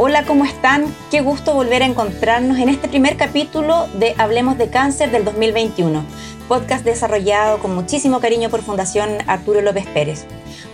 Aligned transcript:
Hola, 0.00 0.22
¿cómo 0.22 0.44
están? 0.44 0.94
Qué 1.10 1.22
gusto 1.22 1.54
volver 1.54 1.82
a 1.82 1.86
encontrarnos 1.86 2.58
en 2.58 2.68
este 2.68 2.86
primer 2.86 3.16
capítulo 3.16 3.88
de 3.94 4.14
Hablemos 4.16 4.56
de 4.56 4.70
Cáncer 4.70 5.10
del 5.10 5.24
2021, 5.24 6.04
podcast 6.46 6.84
desarrollado 6.84 7.58
con 7.58 7.74
muchísimo 7.74 8.20
cariño 8.20 8.48
por 8.48 8.62
Fundación 8.62 9.08
Arturo 9.26 9.60
López 9.60 9.88
Pérez. 9.88 10.24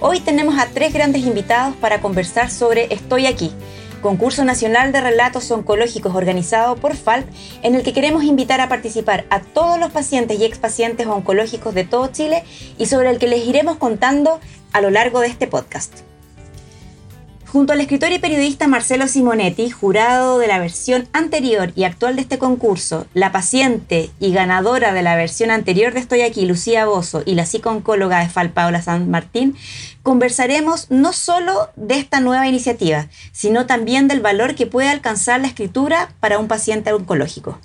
Hoy 0.02 0.20
tenemos 0.20 0.58
a 0.58 0.66
tres 0.66 0.92
grandes 0.92 1.22
invitados 1.22 1.74
para 1.76 2.02
conversar 2.02 2.50
sobre 2.50 2.92
Estoy 2.92 3.24
aquí, 3.24 3.50
concurso 4.02 4.44
nacional 4.44 4.92
de 4.92 5.00
relatos 5.00 5.50
oncológicos 5.50 6.14
organizado 6.14 6.76
por 6.76 6.94
FALP, 6.94 7.26
en 7.62 7.76
el 7.76 7.82
que 7.82 7.94
queremos 7.94 8.24
invitar 8.24 8.60
a 8.60 8.68
participar 8.68 9.24
a 9.30 9.40
todos 9.40 9.78
los 9.78 9.90
pacientes 9.90 10.38
y 10.38 10.44
expacientes 10.44 11.06
oncológicos 11.06 11.72
de 11.72 11.84
todo 11.84 12.08
Chile 12.08 12.44
y 12.76 12.84
sobre 12.84 13.08
el 13.08 13.18
que 13.18 13.28
les 13.28 13.46
iremos 13.46 13.78
contando 13.78 14.38
a 14.74 14.82
lo 14.82 14.90
largo 14.90 15.20
de 15.20 15.28
este 15.28 15.46
podcast. 15.46 16.13
Junto 17.54 17.72
al 17.72 17.80
escritor 17.80 18.10
y 18.10 18.18
periodista 18.18 18.66
Marcelo 18.66 19.06
Simonetti, 19.06 19.70
jurado 19.70 20.40
de 20.40 20.48
la 20.48 20.58
versión 20.58 21.06
anterior 21.12 21.72
y 21.76 21.84
actual 21.84 22.16
de 22.16 22.22
este 22.22 22.36
concurso, 22.36 23.06
la 23.14 23.30
paciente 23.30 24.10
y 24.18 24.32
ganadora 24.32 24.92
de 24.92 25.02
la 25.02 25.14
versión 25.14 25.52
anterior 25.52 25.94
de 25.94 26.00
Estoy 26.00 26.22
aquí, 26.22 26.46
Lucía 26.46 26.84
Bozo, 26.84 27.22
y 27.24 27.36
la 27.36 27.46
psico-oncóloga 27.46 28.18
de 28.18 28.28
Fal 28.28 28.50
Paola 28.50 28.82
San 28.82 29.08
Martín, 29.08 29.54
conversaremos 30.02 30.90
no 30.90 31.12
solo 31.12 31.70
de 31.76 31.96
esta 31.98 32.18
nueva 32.18 32.48
iniciativa, 32.48 33.06
sino 33.30 33.66
también 33.66 34.08
del 34.08 34.18
valor 34.18 34.56
que 34.56 34.66
puede 34.66 34.88
alcanzar 34.88 35.40
la 35.40 35.46
escritura 35.46 36.12
para 36.18 36.40
un 36.40 36.48
paciente 36.48 36.92
oncológico. 36.92 37.60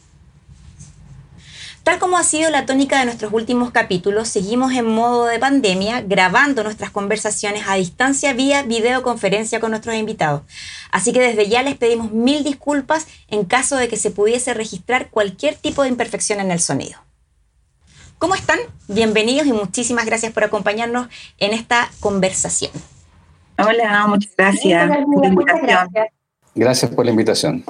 Tal 1.84 1.98
como 1.98 2.18
ha 2.18 2.24
sido 2.24 2.50
la 2.52 2.66
tónica 2.66 3.00
de 3.00 3.06
nuestros 3.06 3.34
últimos 3.34 3.72
capítulos, 3.72 4.28
seguimos 4.28 4.74
en 4.74 4.86
modo 4.86 5.26
de 5.26 5.40
pandemia 5.40 6.02
grabando 6.02 6.64
nuestras 6.64 6.92
conversaciones 6.92 7.64
a 7.68 7.76
distancia 7.76 8.34
vía 8.34 8.64
videoconferencia 8.64 9.60
con 9.60 9.72
nuestros 9.72 9.96
invitados. 9.96 10.44
Así 10.92 11.14
que 11.14 11.22
desde 11.22 11.48
ya 11.48 11.64
les 11.64 11.78
pedimos 11.78 12.12
mil 12.12 12.44
disculpas 12.44 13.08
en 13.28 13.46
caso 13.46 13.76
de 13.76 13.88
que 13.88 13.98
se 13.98 14.12
pudiese 14.12 14.54
registrar 14.54 15.10
cualquier 15.10 15.56
tipo 15.56 15.84
de 15.84 15.90
imperfección 15.90 16.40
en 16.40 16.52
el 16.52 16.60
sonido. 16.60 17.00
¿Cómo 18.20 18.36
están? 18.36 18.60
Bienvenidos 18.90 19.48
y 19.48 19.54
muchísimas 19.54 20.06
gracias 20.06 20.34
por 20.34 20.44
acompañarnos 20.44 21.08
en 21.38 21.54
esta 21.54 21.90
conversación. 22.02 22.72
Hola, 23.58 24.06
muchas 24.08 24.36
gracias. 24.38 24.92
Muchas 25.08 25.62
gracias. 25.62 26.08
Gracias 26.54 26.92
por 26.92 27.06
la 27.06 27.12
invitación. 27.12 27.64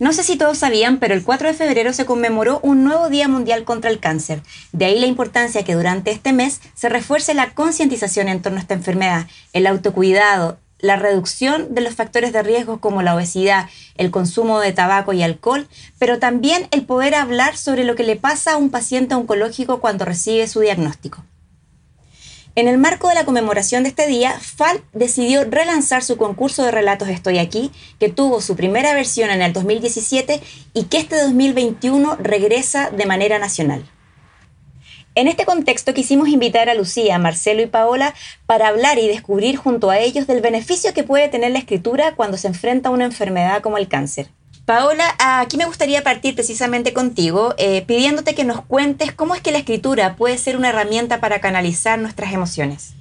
No 0.00 0.14
sé 0.14 0.22
si 0.22 0.36
todos 0.36 0.56
sabían, 0.56 0.98
pero 0.98 1.12
el 1.12 1.22
4 1.22 1.48
de 1.48 1.54
febrero 1.54 1.92
se 1.92 2.06
conmemoró 2.06 2.58
un 2.62 2.84
nuevo 2.84 3.10
Día 3.10 3.28
Mundial 3.28 3.64
contra 3.64 3.90
el 3.90 4.00
Cáncer. 4.00 4.42
De 4.72 4.86
ahí 4.86 4.98
la 4.98 5.04
importancia 5.04 5.62
que 5.62 5.74
durante 5.74 6.10
este 6.10 6.32
mes 6.32 6.62
se 6.72 6.88
refuerce 6.88 7.34
la 7.34 7.52
concientización 7.52 8.28
en 8.28 8.40
torno 8.40 8.56
a 8.56 8.62
esta 8.62 8.72
enfermedad, 8.72 9.26
el 9.52 9.66
autocuidado, 9.66 10.58
la 10.78 10.96
reducción 10.96 11.74
de 11.74 11.82
los 11.82 11.96
factores 11.96 12.32
de 12.32 12.42
riesgo 12.42 12.80
como 12.80 13.02
la 13.02 13.14
obesidad, 13.14 13.68
el 13.94 14.10
consumo 14.10 14.58
de 14.60 14.72
tabaco 14.72 15.12
y 15.12 15.22
alcohol, 15.22 15.68
pero 15.98 16.18
también 16.18 16.66
el 16.70 16.86
poder 16.86 17.14
hablar 17.14 17.58
sobre 17.58 17.84
lo 17.84 17.94
que 17.94 18.02
le 18.02 18.16
pasa 18.16 18.52
a 18.52 18.56
un 18.56 18.70
paciente 18.70 19.14
oncológico 19.14 19.82
cuando 19.82 20.06
recibe 20.06 20.48
su 20.48 20.60
diagnóstico. 20.60 21.22
En 22.60 22.68
el 22.68 22.76
marco 22.76 23.08
de 23.08 23.14
la 23.14 23.24
conmemoración 23.24 23.84
de 23.84 23.88
este 23.88 24.06
día, 24.06 24.38
FAL 24.38 24.82
decidió 24.92 25.44
relanzar 25.44 26.02
su 26.02 26.18
concurso 26.18 26.62
de 26.62 26.70
relatos 26.70 27.08
Estoy 27.08 27.38
aquí, 27.38 27.70
que 27.98 28.10
tuvo 28.10 28.42
su 28.42 28.54
primera 28.54 28.92
versión 28.92 29.30
en 29.30 29.40
el 29.40 29.54
2017 29.54 30.42
y 30.74 30.84
que 30.84 30.98
este 30.98 31.16
2021 31.22 32.16
regresa 32.16 32.90
de 32.90 33.06
manera 33.06 33.38
nacional. 33.38 33.82
En 35.14 35.26
este 35.26 35.46
contexto 35.46 35.94
quisimos 35.94 36.28
invitar 36.28 36.68
a 36.68 36.74
Lucía, 36.74 37.18
Marcelo 37.18 37.62
y 37.62 37.66
Paola 37.66 38.12
para 38.44 38.68
hablar 38.68 38.98
y 38.98 39.08
descubrir 39.08 39.56
junto 39.56 39.88
a 39.88 39.98
ellos 39.98 40.26
del 40.26 40.42
beneficio 40.42 40.92
que 40.92 41.02
puede 41.02 41.28
tener 41.28 41.52
la 41.52 41.60
escritura 41.60 42.14
cuando 42.14 42.36
se 42.36 42.48
enfrenta 42.48 42.90
a 42.90 42.92
una 42.92 43.06
enfermedad 43.06 43.62
como 43.62 43.78
el 43.78 43.88
cáncer. 43.88 44.28
Paola, 44.70 45.16
aquí 45.18 45.56
me 45.56 45.64
gustaría 45.64 46.04
partir 46.04 46.36
precisamente 46.36 46.92
contigo, 46.92 47.56
eh, 47.58 47.82
pidiéndote 47.82 48.36
que 48.36 48.44
nos 48.44 48.60
cuentes 48.64 49.10
cómo 49.10 49.34
es 49.34 49.40
que 49.40 49.50
la 49.50 49.58
escritura 49.58 50.14
puede 50.14 50.38
ser 50.38 50.56
una 50.56 50.68
herramienta 50.68 51.18
para 51.18 51.40
canalizar 51.40 51.98
nuestras 51.98 52.32
emociones. 52.32 52.94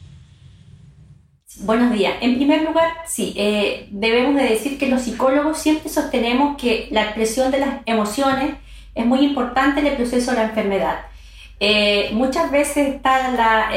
Buenos 1.58 1.94
días. 1.94 2.16
En 2.22 2.38
primer 2.38 2.63
lugar, 2.63 2.88
sí, 3.06 3.35
eh, 3.38 3.88
debemos 3.91 4.34
de 4.34 4.50
decir 4.50 4.79
que 4.79 4.88
los 4.88 5.03
psicólogos 5.03 5.59
siempre 5.59 5.90
sostenemos 5.91 6.58
que 6.58 6.88
la 6.90 7.03
expresión 7.03 7.52
de 7.52 7.59
las 7.59 7.69
emociones 7.85 8.56
es 8.96 9.06
muy 9.06 9.19
importante 9.19 9.81
en 9.81 9.85
el 9.85 9.96
proceso 9.96 10.31
de 10.31 10.38
la 10.38 10.44
enfermedad. 10.46 11.02
Eh, 11.59 12.09
muchas 12.13 12.50
veces 12.50 12.96
está 12.96 13.31
la 13.31 13.69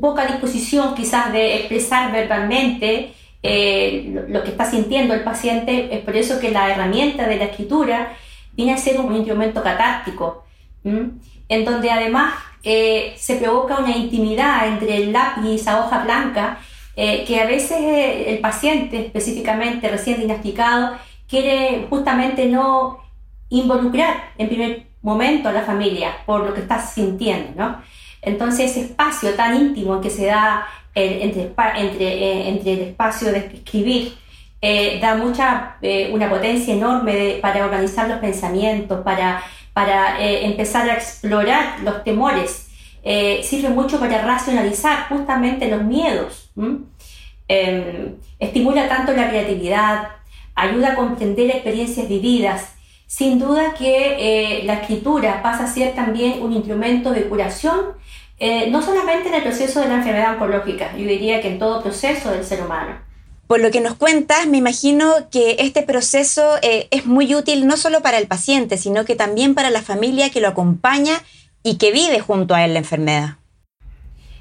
poca 0.00 0.26
disposición 0.26 0.94
quizás 0.94 1.32
de 1.32 1.56
expresar 1.56 2.12
verbalmente 2.12 3.12
eh, 3.42 4.24
lo, 4.28 4.42
que 4.44 4.50
está 4.50 4.70
sintiendo 4.70 5.14
el 5.14 5.22
paciente. 5.22 5.94
Es 5.94 6.00
por 6.00 6.16
eso 6.16 6.38
que 6.38 6.50
la 6.50 6.70
herramienta 6.70 7.26
de 7.26 7.36
la 7.36 7.44
escritura 7.44 8.12
viene 8.52 8.74
a 8.74 8.78
ser 8.78 9.00
un 9.00 9.14
instrumento 9.16 9.62
catártico, 9.62 10.44
en 10.84 11.64
donde 11.64 11.90
además 11.90 12.34
eh, 12.62 13.14
se 13.16 13.36
provoca 13.36 13.78
una 13.78 13.96
intimidad 13.96 14.68
entre 14.68 14.96
el 14.96 15.12
lápiz 15.12 15.42
y 15.44 15.54
esa 15.56 15.80
hoja 15.80 16.04
blanca, 16.04 16.58
eh, 16.94 17.24
que 17.26 17.40
a 17.40 17.46
veces 17.46 17.78
el 18.26 18.38
paciente, 18.38 19.06
específicamente 19.06 19.88
recién 19.88 20.18
diagnosticado, 20.18 20.96
quiere 21.26 21.86
justamente 21.88 22.46
no 22.46 23.00
involucrar 23.48 24.32
en 24.38 24.48
primer 24.48 24.86
momento 25.02 25.48
a 25.48 25.52
la 25.52 25.62
familia 25.62 26.12
por 26.26 26.44
lo 26.44 26.54
que 26.54 26.60
está 26.60 26.80
sintiendo. 26.80 27.76
Entonces 28.22 28.70
ese 28.70 28.82
espacio 28.82 29.34
tan 29.34 29.56
íntimo 29.56 30.00
que 30.00 30.10
se 30.10 30.26
da 30.26 30.66
entre, 30.94 31.52
entre, 31.76 32.48
entre 32.48 32.72
el 32.72 32.80
espacio 32.80 33.32
de 33.32 33.38
escribir, 33.38 34.14
eh, 34.64 35.00
da 35.00 35.16
mucha, 35.16 35.76
eh, 35.82 36.10
una 36.12 36.30
potencia 36.30 36.72
enorme 36.72 37.40
para 37.42 37.64
organizar 37.64 38.08
los 38.08 38.20
pensamientos, 38.20 39.00
para, 39.02 39.42
para 39.72 40.20
eh, 40.20 40.46
empezar 40.46 40.88
a 40.88 40.94
explorar 40.94 41.80
los 41.80 42.04
temores. 42.04 42.68
sirve 43.42 43.70
mucho 43.70 43.98
para 43.98 44.22
racionalizar 44.22 45.08
justamente 45.08 45.68
los 45.68 45.82
miedos. 45.82 46.52
Em, 47.48 48.14
estimula 48.38 48.88
tanto 48.88 49.12
la 49.12 49.28
creatividad, 49.28 50.08
ayuda 50.54 50.92
a 50.92 50.94
comprender 50.94 51.50
experiencias 51.50 52.08
vividas. 52.08 52.74
Sin 53.08 53.40
duda 53.40 53.74
que 53.74 54.62
la 54.64 54.74
escritura 54.74 55.42
pasa 55.42 55.64
a 55.64 55.66
ser 55.66 55.94
también 55.94 56.40
un 56.42 56.52
instrumento 56.52 57.10
de 57.10 57.24
curación 57.24 57.96
eh, 58.44 58.68
no 58.70 58.82
solamente 58.82 59.28
en 59.28 59.34
el 59.34 59.42
proceso 59.44 59.78
de 59.78 59.86
la 59.86 59.94
enfermedad 59.98 60.32
oncológica, 60.32 60.96
yo 60.96 61.06
diría 61.06 61.40
que 61.40 61.46
en 61.46 61.60
todo 61.60 61.80
proceso 61.80 62.32
del 62.32 62.44
ser 62.44 62.60
humano. 62.60 62.98
Por 63.46 63.60
lo 63.60 63.70
que 63.70 63.80
nos 63.80 63.94
cuentas, 63.94 64.48
me 64.48 64.56
imagino 64.56 65.28
que 65.30 65.58
este 65.60 65.82
proceso 65.82 66.56
eh, 66.60 66.88
es 66.90 67.06
muy 67.06 67.36
útil 67.36 67.68
no 67.68 67.76
solo 67.76 68.02
para 68.02 68.18
el 68.18 68.26
paciente, 68.26 68.78
sino 68.78 69.04
que 69.04 69.14
también 69.14 69.54
para 69.54 69.70
la 69.70 69.80
familia 69.80 70.30
que 70.30 70.40
lo 70.40 70.48
acompaña 70.48 71.22
y 71.62 71.78
que 71.78 71.92
vive 71.92 72.18
junto 72.18 72.56
a 72.56 72.64
él 72.64 72.72
la 72.72 72.80
enfermedad. 72.80 73.36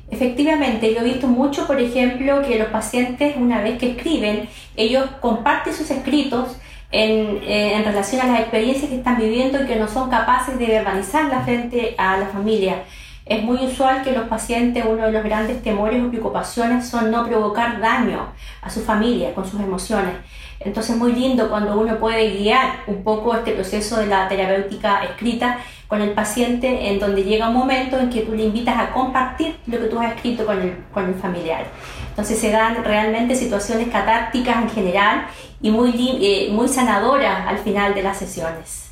Efectivamente, 0.09 0.91
yo 0.95 1.01
he 1.01 1.03
visto 1.03 1.27
mucho, 1.27 1.67
por 1.67 1.79
ejemplo, 1.79 2.41
que 2.41 2.57
los 2.57 2.69
pacientes 2.69 3.35
una 3.37 3.61
vez 3.61 3.77
que 3.77 3.91
escriben, 3.91 4.49
ellos 4.77 5.05
comparten 5.19 5.75
sus 5.75 5.91
escritos 5.91 6.55
en, 6.91 7.37
eh, 7.43 7.75
en 7.75 7.85
relación 7.85 8.21
a 8.21 8.31
las 8.31 8.39
experiencias 8.39 8.89
que 8.89 8.97
están 8.97 9.19
viviendo 9.19 9.61
y 9.61 9.67
que 9.67 9.75
no 9.75 9.87
son 9.87 10.09
capaces 10.09 10.57
de 10.57 10.65
verbalizarlas 10.65 11.45
frente 11.45 11.93
a 11.99 12.17
la 12.17 12.25
familia. 12.29 12.81
Es 13.31 13.41
muy 13.41 13.65
usual 13.65 14.03
que 14.03 14.11
los 14.11 14.27
pacientes, 14.27 14.83
uno 14.85 15.05
de 15.05 15.11
los 15.13 15.23
grandes 15.23 15.63
temores 15.63 16.03
o 16.03 16.09
preocupaciones 16.09 16.85
son 16.89 17.09
no 17.11 17.25
provocar 17.25 17.79
daño 17.79 18.33
a 18.61 18.69
su 18.69 18.81
familia 18.81 19.33
con 19.33 19.49
sus 19.49 19.61
emociones. 19.61 20.15
Entonces 20.59 20.95
es 20.95 20.97
muy 20.97 21.13
lindo 21.13 21.49
cuando 21.49 21.79
uno 21.79 21.97
puede 21.97 22.29
guiar 22.37 22.81
un 22.87 23.05
poco 23.05 23.33
este 23.33 23.53
proceso 23.53 24.01
de 24.01 24.07
la 24.07 24.27
terapéutica 24.27 25.05
escrita 25.05 25.59
con 25.87 26.01
el 26.01 26.11
paciente 26.11 26.89
en 26.89 26.99
donde 26.99 27.23
llega 27.23 27.47
un 27.47 27.55
momento 27.55 27.97
en 27.97 28.09
que 28.09 28.23
tú 28.23 28.33
le 28.33 28.43
invitas 28.43 28.77
a 28.77 28.91
compartir 28.91 29.55
lo 29.65 29.79
que 29.79 29.85
tú 29.85 29.97
has 29.97 30.13
escrito 30.13 30.45
con 30.45 30.61
el, 30.61 30.83
con 30.93 31.05
el 31.05 31.15
familiar. 31.15 31.67
Entonces 32.09 32.37
se 32.37 32.51
dan 32.51 32.83
realmente 32.83 33.37
situaciones 33.37 33.87
catárticas 33.87 34.57
en 34.57 34.69
general 34.71 35.27
y 35.61 35.71
muy, 35.71 35.93
eh, 36.21 36.49
muy 36.51 36.67
sanadoras 36.67 37.47
al 37.47 37.59
final 37.59 37.93
de 37.93 38.03
las 38.03 38.17
sesiones. 38.17 38.89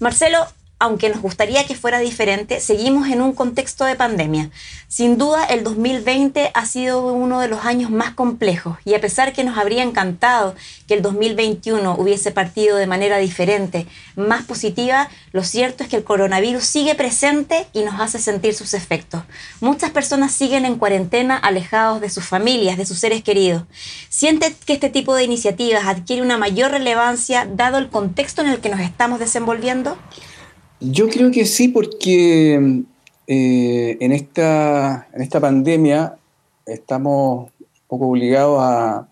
Marcelo, 0.00 0.44
aunque 0.78 1.08
nos 1.08 1.22
gustaría 1.22 1.64
que 1.64 1.74
fuera 1.74 1.98
diferente, 1.98 2.60
seguimos 2.60 3.08
en 3.08 3.22
un 3.22 3.32
contexto 3.32 3.84
de 3.84 3.94
pandemia. 3.94 4.50
Sin 4.88 5.18
duda, 5.18 5.44
el 5.44 5.64
2020 5.64 6.50
ha 6.52 6.66
sido 6.66 7.06
uno 7.12 7.40
de 7.40 7.48
los 7.48 7.64
años 7.64 7.90
más 7.90 8.14
complejos 8.14 8.76
y 8.84 8.94
a 8.94 9.00
pesar 9.00 9.32
que 9.32 9.44
nos 9.44 9.56
habría 9.56 9.82
encantado 9.82 10.54
que 10.86 10.94
el 10.94 11.02
2021 11.02 11.96
hubiese 11.98 12.32
partido 12.32 12.76
de 12.76 12.86
manera 12.86 13.18
diferente, 13.18 13.86
más 14.16 14.44
positiva, 14.44 15.08
lo 15.32 15.42
cierto 15.42 15.84
es 15.84 15.88
que 15.88 15.96
el 15.96 16.04
coronavirus 16.04 16.64
sigue 16.64 16.94
presente 16.94 17.66
y 17.72 17.82
nos 17.82 18.00
hace 18.00 18.18
sentir 18.18 18.54
sus 18.54 18.74
efectos. 18.74 19.22
Muchas 19.60 19.90
personas 19.90 20.32
siguen 20.32 20.64
en 20.64 20.76
cuarentena 20.76 21.36
alejados 21.36 22.00
de 22.00 22.10
sus 22.10 22.24
familias, 22.24 22.76
de 22.76 22.86
sus 22.86 22.98
seres 22.98 23.22
queridos. 23.22 23.62
¿Siente 24.08 24.54
que 24.66 24.74
este 24.74 24.90
tipo 24.90 25.14
de 25.14 25.24
iniciativas 25.24 25.86
adquiere 25.86 26.22
una 26.22 26.36
mayor 26.36 26.72
relevancia 26.72 27.48
dado 27.50 27.78
el 27.78 27.88
contexto 27.88 28.42
en 28.42 28.48
el 28.48 28.60
que 28.60 28.68
nos 28.68 28.80
estamos 28.80 29.18
desenvolviendo? 29.18 29.96
Yo 30.90 31.08
creo 31.08 31.30
que 31.30 31.46
sí, 31.46 31.68
porque 31.68 32.82
eh, 33.26 33.96
en, 34.00 34.12
esta, 34.12 35.08
en 35.14 35.22
esta 35.22 35.40
pandemia 35.40 36.16
estamos 36.66 37.50
un 37.58 37.66
poco 37.88 38.08
obligados 38.08 38.58
a, 38.60 39.08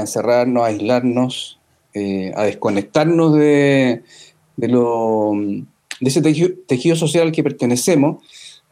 encerrarnos, 0.00 0.64
a 0.64 0.66
aislarnos, 0.66 1.60
eh, 1.92 2.32
a 2.34 2.44
desconectarnos 2.44 3.34
de, 3.34 4.02
de, 4.56 4.68
lo, 4.68 5.32
de 5.34 6.08
ese 6.08 6.22
tejido, 6.22 6.96
social 6.96 7.28
al 7.28 7.32
que 7.32 7.44
pertenecemos. 7.44 8.24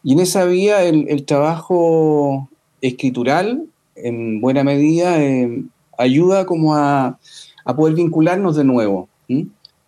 Y 0.02 0.14
en 0.14 0.20
esa 0.20 0.44
vía 0.44 0.82
el, 0.82 1.24
trabajo 1.24 2.48
escritural, 2.80 3.66
en 3.94 4.40
buena 4.40 4.64
medida, 4.64 5.22
eh, 5.22 5.62
ayuda 5.98 6.46
como 6.46 6.74
a, 6.74 7.20
a, 7.64 7.76
poder 7.76 7.94
vincularnos 7.94 8.56
de 8.56 8.64
nuevo. 8.64 9.08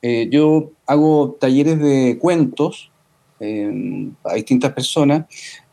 Eh, 0.06 0.28
yo 0.30 0.72
hago 0.86 1.38
talleres 1.40 1.78
de 1.78 2.18
cuentos 2.20 2.90
a 4.24 4.34
distintas 4.34 4.72
personas 4.72 5.24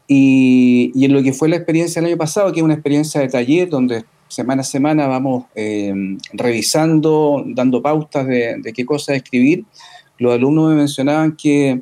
y, 0.07 0.91
en 1.03 1.11
lo 1.11 1.21
que 1.21 1.33
fue 1.33 1.49
la 1.49 1.57
experiencia 1.57 2.01
del 2.01 2.11
año 2.11 2.17
pasado, 2.17 2.53
que 2.53 2.61
es 2.61 2.63
una 2.63 2.75
experiencia 2.75 3.19
de 3.19 3.27
taller 3.27 3.69
donde 3.69 4.05
semana 4.29 4.61
a 4.61 4.63
semana 4.63 5.05
vamos 5.07 5.47
eh, 5.53 5.93
revisando, 6.31 7.43
dando 7.45 7.81
pautas 7.81 8.25
de, 8.25 8.71
qué 8.73 8.85
cosas 8.85 9.17
escribir. 9.17 9.65
Los 10.17 10.33
alumnos 10.33 10.69
me 10.69 10.75
mencionaban 10.75 11.35
que 11.35 11.81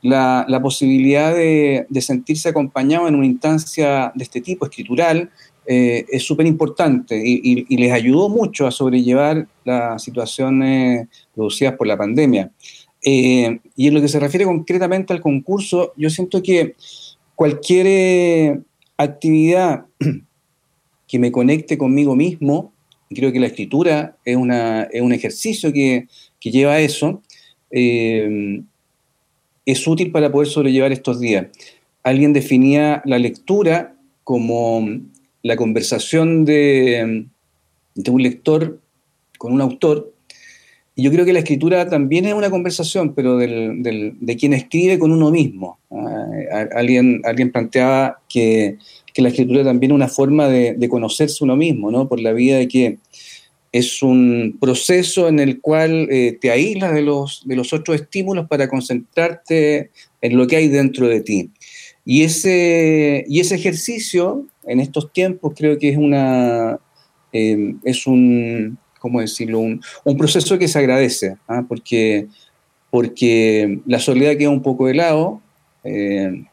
la, 0.00 0.60
posibilidad 0.62 1.34
de, 1.34 1.86
sentirse 2.00 2.48
acompañado 2.48 3.08
en 3.08 3.14
una 3.14 3.26
instancia 3.26 4.10
de 4.14 4.24
este 4.24 4.40
tipo, 4.40 4.64
escritural, 4.64 5.30
eh, 5.66 6.04
es 6.10 6.22
súper 6.24 6.46
importante 6.46 7.20
y, 7.22 7.76
les 7.76 7.92
ayudó 7.92 8.28
mucho 8.28 8.66
a 8.66 8.70
sobrellevar 8.70 9.46
las 9.64 10.02
situaciones 10.02 11.08
producidas 11.34 11.74
por 11.74 11.86
la 11.86 11.96
pandemia. 11.96 12.50
Eh, 13.02 13.60
y 13.76 13.86
en 13.86 13.94
lo 13.94 14.00
que 14.00 14.08
se 14.08 14.20
refiere 14.20 14.44
concretamente 14.44 15.12
al 15.12 15.20
concurso, 15.20 15.92
yo 15.96 16.10
siento 16.10 16.42
que 16.42 16.74
cualquier 17.34 18.60
actividad 18.96 19.86
que 21.08 21.18
me 21.18 21.32
conecte 21.32 21.78
conmigo 21.78 22.14
mismo, 22.14 22.72
creo 23.08 23.32
que 23.32 23.40
la 23.40 23.46
escritura 23.46 24.16
es, 24.24 24.36
una, 24.36 24.82
es 24.84 25.02
un 25.02 25.12
ejercicio 25.12 25.72
que, 25.72 26.06
que 26.38 26.50
lleva 26.50 26.74
a 26.74 26.80
eso, 26.80 27.22
eh, 27.70 28.62
es 29.66 29.86
útil 29.86 30.10
para 30.10 30.30
poder 30.30 30.48
sobrellevar 30.48 30.92
estos 30.92 31.20
días. 31.20 31.46
Alguien 32.02 32.32
definía 32.32 33.02
la 33.04 33.18
lectura 33.18 33.94
como 34.24 34.86
la 35.42 35.56
conversación 35.56 36.44
de, 36.44 37.26
de 37.94 38.10
un 38.10 38.22
lector 38.22 38.80
con 39.38 39.52
un 39.52 39.60
autor, 39.60 40.12
y 40.94 41.02
yo 41.02 41.10
creo 41.10 41.24
que 41.24 41.32
la 41.32 41.38
escritura 41.38 41.88
también 41.88 42.26
es 42.26 42.34
una 42.34 42.50
conversación, 42.50 43.14
pero 43.14 43.38
del, 43.38 44.16
de 44.20 44.36
quien 44.36 44.52
escribe 44.52 44.98
con 44.98 45.12
uno 45.12 45.30
mismo. 45.30 45.78
Ah, 45.90 46.66
alguien, 46.74 47.22
alguien 47.24 47.50
planteaba 47.50 48.20
que 48.28 48.76
que 49.12 49.22
la 49.22 49.28
escritura 49.28 49.64
también 49.64 49.92
es 49.92 49.96
una 49.96 50.08
forma 50.08 50.48
de, 50.48 50.88
conocerse 50.88 51.44
uno 51.44 51.56
mismo, 51.56 51.90
¿no? 51.90 52.08
Por 52.08 52.20
la 52.20 52.32
vida 52.32 52.58
de 52.58 52.68
que 52.68 52.98
es 53.72 54.02
un 54.02 54.56
proceso 54.60 55.28
en 55.28 55.38
el 55.38 55.60
cual 55.60 56.08
eh, 56.10 56.36
te 56.40 56.50
aíslas 56.50 56.92
de 56.92 57.02
los, 57.02 57.42
de 57.44 57.56
los 57.56 57.72
otros 57.72 58.00
estímulos 58.00 58.48
para 58.48 58.68
concentrarte 58.68 59.90
en 60.20 60.36
lo 60.36 60.46
que 60.46 60.56
hay 60.56 60.68
dentro 60.68 61.08
de 61.08 61.20
ti. 61.20 61.50
Y 62.04 62.22
ese, 62.22 63.24
y 63.28 63.40
ese 63.40 63.54
ejercicio, 63.54 64.46
en 64.70 64.78
estos 64.78 65.12
tiempos, 65.12 65.52
creo 65.56 65.78
que 65.78 65.88
es 65.88 65.96
una, 65.96 66.78
eh, 67.32 67.74
es 67.82 68.06
un, 68.06 68.78
¿cómo 69.00 69.20
decirlo? 69.20 69.58
Un, 69.58 69.80
proceso 70.16 70.58
que 70.58 70.68
se 70.68 70.78
agradece, 70.78 71.36
¿ah? 71.48 71.64
porque, 71.68 72.28
porque 72.88 73.80
la 73.84 73.98
soledad 73.98 74.36
queda 74.36 74.50
un 74.50 74.62
poco 74.62 74.86
de 74.86 74.94
lado, 74.94 75.42
eh, 75.82 76.44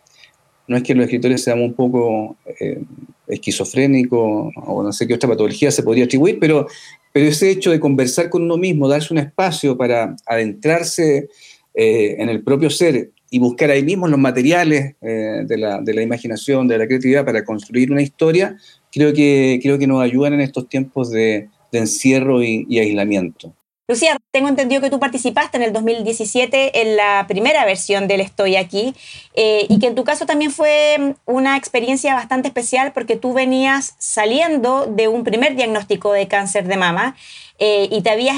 no 0.68 0.78
es 0.78 0.84
que 0.84 0.96
los 0.96 1.06
escritores 1.06 1.44
seamos 1.44 1.68
un 1.68 1.74
poco 1.76 2.38
eh, 2.60 2.82
esquizofrénicos 3.28 4.52
o 4.56 4.84
no 4.84 4.92
sé 4.92 5.08
qué 5.08 5.14
otra 5.14 5.30
patología 5.30 5.70
se 5.70 5.84
podría 5.84 6.06
atribuir, 6.06 6.40
pero, 6.40 6.68
pero 7.14 7.28
ese 7.28 7.52
hecho 7.52 7.70
de 7.70 7.80
conversar 7.80 8.32
con 8.32 8.42
uno 8.42 8.58
mismo, 8.58 8.88
darse 8.88 9.14
un 9.14 9.20
espacio 9.20 9.78
para 9.78 10.16
adentrarse 10.26 11.30
eh, 11.76 12.16
en 12.18 12.30
el 12.30 12.42
propio 12.42 12.72
ser 12.72 13.12
y 13.30 13.40
buscar 13.40 13.70
ahí 13.72 13.84
mismo 13.84 14.08
los 14.08 14.20
materiales 14.20 14.96
eh, 15.02 15.44
de, 15.46 15.58
la, 15.58 16.02
imaginación, 16.02 16.68
de 16.68 16.78
la 16.78 16.88
creatividad 16.88 17.26
para 17.26 17.44
construir 17.44 17.92
una 17.92 18.02
historia, 18.02 18.58
creo 18.92 19.14
que, 19.14 19.60
creo 19.62 19.78
que 19.78 19.88
nos 19.88 20.02
ayudan 20.02 20.34
en 20.34 20.42
estos 20.42 20.70
tiempos 20.70 21.12
de, 21.12 21.50
encierro 21.72 22.42
y 22.42 22.80
aislamiento. 22.80 23.54
Lucía, 23.90 24.18
tengo 24.32 24.50
entendido 24.50 24.82
que 24.82 24.90
tú 24.90 25.00
participaste 25.00 25.56
en 25.56 25.64
el 25.64 25.72
2017 25.72 26.82
en 26.82 26.98
la 26.98 27.24
primera 27.26 27.64
versión 27.64 28.10
del 28.10 28.20
Estoy 28.20 28.58
aquí 28.58 28.94
eh, 29.34 29.66
y 29.70 29.80
que 29.80 29.88
en 29.88 29.96
tu 29.96 30.04
caso 30.04 30.26
también 30.26 30.52
fue 30.52 31.16
una 31.24 31.56
experiencia 31.56 32.14
bastante 32.14 32.50
especial 32.50 32.92
porque 32.92 33.16
tú 33.16 33.32
venías 33.32 33.96
saliendo 33.98 34.88
de 34.88 35.08
un 35.08 35.24
primer 35.24 35.56
diagnóstico 35.56 36.12
de 36.12 36.28
cáncer 36.28 36.68
de 36.68 36.76
mama 36.76 37.16
eh, 37.60 37.88
y 37.90 38.02
te 38.02 38.10
habías... 38.10 38.36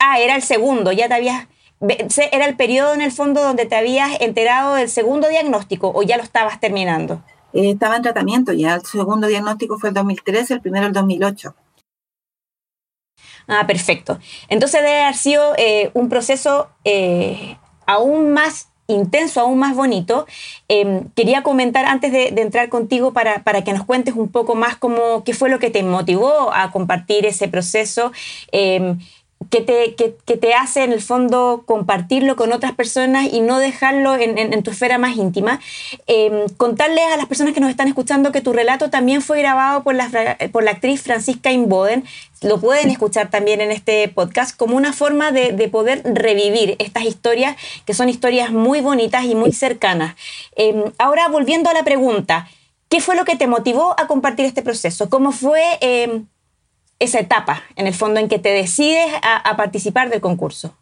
Ah, 0.00 0.18
era 0.18 0.34
el 0.34 0.42
segundo, 0.42 0.90
ya 0.90 1.06
te 1.06 1.14
habías... 1.14 1.46
¿Era 1.80 2.46
el 2.46 2.56
periodo 2.56 2.92
en 2.92 3.00
el 3.00 3.10
fondo 3.10 3.42
donde 3.42 3.64
te 3.64 3.74
habías 3.74 4.20
enterado 4.20 4.74
del 4.74 4.88
segundo 4.88 5.28
diagnóstico 5.28 5.90
o 5.94 6.02
ya 6.02 6.18
lo 6.18 6.22
estabas 6.22 6.60
terminando? 6.60 7.22
Eh, 7.52 7.70
estaba 7.70 7.96
en 7.96 8.02
tratamiento 8.02 8.52
ya, 8.52 8.74
el 8.74 8.84
segundo 8.84 9.26
diagnóstico 9.26 9.78
fue 9.78 9.88
el 9.88 9.94
2013, 9.94 10.54
el 10.54 10.60
primero 10.60 10.86
el 10.86 10.92
2008. 10.92 11.54
Ah, 13.48 13.66
perfecto. 13.66 14.18
Entonces 14.48 14.82
debe 14.82 15.02
haber 15.02 15.16
sido 15.16 15.54
eh, 15.56 15.90
un 15.94 16.08
proceso 16.08 16.68
eh, 16.84 17.56
aún 17.86 18.32
más 18.32 18.68
intenso, 18.86 19.40
aún 19.40 19.58
más 19.58 19.74
bonito. 19.74 20.26
Em, 20.68 21.08
quería 21.16 21.42
comentar 21.42 21.84
antes 21.84 22.12
de, 22.12 22.28
entrar 22.28 22.68
contigo 22.68 23.12
para, 23.12 23.42
que 23.64 23.72
nos 23.72 23.84
cuentes 23.84 24.14
un 24.14 24.28
poco 24.28 24.54
más 24.54 24.76
cómo, 24.76 25.24
qué 25.24 25.32
fue 25.32 25.48
lo 25.48 25.58
que 25.58 25.70
te 25.70 25.82
motivó 25.82 26.52
a 26.52 26.70
compartir 26.70 27.26
ese 27.26 27.48
proceso. 27.48 28.12
Em, 28.52 28.98
que 29.48 29.62
te, 29.62 29.94
que, 29.94 30.36
te, 30.36 30.54
hace 30.54 30.84
en 30.84 30.92
el 30.92 31.00
fondo 31.00 31.62
compartirlo 31.64 32.36
con 32.36 32.52
otras 32.52 32.72
personas 32.72 33.32
y 33.32 33.40
no 33.40 33.58
dejarlo 33.58 34.14
en, 34.14 34.62
tu 34.62 34.70
esfera 34.70 34.98
más 34.98 35.16
íntima. 35.16 35.60
Em, 36.06 36.46
contarles 36.56 37.04
a 37.12 37.16
las 37.16 37.26
personas 37.26 37.54
que 37.54 37.60
nos 37.60 37.70
están 37.70 37.88
escuchando 37.88 38.32
que 38.32 38.42
tu 38.42 38.52
relato 38.52 38.90
también 38.90 39.22
fue 39.22 39.38
grabado 39.38 39.82
por 39.82 39.94
la, 39.94 40.36
por 40.52 40.62
la 40.62 40.72
actriz 40.72 41.02
Francisca 41.02 41.50
Inboden. 41.50 42.04
Lo 42.42 42.60
pueden 42.60 42.90
escuchar 42.90 43.30
también 43.30 43.60
en 43.60 43.72
este 43.72 44.08
podcast 44.08 44.56
como 44.56 44.76
una 44.76 44.92
forma 44.92 45.32
de, 45.32 45.68
poder 45.68 46.02
revivir 46.04 46.76
estas 46.78 47.04
historias 47.04 47.56
que 47.86 47.94
son 47.94 48.08
historias 48.08 48.52
muy 48.52 48.80
bonitas 48.82 49.24
y 49.24 49.34
muy 49.34 49.52
cercanas. 49.52 50.16
Em, 50.54 50.92
ahora, 50.98 51.28
volviendo 51.28 51.70
a 51.70 51.74
la 51.74 51.82
pregunta, 51.82 52.48
¿qué 52.88 53.00
fue 53.00 53.16
lo 53.16 53.24
que 53.24 53.36
te 53.36 53.46
motivó 53.46 53.98
a 53.98 54.06
compartir 54.06 54.44
este 54.44 54.62
proceso? 54.62 55.08
¿Cómo 55.08 55.32
fue 55.32 55.62
em, 55.80 56.26
esa 57.00 57.18
etapa, 57.18 57.62
en 57.76 57.86
el 57.86 57.94
fondo, 57.94 58.20
en 58.20 58.28
que 58.28 58.38
te 58.38 58.50
decides 58.50 59.06
a, 59.22 59.56
participar 59.56 60.10
del 60.10 60.20
concurso? 60.20 60.76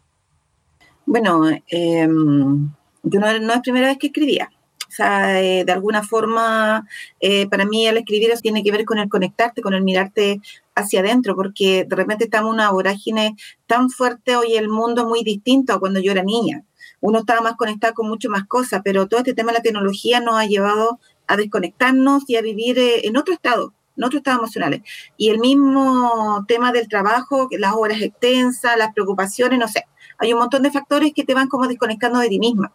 Bueno, 1.05 1.49
em, 1.67 2.69
yo 3.03 3.19
no, 3.19 3.27
es 3.27 3.41
la 3.41 3.61
primera 3.61 3.87
vez 3.87 3.97
que 3.97 4.07
escribía. 4.07 4.51
O 4.87 4.91
sea, 4.91 5.41
eh, 5.41 5.63
de 5.65 5.71
alguna 5.71 6.03
forma, 6.03 6.85
eh, 7.21 7.47
para 7.47 7.63
mí 7.65 7.87
el 7.87 7.97
escribir 7.97 8.31
tiene 8.41 8.63
que 8.63 8.71
ver 8.71 8.85
con 8.85 8.97
el 8.97 9.07
conectarte, 9.07 9.61
con 9.61 9.73
el 9.73 9.83
mirarte 9.83 10.41
hacia 10.75 10.99
adentro, 10.99 11.35
porque 11.35 11.85
de 11.87 11.95
repente 11.95 12.25
estamos 12.25 12.49
en 12.49 12.55
una 12.55 12.71
vorágine 12.71 13.35
tan 13.65 13.89
fuerte 13.89 14.35
hoy 14.35 14.55
el 14.55 14.67
mundo 14.67 15.07
muy 15.07 15.23
distinto 15.23 15.73
a 15.73 15.79
cuando 15.79 15.99
yo 15.99 16.11
era 16.11 16.23
niña. 16.23 16.63
Uno 17.01 17.19
estaba 17.19 17.41
más 17.41 17.55
conectado 17.55 17.93
con 17.93 18.09
mucho 18.09 18.29
más 18.29 18.45
cosas, 18.45 18.81
pero 18.83 19.07
todo 19.07 19.19
este 19.19 19.33
tema 19.33 19.51
de 19.51 19.59
la 19.59 19.63
tecnología 19.63 20.19
nos 20.19 20.35
ha 20.35 20.45
llevado 20.45 20.99
a 21.27 21.37
desconectarnos 21.37 22.23
y 22.27 22.35
a 22.35 22.41
vivir 22.41 22.77
eh, 22.77 23.07
en 23.07 23.15
otro 23.15 23.33
estado 23.33 23.73
en 23.99 24.05
otros 24.05 24.19
estados 24.19 24.39
emocionales. 24.39 24.81
Y 25.17 25.29
el 25.29 25.39
mismo 25.39 26.45
tema 26.47 26.71
del 26.71 26.87
trabajo, 26.87 27.47
las 27.51 27.73
horas 27.75 28.01
extensas, 28.01 28.77
las 28.77 28.93
preocupaciones, 28.93 29.59
no 29.59 29.67
sé, 29.67 29.85
hay 30.17 30.33
un 30.33 30.39
montón 30.39 30.63
de 30.63 30.71
factores 30.71 31.11
que 31.13 31.23
te 31.23 31.33
van 31.33 31.47
como 31.47 31.67
desconectando 31.67 32.19
de 32.19 32.29
ti 32.29 32.39
misma. 32.39 32.73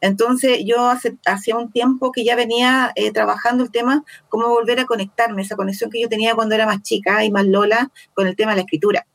Entonces 0.00 0.60
yo 0.64 0.88
hace, 0.88 1.54
un 1.54 1.70
tiempo 1.70 2.12
que 2.12 2.24
ya 2.24 2.36
venía 2.36 2.92
eh, 2.96 3.12
trabajando 3.12 3.64
el 3.64 3.70
tema, 3.70 4.04
cómo 4.28 4.48
volver 4.48 4.80
a 4.80 4.86
conectarme, 4.86 5.42
esa 5.42 5.56
conexión 5.56 5.90
que 5.90 6.00
yo 6.00 6.08
tenía 6.08 6.34
cuando 6.34 6.54
era 6.54 6.66
más 6.66 6.82
chica 6.82 7.24
y 7.24 7.30
más 7.30 7.46
lola 7.46 7.90
con 8.14 8.26
el 8.26 8.36
tema 8.36 8.52
de 8.52 8.56
la 8.56 8.62
escritura. 8.62 9.06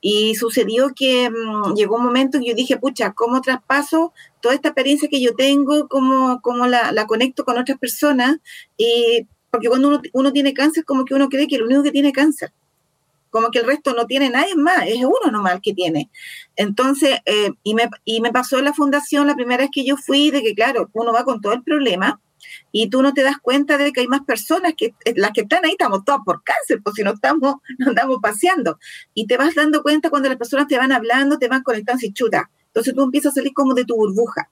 Y 0.00 0.34
sucedió 0.34 0.92
que 0.96 1.30
mm, 1.30 1.74
llegó 1.74 1.96
un 1.96 2.04
momento 2.04 2.40
que 2.40 2.48
yo 2.48 2.54
dije, 2.54 2.76
pucha, 2.76 3.12
¿cómo 3.12 3.40
traspaso 3.40 4.12
toda 4.40 4.54
esta 4.54 4.68
experiencia 4.68 5.08
que 5.08 5.20
yo 5.20 5.34
tengo, 5.36 5.86
cómo, 5.88 6.40
cómo 6.42 6.66
la, 6.66 6.90
la, 6.92 7.06
conecto 7.06 7.44
con 7.44 7.56
otras 7.56 7.78
personas? 7.78 8.38
Y 8.76 9.28
porque 9.52 9.68
cuando 9.68 10.00
uno, 10.14 10.32
tiene 10.32 10.54
cáncer, 10.54 10.82
como 10.86 11.04
que 11.04 11.12
uno 11.14 11.28
cree 11.28 11.46
que 11.46 11.56
el 11.56 11.64
único 11.64 11.82
que 11.82 11.92
tiene 11.92 12.10
cáncer, 12.10 12.52
como 13.28 13.50
que 13.50 13.58
el 13.58 13.66
resto 13.66 13.92
no 13.92 14.06
tiene 14.06 14.30
nadie 14.30 14.54
más, 14.56 14.86
es 14.86 15.04
uno 15.04 15.30
nomás 15.30 15.52
el 15.56 15.60
que 15.60 15.74
tiene. 15.74 16.10
Entonces, 16.56 17.18
eh, 17.26 17.50
y, 17.62 17.74
me, 17.74 17.90
y 18.06 18.22
me 18.22 18.32
pasó 18.32 18.58
en 18.58 18.64
la 18.64 18.72
fundación 18.72 19.26
la 19.26 19.34
primera 19.34 19.64
vez 19.64 19.70
que 19.70 19.84
yo 19.84 19.98
fui, 19.98 20.30
de 20.30 20.42
que 20.42 20.54
claro, 20.54 20.88
uno 20.94 21.12
va 21.12 21.24
con 21.24 21.42
todo 21.42 21.52
el 21.52 21.62
problema, 21.62 22.18
y 22.72 22.88
tú 22.88 23.02
no 23.02 23.12
te 23.12 23.22
das 23.22 23.36
cuenta 23.42 23.76
de 23.76 23.92
que 23.92 24.00
hay 24.00 24.08
más 24.08 24.22
personas 24.22 24.72
que 24.74 24.94
eh, 25.04 25.12
las 25.16 25.32
que 25.32 25.42
están 25.42 25.66
ahí 25.66 25.72
estamos 25.72 26.02
todas 26.06 26.22
por 26.24 26.42
cáncer, 26.42 26.80
pues 26.82 26.94
si 26.96 27.02
no 27.02 27.12
estamos, 27.12 27.56
no 27.78 27.88
andamos 27.88 28.20
paseando. 28.22 28.78
Y 29.12 29.26
te 29.26 29.36
vas 29.36 29.54
dando 29.54 29.82
cuenta 29.82 30.08
cuando 30.08 30.30
las 30.30 30.38
personas 30.38 30.66
te 30.66 30.78
van 30.78 30.92
hablando, 30.92 31.38
te 31.38 31.48
van 31.48 31.62
conectando 31.62 32.06
y 32.06 32.12
chuta. 32.14 32.50
Entonces 32.68 32.94
tú 32.94 33.02
empiezas 33.02 33.32
a 33.32 33.34
salir 33.34 33.52
como 33.52 33.74
de 33.74 33.84
tu 33.84 33.96
burbuja. 33.96 34.48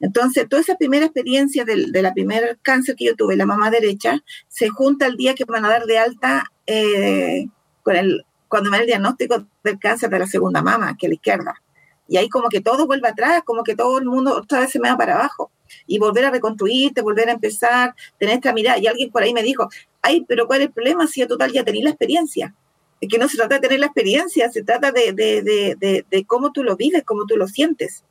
Entonces, 0.00 0.48
toda 0.48 0.60
esa 0.62 0.76
primera 0.76 1.06
experiencia 1.06 1.64
de, 1.64 1.88
la 2.02 2.12
primer 2.12 2.58
cáncer 2.62 2.96
que 2.96 3.06
yo 3.06 3.16
tuve, 3.16 3.36
la 3.36 3.46
mamá 3.46 3.70
derecha, 3.70 4.22
se 4.48 4.68
junta 4.68 5.06
el 5.06 5.16
día 5.16 5.34
que 5.34 5.44
van 5.44 5.64
a 5.64 5.70
dar 5.70 5.86
de 5.86 5.98
alta 5.98 6.44
eh, 6.66 7.46
con 7.82 7.96
el, 7.96 8.24
cuando 8.48 8.70
me 8.70 8.76
da 8.76 8.82
el 8.82 8.88
diagnóstico 8.88 9.46
del 9.64 9.78
cáncer 9.78 10.10
de 10.10 10.18
la 10.18 10.26
segunda 10.26 10.62
mama, 10.62 10.96
que 10.98 11.06
es 11.06 11.10
la 11.10 11.14
izquierda. 11.14 11.62
Y 12.08 12.16
ahí 12.18 12.28
como 12.28 12.48
que 12.48 12.60
todo 12.60 12.86
vuelve 12.86 13.08
atrás, 13.08 13.42
como 13.44 13.64
que 13.64 13.74
todo 13.74 13.98
el 13.98 14.06
mundo 14.06 14.36
otra 14.36 14.60
vez 14.60 14.70
se 14.70 14.78
me 14.78 14.90
va 14.90 14.96
para 14.96 15.14
abajo. 15.14 15.50
Y 15.86 15.98
volver 15.98 16.26
a 16.26 16.30
reconstruirte, 16.30 17.02
volver 17.02 17.28
a 17.28 17.32
empezar, 17.32 17.94
tener 18.18 18.36
esta 18.36 18.52
mirada. 18.52 18.78
Y 18.78 18.86
alguien 18.86 19.10
por 19.10 19.22
ahí 19.22 19.32
me 19.34 19.42
dijo, 19.42 19.68
ay, 20.02 20.24
pero 20.28 20.46
¿cuál 20.46 20.60
es 20.60 20.66
el 20.68 20.72
problema 20.72 21.06
si 21.06 21.22
a 21.22 21.26
total 21.26 21.52
ya 21.52 21.64
tenéis 21.64 21.84
la 21.84 21.90
experiencia? 21.90 22.54
Es 23.00 23.08
que 23.08 23.18
no 23.18 23.28
se 23.28 23.36
trata 23.36 23.56
de 23.56 23.60
tener 23.62 23.80
la 23.80 23.86
experiencia, 23.86 24.50
se 24.50 24.62
trata 24.62 24.92
de, 24.92 25.12
de, 25.12 25.42
de, 25.42 26.04
de, 26.08 26.24
cómo 26.24 26.52
tú 26.52 26.62
lo 26.62 26.76
vives, 26.76 27.02
cómo 27.04 27.26
tú 27.26 27.36
lo 27.36 27.46
sientes. 27.48 28.04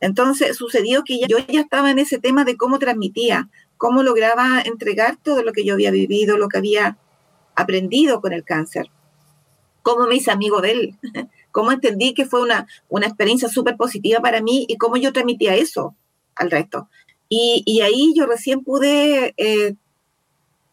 Entonces 0.00 0.56
sucedió 0.56 1.04
que 1.04 1.20
yo 1.28 1.38
ya 1.38 1.60
estaba 1.60 1.90
en 1.90 1.98
ese 1.98 2.18
tema 2.18 2.44
de 2.44 2.56
cómo 2.56 2.78
transmitía, 2.78 3.48
cómo 3.76 4.02
lograba 4.02 4.60
entregar 4.62 5.18
todo 5.22 5.42
lo 5.42 5.52
que 5.52 5.64
yo 5.64 5.74
había 5.74 5.90
vivido, 5.90 6.38
lo 6.38 6.48
que 6.48 6.58
había 6.58 6.96
aprendido 7.54 8.20
con 8.20 8.32
el 8.32 8.44
cáncer, 8.44 8.90
cómo 9.82 10.06
me 10.06 10.16
hice 10.16 10.30
amigo 10.30 10.60
de 10.60 10.70
él, 10.72 10.98
cómo 11.52 11.72
entendí 11.72 12.14
que 12.14 12.24
fue 12.24 12.42
una, 12.42 12.66
experiencia 13.02 13.48
súper 13.48 13.76
positiva 13.76 14.20
para 14.20 14.40
mí 14.40 14.64
y 14.68 14.76
cómo 14.76 14.96
yo 14.96 15.12
transmitía 15.12 15.54
eso 15.54 15.94
al 16.34 16.50
resto. 16.50 16.88
Y, 17.28 17.62
y 17.66 17.82
ahí 17.82 18.12
yo 18.16 18.26
recién 18.26 18.64
pude 18.64 19.34
eh, 19.36 19.74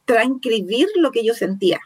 transcribir 0.06 0.88
lo 0.96 1.12
que 1.12 1.24
yo 1.26 1.34
sentía, 1.34 1.82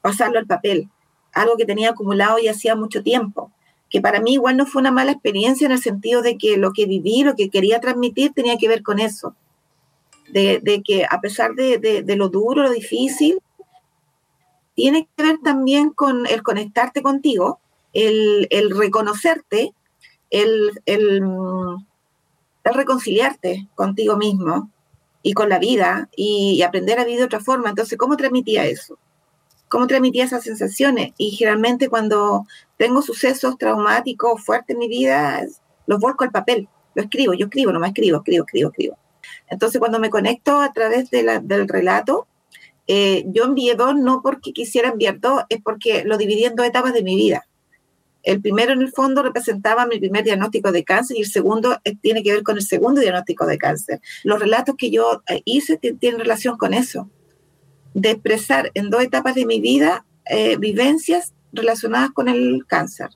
pasarlo 0.00 0.38
al 0.38 0.46
papel, 0.46 0.88
algo 1.32 1.56
que 1.56 1.66
tenía 1.66 1.90
acumulado 1.90 2.38
y 2.38 2.48
hacía 2.48 2.76
mucho 2.76 3.02
tiempo, 3.02 3.52
que 3.90 4.00
para 4.00 4.20
mí 4.20 4.34
igual 4.34 4.56
no 4.56 4.66
fue 4.66 4.80
una 4.80 4.90
mala 4.90 5.12
experiencia 5.12 5.66
en 5.66 5.72
el 5.72 5.82
sentido 5.82 6.22
de 6.22 6.36
que 6.38 6.56
lo 6.56 6.72
que 6.72 6.86
viví, 6.86 7.22
lo 7.22 7.36
que 7.36 7.50
quería 7.50 7.80
transmitir 7.80 8.32
tenía 8.32 8.56
que 8.58 8.68
ver 8.68 8.82
con 8.82 8.98
eso, 8.98 9.34
de, 10.28 10.60
de 10.62 10.82
que 10.82 11.06
a 11.08 11.20
pesar 11.20 11.54
de, 11.54 11.78
de, 11.78 12.16
lo 12.16 12.28
duro, 12.28 12.62
lo 12.62 12.70
difícil, 12.70 13.38
tiene 14.74 15.08
que 15.16 15.22
ver 15.22 15.38
también 15.42 15.90
con 15.90 16.26
el 16.26 16.42
conectarte 16.42 17.00
contigo, 17.00 17.60
el, 17.92 18.48
el 18.50 18.76
reconocerte, 18.76 19.72
el, 20.30 20.80
el, 20.84 21.22
el, 22.64 22.74
reconciliarte 22.74 23.68
contigo 23.74 24.16
mismo 24.16 24.70
y 25.22 25.32
con 25.32 25.48
la 25.48 25.58
vida 25.58 26.08
y, 26.14 26.56
y, 26.58 26.62
aprender 26.62 26.98
a 26.98 27.04
vivir 27.04 27.20
de 27.20 27.26
otra 27.26 27.40
forma. 27.40 27.70
Entonces, 27.70 27.96
¿cómo 27.96 28.16
transmitía 28.16 28.66
eso? 28.66 28.98
¿Cómo 29.68 29.86
transmitía 29.86 30.24
esas 30.24 30.44
sensaciones? 30.44 31.12
Y 31.16 31.30
generalmente 31.30 31.88
cuando 31.88 32.46
tengo 32.76 33.02
sucesos 33.02 33.56
traumáticos 33.58 34.44
fuertes 34.44 34.74
en 34.74 34.78
mi 34.78 34.88
vida, 34.88 35.42
los 35.86 36.00
volco 36.00 36.24
al 36.24 36.30
papel, 36.30 36.68
lo 36.94 37.02
escribo, 37.02 37.34
yo 37.34 37.46
escribo, 37.46 37.72
no 37.72 37.80
me 37.80 37.88
escribo, 37.88 38.18
escribo, 38.18 38.44
escribo, 38.44 38.70
escribo. 38.70 38.98
Entonces, 39.48 39.78
cuando 39.78 39.98
me 39.98 40.10
conecto 40.10 40.60
a 40.60 40.72
través 40.72 41.10
de 41.10 41.22
la, 41.22 41.40
del 41.40 41.68
relato, 41.68 42.26
eh, 42.86 43.24
yo 43.28 43.44
envié 43.44 43.74
dos 43.74 43.96
no 43.96 44.22
porque 44.22 44.52
quisiera 44.52 44.90
enviar 44.90 45.20
dos, 45.20 45.42
es 45.48 45.60
porque 45.62 46.04
lo 46.04 46.16
dividí 46.16 46.44
en 46.44 46.54
dos 46.54 46.66
etapas 46.66 46.92
de 46.92 47.02
mi 47.02 47.16
vida. 47.16 47.46
El 48.22 48.40
primero, 48.40 48.72
en 48.72 48.82
el 48.82 48.90
fondo, 48.90 49.22
representaba 49.22 49.86
mi 49.86 50.00
primer 50.00 50.24
diagnóstico 50.24 50.72
de 50.72 50.84
cáncer 50.84 51.16
y 51.16 51.20
el 51.20 51.28
segundo 51.28 51.78
eh, 51.84 51.94
tiene 51.96 52.22
que 52.22 52.32
ver 52.32 52.42
con 52.42 52.56
el 52.56 52.62
segundo 52.62 53.00
diagnóstico 53.00 53.46
de 53.46 53.56
cáncer. 53.56 54.00
Los 54.24 54.40
relatos 54.40 54.74
que 54.76 54.90
yo 54.90 55.22
eh, 55.28 55.42
hice 55.44 55.76
tienen 55.76 56.18
relación 56.18 56.58
con 56.58 56.74
eso, 56.74 57.08
de 57.94 58.10
expresar 58.10 58.72
en 58.74 58.90
dos 58.90 59.02
etapas 59.02 59.36
de 59.36 59.46
mi 59.46 59.60
vida 59.60 60.04
eh, 60.28 60.56
vivencias 60.56 61.34
relacionadas 61.56 62.10
con 62.10 62.28
el 62.28 62.64
cáncer 62.66 63.10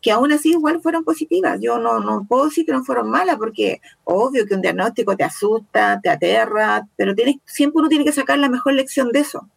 que 0.00 0.12
aún 0.12 0.32
así 0.32 0.50
igual 0.50 0.80
fueron 0.80 1.04
positivas. 1.04 1.58
Yo 1.60 1.78
no, 1.78 2.00
no 2.00 2.24
puedo 2.28 2.46
decir 2.46 2.64
que 2.64 2.72
no 2.72 2.84
fueron 2.84 3.10
malas, 3.10 3.36
porque 3.36 3.80
obvio 4.04 4.46
que 4.46 4.54
un 4.54 4.62
diagnóstico 4.62 5.16
te 5.16 5.24
asusta, 5.24 6.00
te 6.00 6.08
aterra, 6.08 6.86
pero 6.96 7.14
tienes, 7.14 7.36
siempre 7.44 7.80
uno 7.80 7.88
tiene 7.88 8.04
que 8.04 8.12
sacar 8.12 8.38
la 8.38 8.48
mejor 8.48 8.74
lección 8.74 9.10
de 9.10 9.20
eso. 9.20 9.48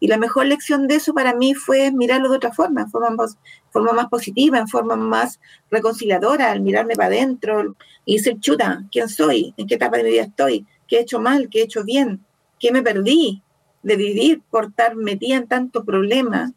Y 0.00 0.08
la 0.08 0.18
mejor 0.18 0.46
lección 0.46 0.86
de 0.86 0.96
eso 0.96 1.14
para 1.14 1.34
mí 1.34 1.54
fue 1.54 1.90
mirarlo 1.90 2.28
de 2.28 2.36
otra 2.36 2.52
forma, 2.52 2.82
en 2.82 2.90
forma 2.90 3.10
más, 3.10 4.08
positiva, 4.08 4.58
en 4.58 4.68
forma 4.68 4.96
más 4.96 5.40
reconciliadora, 5.70 6.50
al 6.50 6.60
mirarme 6.60 6.94
para 6.94 7.08
adentro 7.08 7.76
y 8.04 8.16
decir, 8.16 8.38
chuta, 8.40 8.84
¿quién 8.90 9.08
soy? 9.08 9.54
¿En 9.56 9.66
qué 9.66 9.76
etapa 9.76 9.96
de 9.96 10.04
mi 10.04 10.10
vida 10.10 10.24
estoy? 10.24 10.66
¿Qué 10.88 10.96
he 10.96 11.00
hecho 11.00 11.20
mal? 11.20 11.48
¿Qué 11.48 11.60
he 11.60 11.64
hecho 11.64 11.84
bien? 11.84 12.24
¿Qué 12.58 12.70
me 12.70 12.82
perdí 12.82 13.42
de 13.82 13.96
vivir 13.96 14.42
por 14.50 14.66
estar 14.66 14.94
metida 14.94 15.36
en 15.36 15.46
tantos 15.46 15.84
problemas? 15.84 16.52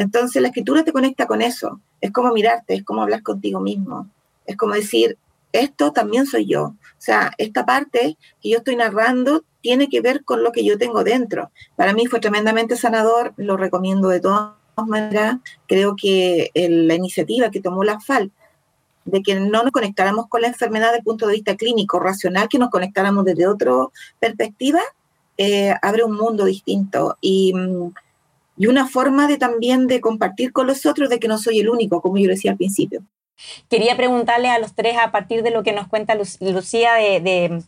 Entonces 0.00 0.40
la 0.40 0.48
escritura 0.48 0.82
te 0.82 0.92
conecta 0.92 1.26
con 1.26 1.42
eso 1.42 1.78
es 2.00 2.10
como 2.12 2.32
mirarte, 2.32 2.74
es 2.74 2.84
como 2.84 3.02
hablar 3.02 3.22
contigo 3.22 3.60
mismo, 3.60 4.08
es 4.46 4.56
como 4.56 4.74
decir, 4.74 5.18
esto 5.52 5.92
también 5.92 6.26
soy 6.26 6.46
yo. 6.46 6.62
O 6.64 6.76
sea, 6.98 7.32
esta 7.38 7.66
parte 7.66 8.16
que 8.40 8.50
yo 8.50 8.58
estoy 8.58 8.76
narrando 8.76 9.44
tiene 9.60 9.88
que 9.88 10.00
ver 10.00 10.24
con 10.24 10.42
lo 10.42 10.52
que 10.52 10.64
yo 10.64 10.78
tengo 10.78 11.04
dentro. 11.04 11.50
Para 11.76 11.92
mí 11.92 12.06
fue 12.06 12.20
tremendamente 12.20 12.76
sanador, 12.76 13.34
lo 13.36 13.56
recomiendo 13.56 14.08
de 14.08 14.20
todas 14.20 14.54
maneras. 14.86 15.36
Creo 15.66 15.96
que 15.96 16.50
la 16.54 16.94
iniciativa 16.94 17.50
que 17.50 17.60
tomó 17.60 17.84
la 17.84 18.00
FAL 18.00 18.30
de 19.04 19.22
que 19.22 19.34
no 19.34 19.62
nos 19.62 19.72
conectáramos 19.72 20.28
con 20.28 20.42
la 20.42 20.48
enfermedad 20.48 20.88
desde 20.88 20.98
el 20.98 21.04
punto 21.04 21.26
de 21.26 21.34
vista 21.34 21.56
clínico, 21.56 21.98
racional, 21.98 22.48
que 22.48 22.58
nos 22.58 22.70
conectáramos 22.70 23.24
desde 23.24 23.46
otra 23.46 23.72
perspectiva, 24.20 24.80
eh, 25.36 25.74
abre 25.82 26.04
un 26.04 26.16
mundo 26.16 26.44
distinto. 26.44 27.18
Y 27.20 27.52
mm, 27.54 27.92
y 28.56 28.66
una 28.66 28.86
forma 28.86 29.26
de 29.26 29.38
también 29.38 29.86
de 29.86 30.00
compartir 30.00 30.52
con 30.52 30.66
los 30.66 30.86
otros 30.86 31.08
de 31.08 31.18
que 31.18 31.28
no 31.28 31.38
soy 31.38 31.60
el 31.60 31.68
único, 31.68 32.00
como 32.00 32.18
yo 32.18 32.28
decía 32.28 32.52
al 32.52 32.56
principio. 32.56 33.02
Quería 33.68 33.96
preguntarle 33.96 34.50
a 34.50 34.58
los 34.58 34.74
tres, 34.74 34.96
a 34.98 35.12
partir 35.12 35.42
de 35.42 35.50
lo 35.50 35.62
que 35.62 35.72
nos 35.72 35.88
cuenta 35.88 36.14
Lucía 36.14 36.94
de, 36.94 37.20
de, 37.20 37.62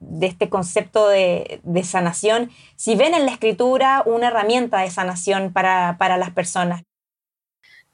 de 0.00 0.26
este 0.26 0.48
concepto 0.48 1.08
de, 1.08 1.60
de, 1.64 1.84
sanación, 1.84 2.50
si 2.76 2.94
ven 2.94 3.14
en 3.14 3.26
la 3.26 3.32
escritura 3.32 4.02
una 4.06 4.28
herramienta 4.28 4.80
de 4.80 4.90
sanación 4.90 5.52
para, 5.52 5.96
para 5.98 6.16
las 6.16 6.30
personas. 6.30 6.82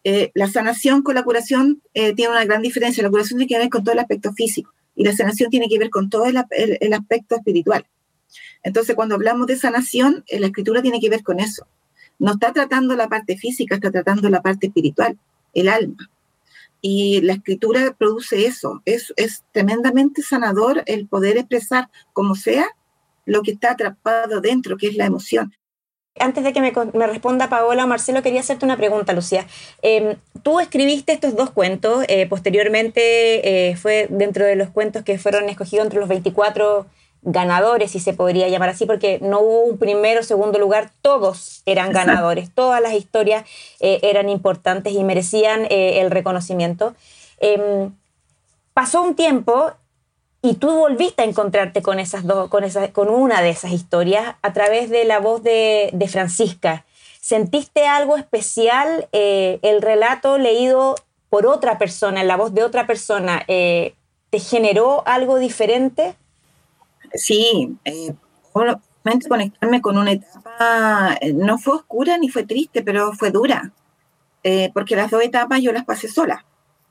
Eh, 0.05 0.31
la 0.35 0.49
sanación 0.49 1.03
con 1.03 1.15
la 1.15 1.23
curación 1.23 1.83
eh, 1.95 2.13
tiene 2.15 2.33
una 2.33 2.45
gran 2.45 2.63
diferencia. 2.63 3.03
La 3.03 3.11
curación 3.11 3.39
tiene 3.39 3.49
que 3.49 3.59
ver 3.59 3.69
con 3.69 3.85
todo 3.85 3.93
el 3.93 4.01
aspecto 4.01 4.33
físico 4.33 4.73
y 4.95 5.05
la 5.05 5.13
sanación 5.13 5.51
tiene 5.51 5.69
que 5.69 5.79
ver 5.79 5.91
con 5.91 6.11
todo 6.11 6.27
el, 6.27 6.37
el, 6.51 6.79
el 6.81 6.93
aspecto 6.93 7.37
espiritual. 7.37 7.87
Entonces, 8.65 8.95
cuando 8.95 9.15
hablamos 9.15 9.47
de 9.47 9.57
sanación, 9.57 10.25
eh, 10.29 10.41
la 10.41 10.47
escritura 10.47 10.83
tiene 10.83 11.01
que 11.01 11.09
ver 11.09 11.23
con 11.23 11.41
eso 11.41 11.67
no 12.23 12.35
está 12.35 12.53
tratando 12.53 12.95
la 12.95 13.09
parte 13.09 13.37
física, 13.37 13.75
está 13.75 13.91
tratando 13.91 14.31
la 14.31 14.43
parte 14.43 14.69
espiritual, 14.69 15.19
el 15.55 15.69
alma. 15.69 16.09
Y 16.81 17.21
la 17.23 17.33
escritura 17.33 17.97
produce 17.99 18.47
eso. 18.47 18.81
Es, 18.85 19.13
es 19.17 19.43
tremendamente 19.51 20.23
sanador 20.23 20.85
el 20.87 21.09
poder 21.09 21.37
expresar 21.37 21.91
como 22.13 22.37
sea 22.37 22.67
lo 23.25 23.43
que 23.43 23.51
está 23.51 23.73
atrapado 23.73 24.41
dentro, 24.41 24.77
que 24.77 24.87
es 24.87 24.95
la 24.95 25.07
emoción. 25.07 25.53
Antes 26.21 26.45
de 26.45 26.53
que 26.53 26.61
me, 26.61 26.73
me, 26.95 27.07
responda 27.09 27.49
Paola 27.49 27.85
o 27.85 27.89
Marcelo, 27.89 28.23
quería 28.23 28.41
hacerte 28.41 28.65
una 28.65 28.77
pregunta, 28.77 29.13
Lucía. 29.15 29.49
Eh, 29.83 30.17
tú 30.45 30.61
escribiste 30.61 31.13
estos 31.13 31.35
dos 31.35 31.51
cuentos, 31.51 32.05
eh, 32.07 32.27
posteriormente 32.29 33.71
eh, 33.71 33.75
fue 33.75 34.07
dentro 34.11 34.45
de 34.45 34.55
los 34.55 34.71
cuentos 34.71 35.03
que 35.03 35.19
fueron 35.19 35.49
escogidos 35.49 35.87
entre 35.87 35.99
los 35.99 36.09
24 36.09 36.87
ganadores, 37.23 37.93
si 37.93 38.01
se 38.01 38.13
podría 38.13 38.49
llamar 38.49 38.71
así, 38.71 38.85
porque 38.85 39.19
no 39.23 39.41
hubo 39.41 39.63
un 39.63 39.79
primero 39.79 40.21
o 40.21 40.25
segundo 40.25 40.59
lugar, 40.59 40.91
todos 41.03 41.63
eran 41.67 41.93
ganadores, 41.93 42.53
todas 42.53 42.83
las 42.83 42.95
historias 42.95 43.45
eh, 43.81 44.01
eran 44.03 44.29
importantes 44.29 44.93
y 44.93 45.05
merecían 45.05 45.67
eh, 45.71 46.01
el 46.01 46.11
reconocimiento. 46.11 46.95
Eh, 47.39 47.89
pasó 48.75 49.03
un 49.03 49.15
tiempo 49.15 49.71
y 50.43 50.55
tú 50.55 50.77
volviste 50.77 51.23
a 51.23 51.25
encontrarte 51.25 51.81
con, 51.81 52.01
esas 52.01 52.27
dos, 52.27 52.49
con, 52.49 52.65
con 52.93 53.09
una 53.09 53.41
de 53.41 53.51
esas 53.51 53.71
historias 53.71 54.35
a 54.43 54.53
través 54.53 54.91
de 54.91 55.05
la 55.05 55.21
voz 55.21 55.45
de, 55.45 55.91
de 55.93 56.09
Francisca. 56.09 56.85
¿Sentiste 57.21 57.87
algo 57.87 58.17
especial? 58.17 59.09
Eh, 59.13 59.61
el 59.63 59.81
relato 59.81 60.39
leído 60.39 60.97
por 61.31 61.47
otra 61.47 61.79
persona, 61.79 62.21
en 62.21 62.27
la 62.27 62.37
voz 62.37 62.53
de 62.53 62.65
otra 62.65 62.87
persona, 62.87 63.45
¿te 63.47 63.95
generó 64.39 65.03
algo 65.07 65.39
diferente? 65.39 66.17
Sí, 67.15 67.77
eh, 67.85 68.15
conectarme 69.29 69.81
con 69.81 69.99
una 69.99 70.13
etapa, 70.13 71.17
eh, 71.21 71.33
no 71.33 71.59
fue 71.59 71.77
oscura 71.77 72.19
ni 72.19 72.29
fue 72.29 72.45
triste, 72.45 72.83
pero 72.83 73.13
fue 73.13 73.31
dura, 73.31 73.73
eh, 74.43 74.71
porque 74.75 74.97
las 74.97 75.11
dos 75.11 75.23
etapas 75.23 75.61
yo 75.61 75.73
las 75.73 75.85
pasé 75.85 76.09
sola. 76.09 76.45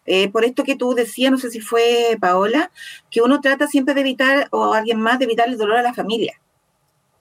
Eh, 0.06 0.30
por 0.30 0.44
esto 0.46 0.64
que 0.64 0.76
tú 0.76 0.94
decías, 0.96 1.32
no 1.32 1.38
sé 1.38 1.52
si 1.52 1.62
fue 1.62 2.18
Paola, 2.20 2.72
que 3.12 3.22
uno 3.22 3.40
trata 3.40 3.68
siempre 3.68 3.94
de 3.94 4.02
evitar, 4.02 4.48
o 4.52 4.74
alguien 4.74 5.00
más, 5.00 5.20
de 5.20 5.26
evitar 5.26 5.48
el 5.48 5.58
dolor 5.58 5.78
a 5.78 5.84
la 5.84 5.94
familia. 5.94 6.34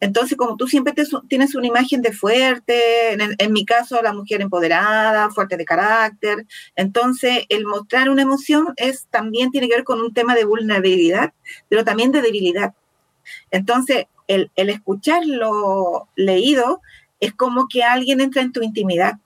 Entonces, 0.01 0.39
como 0.39 0.57
tú 0.57 0.67
siempre 0.67 0.95
te, 0.95 1.05
tienes 1.29 1.55
una 1.55 1.67
imagen 1.67 2.01
de 2.01 2.13
fuerte, 2.13 3.13
en, 3.13 3.35
en, 3.37 3.53
mi 3.53 3.67
caso, 3.67 4.01
la 4.03 4.15
mujer 4.15 4.41
empoderada, 4.41 5.31
fuerte 5.31 5.59
de 5.59 5.67
carácter, 5.67 6.47
entonces 6.75 7.45
el 7.51 7.67
mostrar 7.67 8.09
una 8.09 8.23
emoción 8.23 8.73
es 8.77 9.07
también 9.11 9.51
tiene 9.51 9.69
que 9.69 9.77
ver 9.77 9.85
con 9.85 10.01
un 10.01 10.15
tema 10.15 10.35
de 10.35 10.47
vulnerabilidad, 10.47 11.35
pero 11.69 11.85
también 11.85 12.13
de 12.13 12.23
debilidad. 12.23 12.75
Entonces, 13.51 14.07
el, 14.27 14.51
el 14.57 14.71
escuchar 14.71 15.25
lo 15.27 16.09
leído 16.17 16.81
es 17.21 17.35
como 17.35 17.69
que 17.69 17.83
alguien 17.85 18.21
entra 18.21 18.43
en 18.43 18.53
tu 18.53 18.63
intimidad. 18.63 19.19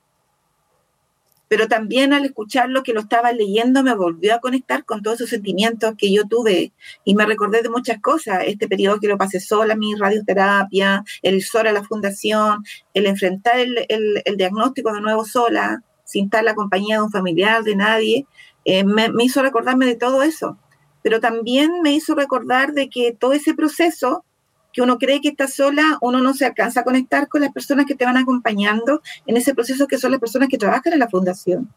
pero 1.46 1.68
también 1.68 2.12
al 2.12 2.24
escuchar 2.24 2.68
lo 2.70 2.82
que 2.82 2.92
lo 2.92 3.00
estaba 3.00 3.30
leyendo 3.30 3.84
me 3.84 3.94
volvió 3.94 4.34
a 4.34 4.40
conectar 4.40 4.84
con 4.84 5.02
todos 5.02 5.16
esos 5.16 5.30
sentimientos 5.30 5.94
que 5.96 6.12
yo 6.12 6.26
tuve. 6.26 6.72
Y 7.04 7.14
me 7.14 7.26
recordé 7.26 7.62
de 7.62 7.68
muchas 7.68 8.00
cosas, 8.00 8.42
este 8.46 8.66
periodo 8.66 8.98
que 8.98 9.06
lo 9.06 9.18
pasé 9.18 9.38
sola, 9.38 9.76
mi 9.76 9.94
radioterapia, 9.94 11.04
el 11.22 11.42
sola 11.42 11.70
a 11.70 11.72
la 11.72 11.84
fundación, 11.84 12.64
el 12.94 13.06
enfrentar 13.06 13.58
el, 13.58 14.36
diagnóstico 14.36 14.92
de 14.92 15.00
nuevo 15.00 15.24
sola, 15.24 15.82
sin 16.04 16.24
estar 16.24 16.42
la 16.42 16.56
compañía 16.56 16.96
de 16.96 17.02
un 17.02 17.12
familiar, 17.12 17.62
de 17.62 17.76
nadie, 17.76 18.26
eh, 18.64 18.82
me 18.82 19.12
hizo 19.22 19.40
recordarme 19.42 19.86
de 19.86 19.96
todo 19.96 20.24
eso, 20.24 20.58
pero 21.04 21.20
también 21.20 21.82
me 21.82 21.92
hizo 21.92 22.14
recordar 22.14 22.73
de 22.73 22.88
que 22.88 23.12
todo 23.12 23.34
ese 23.34 23.52
proceso 23.52 24.25
que 24.73 24.80
uno 24.80 24.96
cree 24.99 25.20
que 25.20 25.28
está 25.28 25.49
sola, 25.49 25.99
uno 26.00 26.18
no 26.20 26.32
se 26.32 26.46
alcanza 26.46 26.80
a 26.80 26.84
conectar 26.84 27.28
con 27.28 27.42
las 27.42 27.52
personas 27.52 27.84
que 27.84 27.94
te 27.94 28.06
van 28.06 28.16
acompañando 28.16 29.02
en 29.26 29.37
ese 29.37 29.54
proceso, 29.54 29.87
que 29.87 29.99
son 29.99 30.12
las 30.12 30.18
personas 30.18 30.49
que 30.49 30.56
trabajan 30.56 30.94
en 30.94 30.99
la 31.00 31.11
fundación, 31.11 31.70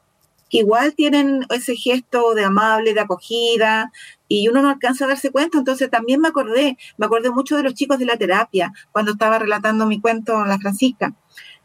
que 0.49 0.59
igual 0.59 0.95
tienen 0.95 1.45
ese 1.49 1.75
gesto 1.75 2.35
de 2.35 2.45
amable, 2.45 2.93
de 2.93 3.01
acogida, 3.01 3.91
y 4.29 4.47
uno 4.47 4.61
no 4.61 4.69
alcanza 4.69 5.03
a 5.03 5.09
darse 5.09 5.29
cuenta. 5.29 5.57
Entonces 5.57 5.89
también 5.89 6.21
me 6.21 6.29
acordé, 6.29 6.77
me 6.95 7.05
acordé 7.05 7.29
mucho 7.29 7.57
de 7.57 7.63
los 7.63 7.73
chicos 7.73 7.99
de 7.99 8.05
la 8.05 8.15
terapia 8.15 8.71
cuando 8.93 9.11
estaba 9.11 9.39
relatando 9.39 9.85
mi 9.87 9.99
cuento 9.99 10.37
a 10.37 10.47
la 10.47 10.57
Francisca. 10.57 11.13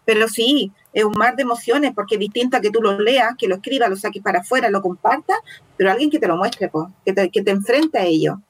Pero 0.04 0.26
sí, 0.26 0.72
es 0.92 1.04
un 1.04 1.14
mar 1.16 1.36
de 1.36 1.42
emociones, 1.42 1.92
porque 1.94 2.16
es 2.16 2.20
distinto 2.20 2.56
a 2.56 2.60
que 2.60 2.70
tú 2.70 2.80
lo 2.80 2.98
leas, 2.98 3.34
que 3.36 3.48
lo 3.48 3.56
escribas, 3.56 3.88
lo 3.88 3.96
saques 3.96 4.22
para 4.22 4.40
afuera, 4.40 4.68
lo 4.70 4.82
compartas, 4.82 5.38
pero 5.76 5.90
alguien 5.90 6.10
que 6.10 6.18
te 6.18 6.28
lo 6.28 6.36
muestre, 6.36 6.70
que, 7.04 7.12
te, 7.12 7.30
que 7.30 7.42
te 7.42 7.50
enfrente 7.50 7.98
a 7.98 8.04
ello, 8.04 8.40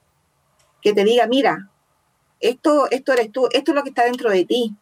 que 0.81 0.93
te 0.93 1.03
diga, 1.03 1.25
mira, 1.27 1.69
esto, 2.39 2.89
esto 2.91 3.13
eres 3.13 3.31
tú, 3.31 3.47
esto 3.51 3.71
es 3.71 3.75
lo 3.75 3.83
que 3.83 3.89
está 3.89 4.03
dentro 4.03 4.29
de 4.29 4.45
ti. 4.45 4.75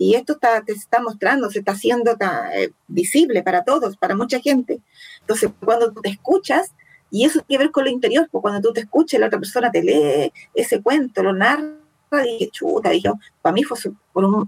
Y 0.00 0.14
esto 0.14 0.34
está, 0.34 0.62
te 0.62 0.72
está 0.72 1.02
mostrando, 1.02 1.50
se 1.50 1.58
está 1.58 1.72
haciendo 1.72 2.16
eh, 2.54 2.70
visible 2.86 3.42
para 3.42 3.64
todos, 3.64 3.96
para 3.96 4.14
mucha 4.14 4.40
gente. 4.40 4.80
Entonces, 5.20 5.50
cuando 5.62 5.92
tú 5.92 6.00
te 6.00 6.10
escuchas, 6.10 6.72
y 7.10 7.24
eso 7.24 7.40
tiene 7.40 7.62
que 7.62 7.66
ver 7.66 7.72
con 7.72 7.84
lo 7.84 7.90
interior, 7.90 8.28
porque 8.30 8.42
cuando 8.42 8.68
tú 8.68 8.72
te 8.72 8.80
escuchas, 8.80 9.20
la 9.20 9.26
otra 9.26 9.38
persona 9.38 9.70
te 9.70 9.82
lee 9.82 10.32
ese 10.54 10.80
cuento, 10.82 11.22
lo 11.22 11.32
narra, 11.32 11.74
dije, 12.22 12.48
chuta, 12.50 12.90
dije, 12.90 13.10
para 13.42 13.52
mí 13.52 13.64
fue, 13.64 13.78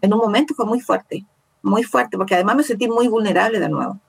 en 0.02 0.12
un 0.12 0.18
momento 0.18 0.54
fue 0.54 0.66
muy 0.66 0.80
fuerte, 0.80 1.24
muy 1.62 1.82
fuerte, 1.82 2.16
porque 2.16 2.34
además 2.34 2.56
me 2.56 2.62
sentí 2.62 2.88
muy 2.88 3.08
vulnerable 3.08 3.60
de 3.60 3.68
nuevo. 3.68 4.00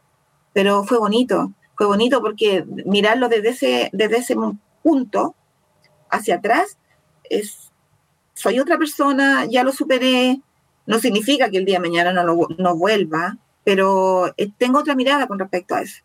Pero 0.54 0.84
fue 0.84 0.98
bonito, 0.98 1.52
fue 1.76 1.88
bonito 1.88 2.22
porque 2.22 2.66
mirarlo 2.86 3.30
desde 3.30 3.50
ese, 3.50 3.90
desde 3.94 4.18
ese 4.18 4.36
punto 4.84 5.36
hacia 6.10 6.36
atrás 6.36 6.78
es, 7.30 7.72
soy 8.34 8.60
otra 8.60 8.78
persona, 8.78 9.46
ya 9.46 9.64
lo 9.64 9.72
superé, 9.72 10.42
no 10.86 11.00
significa 11.00 11.50
que 11.50 11.58
el 11.58 11.66
día 11.66 11.80
de 11.80 11.88
mañana 11.90 12.12
no, 12.12 12.38
no 12.58 12.76
vuelva, 12.76 13.38
pero 13.64 14.34
eh, 14.38 14.52
tengo 14.58 14.80
otra 14.80 14.96
mirada 14.96 15.28
con 15.28 15.40
respecto 15.40 15.76
a 15.76 15.82
eso. 15.82 16.04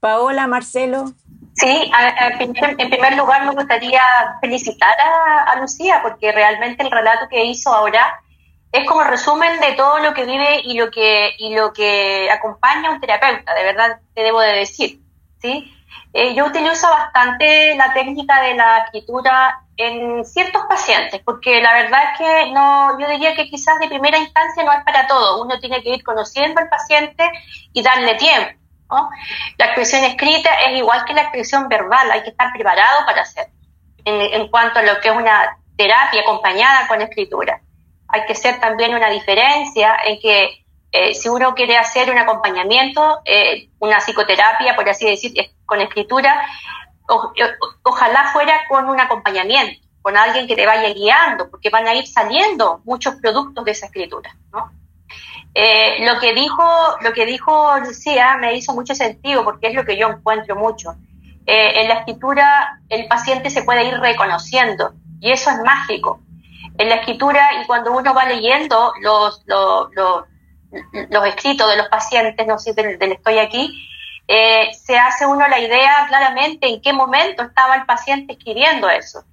Paola, 0.00 0.46
Marcelo. 0.46 1.12
Sí, 1.54 1.90
en 2.38 2.52
primer 2.90 3.16
lugar 3.16 3.46
me 3.46 3.52
gustaría 3.52 4.02
felicitar 4.40 4.94
a, 5.00 5.58
Lucía 5.58 6.00
porque 6.02 6.30
realmente 6.30 6.82
el 6.82 6.90
relato 6.90 7.26
que 7.30 7.46
hizo 7.46 7.72
ahora 7.72 8.20
es 8.76 8.86
como 8.86 9.04
resumen 9.04 9.60
de 9.60 9.72
todo 9.72 9.98
lo 9.98 10.14
que 10.14 10.24
vive 10.24 10.60
y 10.64 10.78
lo 10.78 10.90
que 10.90 11.34
y 11.38 11.54
lo 11.54 11.72
que 11.72 12.30
acompaña 12.30 12.88
a 12.88 12.92
un 12.92 13.00
terapeuta, 13.00 13.54
de 13.54 13.64
verdad 13.64 14.00
te 14.14 14.22
debo 14.22 14.40
de 14.40 14.52
decir, 14.52 15.00
¿sí? 15.40 15.72
Eh, 16.12 16.34
yo 16.34 16.46
utilizo 16.46 16.88
bastante 16.88 17.74
la 17.76 17.92
técnica 17.92 18.40
de 18.40 18.54
la 18.54 18.78
escritura 18.78 19.60
en 19.76 20.24
ciertos 20.24 20.62
pacientes, 20.66 21.20
porque 21.24 21.60
la 21.60 21.74
verdad 21.74 22.00
es 22.12 22.18
que 22.18 22.52
no, 22.52 22.98
yo 22.98 23.06
diría 23.08 23.34
que 23.34 23.48
quizás 23.48 23.78
de 23.78 23.88
primera 23.88 24.16
instancia 24.16 24.64
no 24.64 24.72
es 24.72 24.82
para 24.84 25.06
todo. 25.06 25.42
Uno 25.42 25.60
tiene 25.60 25.82
que 25.82 25.90
ir 25.90 26.02
conociendo 26.02 26.60
al 26.60 26.70
paciente 26.70 27.30
y 27.72 27.82
darle 27.82 28.14
tiempo. 28.14 28.58
La 29.58 29.66
expresión 29.66 30.04
escrita 30.04 30.50
es 30.66 30.78
igual 30.78 31.04
que 31.04 31.12
la 31.12 31.22
expresión 31.22 31.68
verbal, 31.68 32.10
hay 32.10 32.22
que 32.22 32.30
estar 32.30 32.52
preparado 32.52 33.04
para 33.04 33.22
hacer. 33.22 33.48
En, 34.04 34.48
cuanto 34.48 34.78
a 34.78 34.82
lo 34.82 35.00
que 35.00 35.08
es 35.08 35.16
una 35.16 35.58
terapia 35.76 36.20
acompañada 36.20 36.86
con 36.86 37.02
escritura, 37.02 37.60
hay 38.08 38.24
que 38.26 38.32
hacer 38.32 38.60
también 38.60 38.94
una 38.94 39.10
diferencia 39.10 39.96
en 40.04 40.18
que 40.20 40.66
eh, 40.92 41.14
si 41.14 41.28
uno 41.28 41.54
quiere 41.54 41.76
hacer 41.76 42.10
un 42.10 42.18
acompañamiento, 42.18 43.20
eh, 43.24 43.68
una 43.80 43.98
psicoterapia, 43.98 44.74
por 44.76 44.88
así 44.88 45.06
decir, 45.06 45.34
con 45.64 45.80
escritura, 45.80 46.46
ojalá 47.82 48.30
fuera 48.32 48.62
con 48.68 48.88
un 48.88 48.98
acompañamiento, 49.00 49.86
con 50.00 50.16
alguien 50.16 50.46
que 50.46 50.56
te 50.56 50.66
vaya 50.66 50.92
guiando, 50.94 51.50
porque 51.50 51.70
van 51.70 51.86
a 51.86 51.94
ir 51.94 52.06
saliendo 52.06 52.80
muchos 52.84 53.16
productos 53.16 53.64
de 53.64 53.72
esa 53.72 53.86
escritura. 53.86 54.34
Eh, 55.54 56.04
lo 56.06 56.18
que 56.20 56.34
dijo 56.34 56.62
lo 57.00 57.12
que 57.12 57.24
dijo 57.24 57.78
Lucía 57.78 58.36
me 58.36 58.54
hizo 58.54 58.74
mucho 58.74 58.94
sentido 58.94 59.42
porque 59.42 59.68
es 59.68 59.74
lo 59.74 59.86
que 59.86 59.96
yo 59.96 60.08
encuentro 60.08 60.54
mucho 60.54 60.94
en 61.46 61.88
la 61.88 62.00
escritura 62.00 62.80
el 62.90 63.06
paciente 63.06 63.48
se 63.48 63.62
puede 63.62 63.84
ir 63.84 63.94
reconociendo 63.98 64.92
y 65.18 65.30
eso 65.30 65.48
es 65.48 65.60
mágico 65.64 66.20
en 66.78 66.88
la 66.88 66.96
escritura 66.96 67.62
y 67.62 67.66
cuando 67.66 67.92
uno 67.92 68.14
va 68.14 68.24
leyendo 68.26 68.92
los 69.00 69.42
los, 69.46 71.28
escritos 71.28 71.70
de 71.70 71.76
los 71.76 71.88
pacientes 71.88 72.46
no 72.46 72.58
sé 72.58 72.72
del 72.74 73.00
estoy 73.00 73.38
aquí 73.38 73.72
eh, 74.28 74.72
se 74.74 74.98
hace 74.98 75.24
uno 75.24 75.46
la 75.46 75.60
idea 75.60 76.06
claramente 76.08 76.68
en 76.68 76.82
qué 76.82 76.92
momento 76.92 77.44
estaba 77.44 77.76
el 77.76 77.86
paciente 77.86 78.32
escribiendo 78.32 78.88
eso 78.88 79.24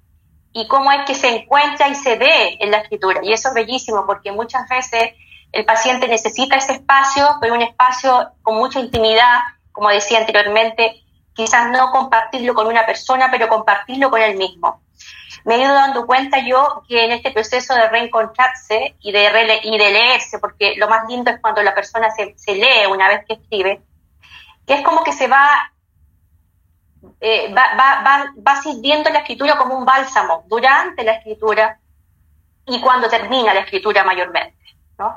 y 0.54 0.68
cómo 0.68 0.90
es 0.92 1.04
que 1.04 1.16
se 1.16 1.28
encuentra 1.28 1.88
y 1.88 1.96
se 1.96 2.16
ve 2.16 2.56
en 2.60 2.70
la 2.70 2.78
escritura. 2.78 3.20
Y 3.24 3.32
eso 3.32 3.48
es 3.48 3.54
bellísimo 3.54 4.06
porque 4.06 4.30
muchas 4.30 4.68
veces 4.68 5.12
el 5.50 5.64
paciente 5.64 6.06
necesita 6.06 6.56
ese 6.56 6.74
espacio, 6.74 7.26
pero 7.40 7.54
un 7.54 7.62
espacio 7.62 8.30
con 8.42 8.56
mucha 8.56 8.78
intimidad, 8.78 9.40
como 9.72 9.88
decía 9.88 10.20
anteriormente, 10.20 11.02
quizás 11.34 11.70
no 11.72 11.90
compartirlo 11.90 12.54
con 12.54 12.68
una 12.68 12.86
persona, 12.86 13.28
pero 13.32 13.48
compartirlo 13.48 14.10
con 14.10 14.22
él 14.22 14.36
mismo. 14.36 14.80
Me 15.44 15.56
he 15.56 15.60
ido 15.60 15.74
dando 15.74 16.06
cuenta 16.06 16.38
yo 16.38 16.82
que 16.88 17.04
en 17.04 17.12
este 17.12 17.30
proceso 17.30 17.74
de 17.74 17.88
reencontrarse 17.88 18.96
y 19.00 19.12
de, 19.12 19.60
y 19.62 19.78
de 19.78 19.90
leerse, 19.90 20.38
porque 20.38 20.74
lo 20.76 20.88
más 20.88 21.06
lindo 21.08 21.30
es 21.30 21.40
cuando 21.40 21.62
la 21.62 21.74
persona 21.74 22.10
se, 22.10 22.34
se 22.36 22.54
lee 22.54 22.86
una 22.90 23.08
vez 23.08 23.24
que 23.26 23.34
escribe, 23.34 23.82
que 24.66 24.74
es 24.74 24.82
como 24.82 25.04
que 25.04 25.12
se 25.12 25.28
va, 25.28 25.72
eh, 27.20 27.52
va, 27.52 27.74
va, 27.74 28.02
va, 28.02 28.32
va 28.46 28.62
sirviendo 28.62 29.10
la 29.10 29.18
escritura 29.18 29.58
como 29.58 29.76
un 29.76 29.84
bálsamo 29.84 30.44
durante 30.48 31.04
la 31.04 31.12
escritura 31.12 31.78
y 32.66 32.80
cuando 32.80 33.08
termina 33.08 33.52
la 33.52 33.60
escritura 33.60 34.02
mayormente. 34.02 34.56
¿no? 34.98 35.16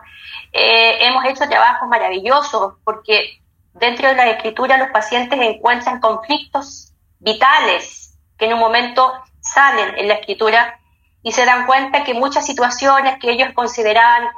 Eh, 0.52 1.06
hemos 1.06 1.26
hecho 1.26 1.48
trabajos 1.48 1.88
maravillosos 1.88 2.76
porque 2.84 3.42
dentro 3.74 4.10
de 4.10 4.16
la 4.16 4.30
escritura 4.32 4.78
los 4.78 4.90
pacientes 4.90 5.40
encuentran 5.40 6.00
conflictos 6.00 6.94
vitales 7.20 8.18
que 8.38 8.46
en 8.46 8.54
un 8.54 8.60
momento 8.60 9.14
salen 9.40 9.98
en 9.98 10.08
la 10.08 10.16
escritura 10.16 10.80
y 11.24 11.32
se 11.32 11.46
dan 11.46 11.66
cuenta 11.66 12.04
que 12.04 12.14
muchas 12.14 12.46
situaciones 12.46 13.20
que 13.20 13.32
ellos 13.32 13.50
consideraban 13.54 14.30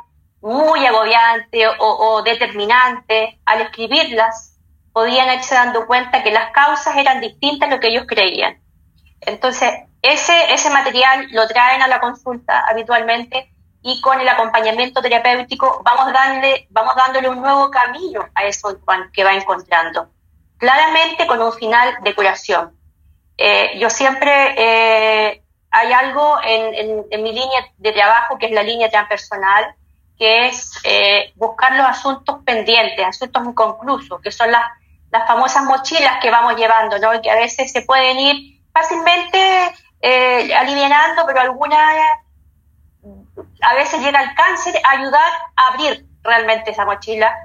muy 0.42 0.86
agobiantes 0.86 1.68
o, 1.80 1.88
o 1.88 2.24
determinantes, 2.24 3.36
al 3.46 3.62
escribirlas, 3.62 4.58
podían 4.94 5.34
irse 5.34 5.56
dando 5.56 5.86
cuenta 5.86 6.24
que 6.24 6.32
las 6.32 6.52
causas 6.52 6.96
eran 6.98 7.22
distintas 7.22 7.70
a 7.70 7.72
lo 7.72 7.80
que 7.80 7.90
ellos 7.90 8.06
creían. 8.08 8.60
Entonces, 9.22 9.72
ese, 10.02 10.54
ese 10.54 10.70
material 10.70 11.28
lo 11.32 11.48
traen 11.48 11.82
a 11.82 11.88
la 11.88 12.00
consulta 12.00 12.66
habitualmente 12.68 13.52
y 13.82 14.02
con 14.02 14.20
el 14.20 14.28
acompañamiento 14.28 15.02
terapéutico 15.02 15.82
vamos, 15.84 16.12
darle, 16.14 16.68
vamos 16.70 16.96
dándole 16.96 17.30
un 17.30 17.42
nuevo 17.42 17.70
camino 17.70 18.28
a 18.36 18.46
eso 18.46 18.80
que 19.14 19.24
va 19.24 19.34
encontrando. 19.34 20.10
Claramente 20.58 21.28
con 21.28 21.42
un 21.42 21.54
final 21.54 21.96
de 22.04 22.16
curación. 22.16 22.79
Eh, 23.42 23.80
yo 23.80 23.90
siempre, 23.90 24.32
eh, 24.58 25.42
hay 25.72 25.94
algo 25.94 26.40
en, 26.44 27.06
en, 27.10 27.24
mi 27.24 27.32
línea 27.32 27.68
de 27.78 27.94
trabajo 27.94 28.38
que 28.38 28.48
es 28.48 28.52
la 28.52 28.64
línea 28.64 28.90
transpersonal, 28.90 29.76
que 30.18 30.48
es 30.48 30.74
eh, 30.84 31.32
buscar 31.36 31.76
los 31.76 31.88
asuntos 31.88 32.44
pendientes, 32.44 33.06
asuntos 33.06 33.46
inconclusos, 33.46 34.20
que 34.22 34.32
son 34.32 34.52
las 34.52 34.64
las 35.12 35.28
famosas 35.28 35.64
mochilas 35.64 36.20
que 36.22 36.30
vamos 36.30 36.56
llevando, 36.56 37.00
¿no? 37.00 37.22
Que 37.22 37.32
a 37.32 37.36
veces 37.36 37.72
se 37.72 37.82
pueden 37.82 38.20
ir 38.20 38.62
fácilmente 38.72 39.40
eh, 40.02 40.54
aliviando, 40.54 41.24
pero 41.26 41.42
algunas, 41.42 41.80
a 43.62 43.74
veces 43.76 44.02
llega 44.02 44.22
el 44.22 44.36
cáncer 44.36 44.76
ayudar 44.88 45.32
a 45.56 45.68
abrir 45.70 46.06
realmente 46.24 46.72
esa 46.72 46.86
mochila. 46.86 47.36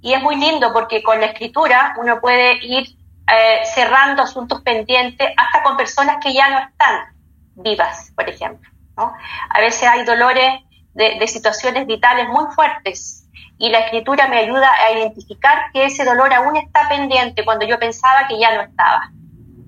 Y 0.00 0.12
es 0.12 0.22
muy 0.22 0.36
lindo 0.36 0.72
porque 0.72 1.02
con 1.02 1.20
la 1.20 1.26
escritura 1.26 1.94
uno 1.98 2.20
puede 2.20 2.64
ir 2.64 2.86
eh, 3.32 3.64
cerrando 3.74 4.22
asuntos 4.22 4.62
pendientes 4.62 5.28
hasta 5.36 5.62
con 5.62 5.76
personas 5.76 6.16
que 6.22 6.32
ya 6.32 6.50
no 6.50 6.58
están 6.58 7.14
vivas, 7.54 8.12
por 8.14 8.28
ejemplo. 8.28 8.70
¿no? 8.96 9.12
A 9.50 9.60
veces 9.60 9.88
hay 9.88 10.04
dolores 10.04 10.60
de, 10.94 11.18
de 11.18 11.26
situaciones 11.28 11.86
vitales 11.86 12.28
muy 12.28 12.46
fuertes 12.54 13.28
y 13.58 13.70
la 13.70 13.80
escritura 13.80 14.28
me 14.28 14.38
ayuda 14.38 14.70
a 14.72 14.92
identificar 14.92 15.70
que 15.72 15.86
ese 15.86 16.04
dolor 16.04 16.32
aún 16.32 16.56
está 16.56 16.88
pendiente 16.88 17.44
cuando 17.44 17.66
yo 17.66 17.78
pensaba 17.78 18.28
que 18.28 18.38
ya 18.38 18.54
no 18.54 18.62
estaba. 18.62 19.10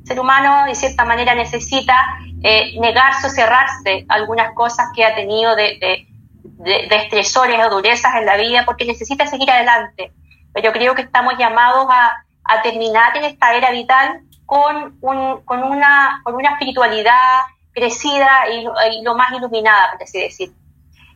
El 0.01 0.07
ser 0.07 0.21
humano, 0.21 0.65
de 0.67 0.75
cierta 0.75 1.05
manera, 1.05 1.35
necesita 1.35 1.97
eh, 2.43 2.79
negarse 2.81 3.27
o 3.27 3.31
cerrarse 3.31 4.07
algunas 4.09 4.55
cosas 4.55 4.87
que 4.95 5.05
ha 5.05 5.15
tenido 5.15 5.57
de, 5.57 6.07
de, 6.43 6.97
estresores 6.97 7.61
o 7.67 7.71
durezas 7.71 8.15
en 8.15 8.27
la 8.27 8.37
vida 8.37 8.65
porque 8.65 8.85
necesita 8.85 9.27
seguir 9.27 9.51
adelante. 9.51 10.13
pero 10.55 10.73
creo 10.73 10.95
que 10.95 11.03
estamos 11.03 11.35
llamados 11.37 11.87
a, 11.91 12.25
a 12.45 12.63
terminar 12.63 13.17
en 13.17 13.25
esta 13.25 13.55
era 13.55 13.71
vital 13.71 14.23
con, 14.47 14.99
un, 15.01 15.43
con, 15.45 15.63
una, 15.63 16.21
con 16.25 16.35
una 16.35 16.51
espiritualidad 16.51 17.41
crecida 17.73 18.49
y, 18.51 18.67
y, 18.97 19.03
lo 19.03 19.15
más 19.15 19.33
iluminada, 19.33 19.93
por 19.93 20.03
así 20.03 20.21
decir. 20.21 20.53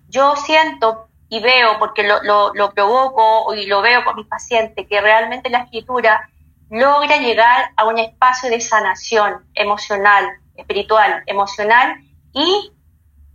Yo 0.09 0.37
siento 0.37 1.09
y 1.29 1.41
veo, 1.41 1.79
porque 1.79 2.05
lo, 2.05 2.23
lo, 2.23 2.55
lo 2.55 2.73
provoco 2.73 3.53
y 3.55 3.67
lo 3.67 3.83
veo 3.83 4.05
con 4.05 4.17
mis 4.17 4.27
pacientes, 4.27 4.87
que 4.89 5.01
realmente 5.01 5.51
la 5.51 5.63
escritura 5.63 6.29
logra 6.71 7.17
llegar 7.17 7.73
a 7.77 7.85
un 7.87 7.99
espacio 7.99 8.51
de 8.51 8.61
sanación 8.61 9.45
emocional, 9.55 10.29
espiritual, 10.57 11.23
emocional 11.27 11.97
y, 12.33 12.71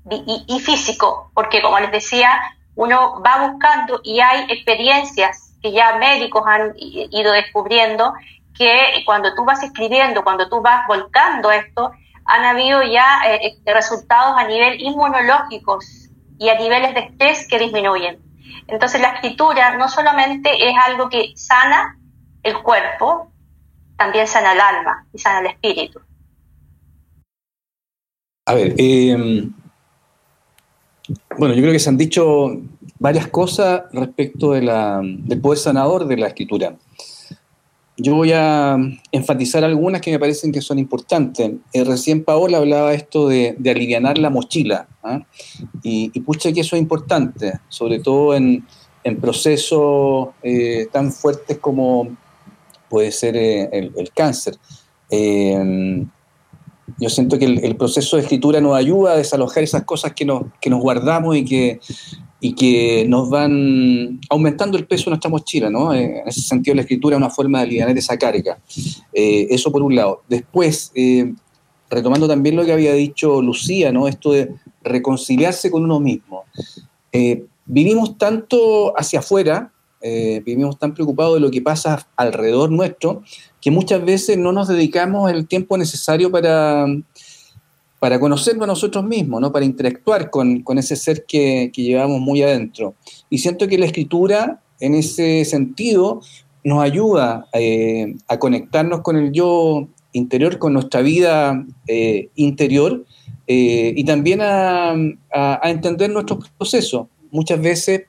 y, 0.09 0.45
y, 0.47 0.59
físico, 0.61 1.31
porque 1.33 1.61
como 1.61 1.79
les 1.79 1.91
decía, 1.91 2.31
uno 2.75 3.21
va 3.21 3.49
buscando 3.49 3.99
y 4.03 4.21
hay 4.21 4.45
experiencias 4.49 5.48
que 5.61 5.71
ya 5.71 5.97
médicos 5.97 6.43
han 6.45 6.73
ido 6.77 7.31
descubriendo 7.31 8.13
que 8.57 9.03
cuando 9.05 9.33
tú 9.35 9.45
vas 9.45 9.63
escribiendo, 9.63 10.23
cuando 10.23 10.49
tú 10.49 10.61
vas 10.61 10.85
volcando 10.87 11.51
esto, 11.51 11.91
han 12.25 12.45
habido 12.45 12.83
ya 12.83 13.21
eh, 13.27 13.57
eh 13.65 13.73
resultados 13.73 14.37
a 14.37 14.47
nivel 14.47 14.81
inmunológicos 14.81 16.09
y 16.37 16.49
a 16.49 16.59
niveles 16.59 16.93
de 16.93 17.01
estrés 17.01 17.47
que 17.47 17.59
disminuyen. 17.59 18.19
Entonces 18.67 19.01
la 19.01 19.13
escritura 19.13 19.77
no 19.77 19.89
solamente 19.89 20.49
es 20.69 20.75
algo 20.85 21.09
que 21.09 21.33
sana 21.35 21.97
el 22.43 22.61
cuerpo, 22.61 23.31
también 23.97 24.27
sana 24.27 24.53
el 24.53 24.61
alma 24.61 25.05
y 25.13 25.17
sana 25.17 25.39
el 25.39 25.47
espíritu. 25.47 25.99
A 28.45 28.53
ver, 28.53 28.73
eh, 28.77 29.49
bueno, 31.37 31.53
yo 31.53 31.61
creo 31.61 31.71
que 31.71 31.79
se 31.79 31.89
han 31.89 31.97
dicho 31.97 32.51
varias 32.99 33.27
cosas 33.27 33.83
respecto 33.93 34.51
del 34.51 35.41
poder 35.41 35.57
sanador 35.57 36.05
de 36.05 36.17
la 36.17 36.27
escritura. 36.27 36.75
Yo 38.01 38.15
voy 38.15 38.31
a 38.33 38.77
enfatizar 39.11 39.63
algunas 39.65 39.99
que 39.99 40.11
me 40.11 40.19
parecen 40.19 40.53
que 40.53 40.61
son 40.61 40.79
importantes. 40.79 41.51
Eh, 41.73 41.83
recién 41.83 42.23
Paola 42.23 42.57
hablaba 42.57 42.93
esto 42.93 43.27
de, 43.27 43.55
de 43.57 43.71
aliviar 43.71 44.17
la 44.17 44.29
mochila. 44.29 44.87
¿ah? 45.03 45.19
Y, 45.83 46.17
pucha 46.21 46.53
que 46.53 46.61
eso 46.61 46.77
es 46.77 46.81
importante, 46.81 47.59
sobre 47.67 47.99
todo 47.99 48.35
en, 48.35 48.65
procesos 49.19 50.29
eh, 50.43 50.87
tan 50.91 51.11
fuertes 51.11 51.57
como 51.57 52.15
puede 52.89 53.11
ser 53.11 53.35
eh, 53.35 53.67
el, 53.73 54.11
cáncer. 54.15 54.55
Yo 56.99 57.09
siento 57.09 57.39
que 57.39 57.45
el, 57.45 57.65
el, 57.65 57.75
proceso 57.75 58.17
de 58.17 58.21
escritura 58.21 58.61
nos 58.61 58.75
ayuda 58.75 59.13
a 59.13 59.17
desalojar 59.17 59.63
esas 59.63 59.83
cosas 59.83 60.13
que 60.13 60.25
nos, 60.25 60.43
que 60.61 60.69
nos 60.69 60.79
guardamos 60.79 61.35
y 61.35 61.43
que, 61.43 61.79
y 62.41 62.53
que 62.53 63.05
nos 63.07 63.29
van 63.29 64.19
aumentando 64.29 64.77
el 64.77 64.87
peso 64.87 65.05
de 65.05 65.11
nuestra 65.11 65.29
mochila, 65.29 65.69
¿no? 65.69 65.93
Eh, 65.93 66.21
en 66.21 66.27
ese 66.27 66.41
sentido, 66.41 66.75
la 66.75 66.81
escritura 66.81 67.15
es 67.15 67.17
una 67.17 67.29
forma 67.29 67.59
de 67.59 67.63
aliviar 67.65 67.97
esa 67.97 68.17
carga. 68.17 68.59
Eh, 69.13 69.47
eso 69.49 69.71
por 69.71 69.81
un 69.81 69.95
lado. 69.95 70.23
Después, 70.29 70.91
eh, 70.95 71.33
retomando 71.89 72.27
también 72.27 72.55
lo 72.55 72.63
que 72.63 72.71
había 72.71 72.93
dicho 72.93 73.41
Lucía, 73.41 73.91
¿no? 73.91 74.07
Esto 74.07 74.31
de 74.31 74.53
reconciliarse 74.83 75.69
con 75.69 75.83
uno 75.83 75.99
mismo. 75.99 76.45
Vivimos 77.65 78.17
tanto 78.17 78.97
hacia 78.97 79.19
afuera, 79.19 79.71
vivimos 80.01 80.79
tan 80.79 80.93
preocupados 80.93 81.35
de 81.35 81.39
lo 81.41 81.51
que 81.51 81.61
pasa 81.61 82.07
alrededor 82.15 82.71
nuestro, 82.71 83.23
que 83.59 83.71
muchas 83.71 84.03
veces 84.05 84.37
no 84.37 84.51
nos 84.51 84.67
dedicamos 84.67 85.29
el 85.31 85.47
tiempo 85.47 85.77
necesario 85.77 86.31
para 86.31 86.85
para 87.99 88.19
conocernos 88.19 88.63
a 88.63 88.67
nosotros 88.67 89.03
mismos, 89.03 89.41
¿no? 89.41 89.51
para 89.51 89.65
interactuar 89.65 90.29
con, 90.29 90.61
con 90.61 90.77
ese 90.77 90.95
ser 90.95 91.25
que, 91.25 91.69
que, 91.73 91.83
llevamos 91.83 92.21
muy 92.21 92.41
adentro. 92.41 92.95
Y 93.29 93.39
siento 93.39 93.67
que 93.67 93.77
la 93.77 93.85
escritura, 93.85 94.61
en 94.79 94.95
ese 94.95 95.43
sentido, 95.45 96.21
nos 96.63 96.81
ayuda 96.81 97.47
eh, 97.53 98.15
a 98.27 98.39
conectarnos 98.39 99.01
con 99.01 99.17
el 99.17 99.31
yo 99.31 99.87
interior, 100.13 100.57
con 100.57 100.73
nuestra 100.73 101.01
vida 101.01 101.65
eh, 101.87 102.29
interior 102.35 103.05
eh, 103.47 103.93
y 103.95 104.03
también 104.03 104.41
a, 104.41 104.95
a, 105.31 105.69
entender 105.69 106.09
nuestros 106.09 106.49
procesos. 106.57 107.07
Muchas 107.31 107.61
veces, 107.61 108.03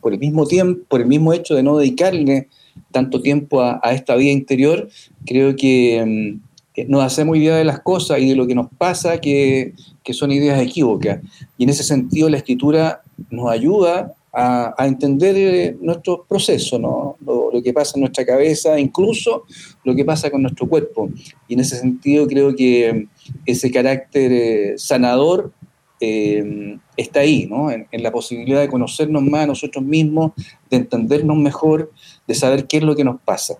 por 0.00 0.12
el 0.12 0.18
mismo 0.18 0.46
tiempo, 0.46 0.82
por 0.88 1.00
el 1.00 1.06
mismo 1.06 1.32
hecho 1.32 1.54
de 1.54 1.62
no 1.62 1.78
dedicarle 1.78 2.48
tanto 2.90 3.20
tiempo 3.22 3.62
a, 3.62 3.80
a 3.82 3.92
esta 3.92 4.14
vida 4.16 4.32
interior, 4.32 4.88
creo 5.24 5.56
que 5.56 6.02
mm, 6.04 6.45
nos 6.88 7.02
hacemos 7.02 7.36
idea 7.36 7.56
de 7.56 7.64
las 7.64 7.80
cosas 7.80 8.18
y 8.18 8.28
de 8.28 8.36
lo 8.36 8.46
que 8.46 8.54
nos 8.54 8.68
pasa 8.76 9.18
que, 9.18 9.74
que 10.02 10.12
son 10.12 10.30
ideas 10.30 10.60
equívocas. 10.60 11.20
Y 11.56 11.64
en 11.64 11.70
ese 11.70 11.82
sentido 11.82 12.28
la 12.28 12.36
escritura 12.36 13.02
nos 13.30 13.50
ayuda 13.50 14.14
a, 14.38 14.86
entender 14.86 15.34
eh, 15.36 15.76
nuestro 15.80 16.26
proceso, 16.28 16.78
¿no? 16.78 17.16
Lo, 17.24 17.50
lo, 17.50 17.62
que 17.62 17.72
pasa 17.72 17.92
en 17.96 18.02
nuestra 18.02 18.26
cabeza, 18.26 18.78
incluso 18.78 19.44
lo 19.82 19.94
que 19.94 20.04
pasa 20.04 20.30
con 20.30 20.42
nuestro 20.42 20.68
cuerpo. 20.68 21.08
Y 21.48 21.54
en 21.54 21.60
ese 21.60 21.78
sentido 21.78 22.26
creo 22.26 22.54
que 22.54 23.06
ese 23.46 23.70
carácter 23.70 24.32
eh, 24.32 24.74
sanador 24.76 25.52
eh, 26.00 26.76
está 26.98 27.20
ahí, 27.20 27.46
¿no? 27.46 27.70
En, 27.70 27.86
en, 27.90 28.02
la 28.02 28.12
posibilidad 28.12 28.60
de 28.60 28.68
conocernos 28.68 29.22
más 29.22 29.44
a 29.44 29.46
nosotros 29.46 29.82
mismos, 29.82 30.32
de 30.70 30.76
entendernos 30.76 31.38
mejor, 31.38 31.90
de 32.26 32.34
saber 32.34 32.66
qué 32.66 32.76
es 32.76 32.82
lo 32.82 32.94
que 32.94 33.04
nos 33.04 33.18
pasa. 33.22 33.54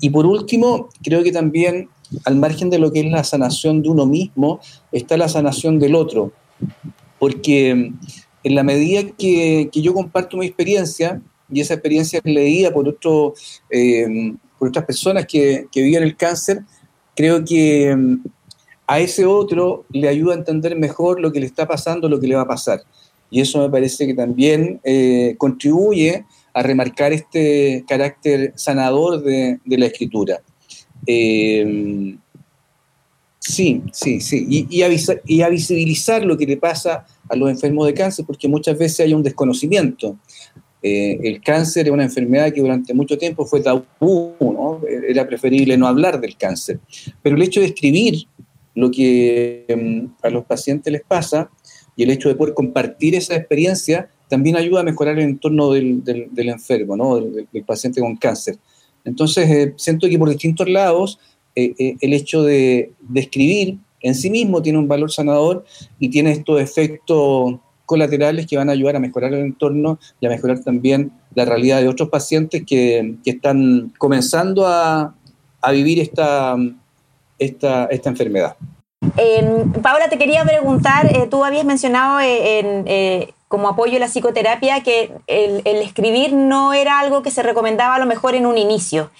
Y 0.00 0.10
por 0.10 0.26
último, 0.26 0.88
creo 1.04 1.22
que 1.22 1.30
también 1.30 1.88
al 2.24 2.36
margen 2.36 2.70
de 2.70 2.78
lo 2.78 2.92
que 2.92 3.00
es 3.00 3.10
la 3.10 3.24
sanación 3.24 3.82
de 3.82 3.88
uno 3.88 4.06
mismo, 4.06 4.60
está 4.92 5.16
la 5.16 5.28
sanación 5.28 5.78
del 5.78 5.94
otro. 5.94 6.32
Porque 7.18 7.70
en 7.70 8.54
la 8.54 8.62
medida 8.62 9.02
que, 9.18 9.68
que 9.72 9.82
yo 9.82 9.94
comparto 9.94 10.36
mi 10.36 10.46
experiencia, 10.46 11.20
y 11.50 11.60
esa 11.60 11.74
experiencia 11.74 12.20
es 12.22 12.32
leída 12.32 12.72
por, 12.72 12.88
otro, 12.88 13.34
eh, 13.70 14.34
por 14.58 14.68
otras 14.68 14.84
personas 14.84 15.26
que, 15.26 15.66
que 15.70 15.82
viven 15.82 16.02
el 16.02 16.16
cáncer, 16.16 16.60
creo 17.14 17.44
que 17.44 17.96
a 18.86 19.00
ese 19.00 19.26
otro 19.26 19.84
le 19.90 20.08
ayuda 20.08 20.34
a 20.34 20.38
entender 20.38 20.76
mejor 20.76 21.20
lo 21.20 21.32
que 21.32 21.40
le 21.40 21.46
está 21.46 21.66
pasando, 21.66 22.08
lo 22.08 22.20
que 22.20 22.28
le 22.28 22.36
va 22.36 22.42
a 22.42 22.48
pasar. 22.48 22.82
Y 23.30 23.40
eso 23.40 23.58
me 23.58 23.70
parece 23.70 24.06
que 24.06 24.14
también 24.14 24.80
eh, 24.84 25.34
contribuye 25.38 26.24
a 26.54 26.62
remarcar 26.62 27.12
este 27.12 27.84
carácter 27.88 28.52
sanador 28.54 29.22
de, 29.22 29.58
de 29.64 29.78
la 29.78 29.86
escritura. 29.86 30.40
Eh, 31.06 32.16
sí, 33.38 33.82
sí, 33.92 34.20
sí. 34.20 34.66
Y, 34.68 34.82
avisa, 34.82 35.14
y, 35.24 35.42
a 35.42 35.48
visibilizar 35.48 36.24
lo 36.24 36.36
que 36.36 36.46
le 36.46 36.56
pasa 36.56 37.06
a 37.28 37.36
los 37.36 37.50
enfermos 37.50 37.86
de 37.86 37.94
cáncer, 37.94 38.24
porque 38.26 38.48
muchas 38.48 38.78
veces 38.78 39.00
hay 39.00 39.14
un 39.14 39.22
desconocimiento. 39.22 40.16
Eh, 40.82 41.18
el 41.22 41.40
cáncer 41.40 41.86
es 41.86 41.92
una 41.92 42.04
enfermedad 42.04 42.52
que 42.52 42.60
durante 42.60 42.94
mucho 42.94 43.16
tiempo 43.18 43.44
fue 43.44 43.60
tabú, 43.60 44.34
¿no? 44.40 44.80
era 45.08 45.26
preferible 45.26 45.76
no 45.76 45.86
hablar 45.86 46.20
del 46.20 46.36
cáncer. 46.36 46.78
Pero 47.22 47.36
el 47.36 47.42
hecho 47.42 47.60
de 47.60 47.66
escribir 47.66 48.26
lo 48.74 48.90
que 48.90 49.64
um, 49.74 50.14
a 50.22 50.30
los 50.30 50.44
pacientes 50.44 50.92
les 50.92 51.02
pasa 51.02 51.50
y 51.96 52.02
el 52.02 52.10
hecho 52.10 52.28
de 52.28 52.34
poder 52.34 52.54
compartir 52.54 53.14
esa 53.14 53.34
experiencia 53.34 54.08
también 54.28 54.56
ayuda 54.56 54.80
a 54.80 54.84
mejorar 54.84 55.18
el 55.18 55.24
entorno 55.24 55.72
del, 55.72 56.02
enfermo, 56.36 56.96
¿no? 56.96 57.20
del 57.20 57.64
paciente 57.64 58.00
con 58.00 58.16
cáncer. 58.16 58.58
Entonces, 59.06 59.48
eh, 59.48 59.74
siento 59.76 60.08
que 60.08 60.18
por 60.18 60.28
distintos 60.28 60.68
lados 60.68 61.18
eh, 61.54 61.74
eh, 61.78 61.96
el 62.00 62.12
hecho 62.12 62.42
de, 62.42 62.92
de, 63.00 63.20
escribir 63.20 63.78
en 64.02 64.14
sí 64.14 64.28
mismo 64.28 64.60
tiene 64.60 64.78
un 64.78 64.88
valor 64.88 65.10
sanador 65.10 65.64
y 65.98 66.10
tiene 66.10 66.32
estos 66.32 66.60
efectos 66.60 67.54
colaterales 67.86 68.46
que 68.46 68.56
van 68.56 68.68
a 68.68 68.72
ayudar 68.72 68.96
a 68.96 69.00
mejorar 69.00 69.32
el 69.32 69.40
entorno 69.40 69.98
y 70.20 70.26
a 70.26 70.28
mejorar 70.28 70.58
también 70.58 71.12
la 71.34 71.44
realidad 71.44 71.80
de 71.80 71.88
otros 71.88 72.10
pacientes 72.10 72.64
que, 72.66 73.14
están 73.24 73.92
comenzando 73.96 74.66
a, 74.66 75.14
vivir 75.72 75.98
esta, 75.98 76.56
esta, 77.38 77.86
esta 77.86 78.08
enfermedad. 78.08 78.56
Eh, 79.16 79.64
Paula, 79.82 80.08
te 80.08 80.16
quería 80.16 80.44
preguntar, 80.44 81.10
tú 81.28 81.44
habías 81.44 81.64
mencionado 81.64 82.20
en, 82.20 82.86
como 83.48 83.68
apoyo 83.68 83.96
a 83.96 84.00
la 84.00 84.08
psicoterapia 84.08 84.82
que 84.82 85.12
el, 85.26 85.62
escribir 85.64 86.32
no 86.32 86.72
era 86.72 86.98
algo 86.98 87.22
que 87.22 87.30
se 87.30 87.42
recomendaba 87.42 87.94
a 87.94 87.98
lo 87.98 88.06
mejor 88.06 88.34
en 88.34 88.46
un 88.46 88.58
inicio, 88.58 89.10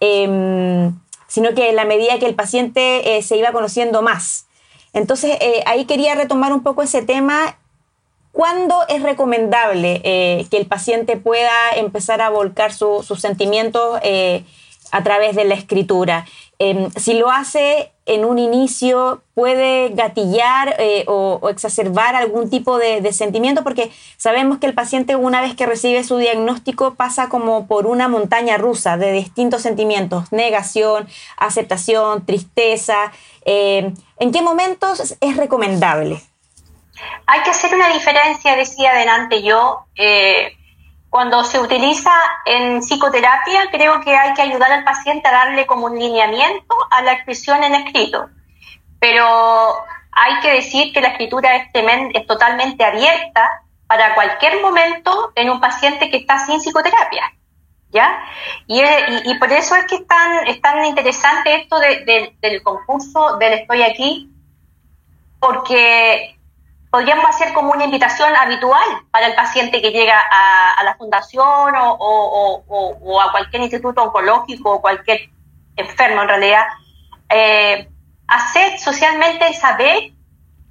eh, 0.00 0.90
sino 1.28 1.54
que 1.54 1.68
en 1.68 1.76
la 1.76 1.84
medida 1.84 2.18
que 2.18 2.26
el 2.26 2.34
paciente 2.34 3.16
eh, 3.16 3.22
se 3.22 3.36
iba 3.36 3.52
conociendo 3.52 4.02
más. 4.02 4.46
Entonces, 4.92 5.36
eh, 5.40 5.62
ahí 5.66 5.84
quería 5.84 6.14
retomar 6.14 6.52
un 6.52 6.62
poco 6.62 6.82
ese 6.82 7.02
tema. 7.02 7.58
¿Cuándo 8.32 8.86
es 8.88 9.02
recomendable 9.02 10.00
eh, 10.04 10.46
que 10.50 10.56
el 10.56 10.66
paciente 10.66 11.16
pueda 11.16 11.52
empezar 11.76 12.20
a 12.20 12.30
volcar 12.30 12.72
su, 12.72 13.02
sus 13.02 13.20
sentimientos 13.20 14.00
a 14.92 15.02
través 15.02 15.36
de 15.36 15.44
la 15.44 15.54
escritura? 15.54 16.26
si 16.96 17.12
lo 17.12 17.30
hace 17.30 17.92
en 18.06 18.24
un 18.24 18.38
inicio 18.38 19.22
puede 19.34 19.90
gatillar 19.90 20.76
eh, 20.78 21.04
o, 21.08 21.48
exacerbar 21.50 22.14
algún 22.14 22.48
tipo 22.48 22.78
de, 22.78 23.00
de, 23.00 23.12
sentimiento, 23.12 23.64
porque 23.64 23.90
sabemos 24.16 24.58
que 24.58 24.66
el 24.66 24.74
paciente 24.74 25.16
una 25.16 25.40
vez 25.40 25.54
que 25.54 25.66
recibe 25.66 26.04
su 26.04 26.16
diagnóstico 26.16 26.94
pasa 26.94 27.28
como 27.28 27.66
por 27.66 27.86
una 27.86 28.08
montaña 28.08 28.56
rusa 28.56 28.96
de 28.96 29.12
distintos 29.12 29.62
sentimientos, 29.62 30.32
negación, 30.32 31.08
aceptación, 31.36 32.24
tristeza. 32.24 33.12
Eh, 33.44 33.92
¿En 34.18 34.32
qué 34.32 34.40
momentos 34.40 35.16
es 35.20 35.36
recomendable? 35.36 36.22
Hay 37.26 37.42
que 37.42 37.50
hacer 37.50 37.74
una 37.74 37.92
diferencia, 37.92 38.56
decía 38.56 38.92
adelante 38.92 39.42
yo, 39.42 39.80
eh, 39.96 40.56
cuando 41.16 41.42
se 41.44 41.58
utiliza 41.58 42.12
en 42.44 42.82
psicoterapia, 42.82 43.70
creo 43.70 44.02
que 44.02 44.14
hay 44.14 44.34
que 44.34 44.42
ayudar 44.42 44.70
al 44.70 44.84
paciente 44.84 45.26
a 45.26 45.32
darle 45.32 45.64
como 45.64 45.86
un 45.86 45.98
lineamiento 45.98 46.76
a 46.90 47.00
la 47.00 47.12
expresión 47.14 47.64
en 47.64 47.74
escrito. 47.74 48.28
Pero 49.00 49.76
hay 50.12 50.40
que 50.42 50.52
decir 50.52 50.92
que 50.92 51.00
la 51.00 51.08
escritura 51.08 51.56
es, 51.56 51.68
es 52.12 52.26
totalmente 52.26 52.84
abierta 52.84 53.62
para 53.86 54.14
cualquier 54.14 54.60
momento 54.60 55.32
en 55.36 55.48
un 55.48 55.58
paciente 55.58 56.10
que 56.10 56.18
está 56.18 56.38
sin 56.40 56.60
psicoterapia. 56.60 57.32
¿Ya? 57.88 58.22
Y, 58.66 58.82
y, 58.82 59.38
por 59.38 59.50
eso 59.50 59.74
es 59.74 59.86
que 59.86 59.94
es 59.94 60.06
tan, 60.06 60.46
es 60.46 60.60
tan 60.60 60.84
interesante 60.84 61.62
esto 61.62 61.78
del 61.78 62.62
concurso 62.62 63.38
del 63.38 63.54
Estoy 63.54 63.80
aquí, 63.80 64.30
porque 65.40 66.35
podríamos 66.96 67.26
hacer 67.26 67.52
como 67.52 67.72
una 67.72 67.84
invitación 67.84 68.34
habitual 68.34 68.82
para 69.10 69.26
el 69.26 69.34
paciente 69.34 69.82
que 69.82 69.90
llega 69.90 70.18
a, 70.18 70.82
la 70.82 70.96
fundación 70.96 71.74
o, 71.76 73.20
a 73.22 73.30
cualquier 73.32 73.60
instituto 73.64 74.02
oncológico 74.02 74.76
o 74.76 74.80
cualquier 74.80 75.28
enfermo 75.76 76.22
en 76.22 76.28
realidad, 76.28 76.64
eh, 77.28 77.90
hacer 78.26 78.78
socialmente 78.78 79.52
saber 79.52 80.12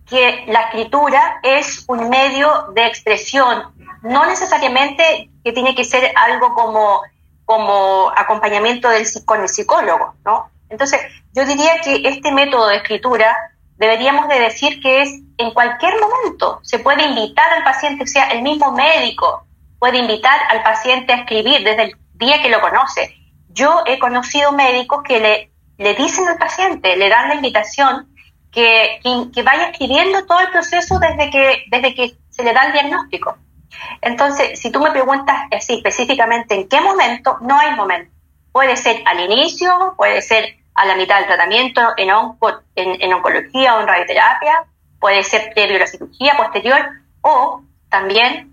que 0.09 0.45
la 0.47 0.61
escritura 0.61 1.41
es 1.43 1.85
un 1.87 2.09
medio 2.09 2.71
de 2.73 2.87
expresión, 2.87 3.75
no 4.01 4.25
necesariamente 4.25 5.29
que 5.43 5.51
tiene 5.51 5.75
que 5.75 5.83
ser 5.83 6.11
algo 6.15 6.55
como, 6.55 7.03
como 7.45 8.11
acompañamiento 8.15 8.89
del, 8.89 9.05
con 9.25 9.41
el 9.43 9.49
psicólogo, 9.49 10.15
¿no? 10.25 10.49
Entonces, 10.69 11.01
yo 11.33 11.45
diría 11.45 11.81
que 11.81 12.01
este 12.03 12.31
método 12.31 12.65
de 12.69 12.77
escritura 12.77 13.37
deberíamos 13.77 14.27
de 14.27 14.39
decir 14.39 14.81
que 14.81 15.01
es 15.01 15.09
en 15.37 15.51
cualquier 15.51 15.93
momento. 15.99 16.59
Se 16.63 16.79
puede 16.79 17.03
invitar 17.05 17.51
al 17.53 17.63
paciente, 17.63 18.03
o 18.03 18.07
sea, 18.07 18.29
el 18.29 18.41
mismo 18.41 18.71
médico 18.71 19.45
puede 19.79 19.97
invitar 19.97 20.39
al 20.49 20.63
paciente 20.63 21.13
a 21.13 21.17
escribir 21.17 21.63
desde 21.63 21.83
el 21.83 21.95
día 22.13 22.41
que 22.41 22.49
lo 22.49 22.61
conoce. 22.61 23.15
Yo 23.49 23.83
he 23.85 23.99
conocido 23.99 24.51
médicos 24.51 25.03
que 25.03 25.19
le, 25.19 25.51
le 25.77 25.93
dicen 25.95 26.27
al 26.27 26.37
paciente, 26.37 26.95
le 26.97 27.09
dan 27.09 27.29
la 27.29 27.35
invitación 27.35 28.13
que, 28.51 28.99
que, 29.33 29.43
vaya 29.43 29.69
escribiendo 29.69 30.25
todo 30.25 30.39
el 30.39 30.49
proceso 30.49 30.97
desde 30.97 31.29
que, 31.29 31.65
desde 31.69 31.93
que 31.93 32.17
se 32.29 32.43
le 32.43 32.53
da 32.53 32.67
el 32.67 32.73
diagnóstico. 32.73 33.37
Entonces, 34.01 34.59
si 34.59 34.71
tú 34.71 34.79
me 34.79 34.91
preguntas 34.91 35.35
así 35.51 35.75
específicamente 35.75 36.55
en 36.55 36.69
qué 36.69 36.79
momento, 36.79 37.37
no 37.41 37.59
hay 37.59 37.75
momento. 37.75 38.11
Puede 38.53 38.77
ser 38.77 39.03
al 39.05 39.19
inicio, 39.19 39.93
puede 39.97 40.21
ser 40.21 40.57
a 40.75 40.85
la 40.85 40.95
mitad 40.95 41.17
del 41.17 41.27
tratamiento 41.27 41.81
en, 41.97 42.09
en, 42.75 43.13
oncología 43.13 43.75
o 43.75 43.81
en 43.81 43.87
radioterapia, 43.87 44.65
puede 44.99 45.23
ser 45.23 45.51
previo 45.53 45.77
a 45.77 45.79
la 45.79 45.87
cirugía, 45.87 46.37
posterior, 46.37 46.89
o 47.21 47.61
también 47.89 48.51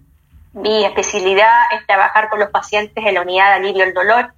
mi 0.53 0.85
especialidad 0.85 1.73
es 1.73 1.87
trabajar 1.87 2.29
con 2.29 2.39
los 2.39 2.51
pacientes 2.51 3.05
en 3.05 3.15
la 3.15 3.23
unidad 3.23 3.49
de 3.49 3.55
alivio 3.55 3.85
del 3.85 3.95
dolor. 3.95 4.33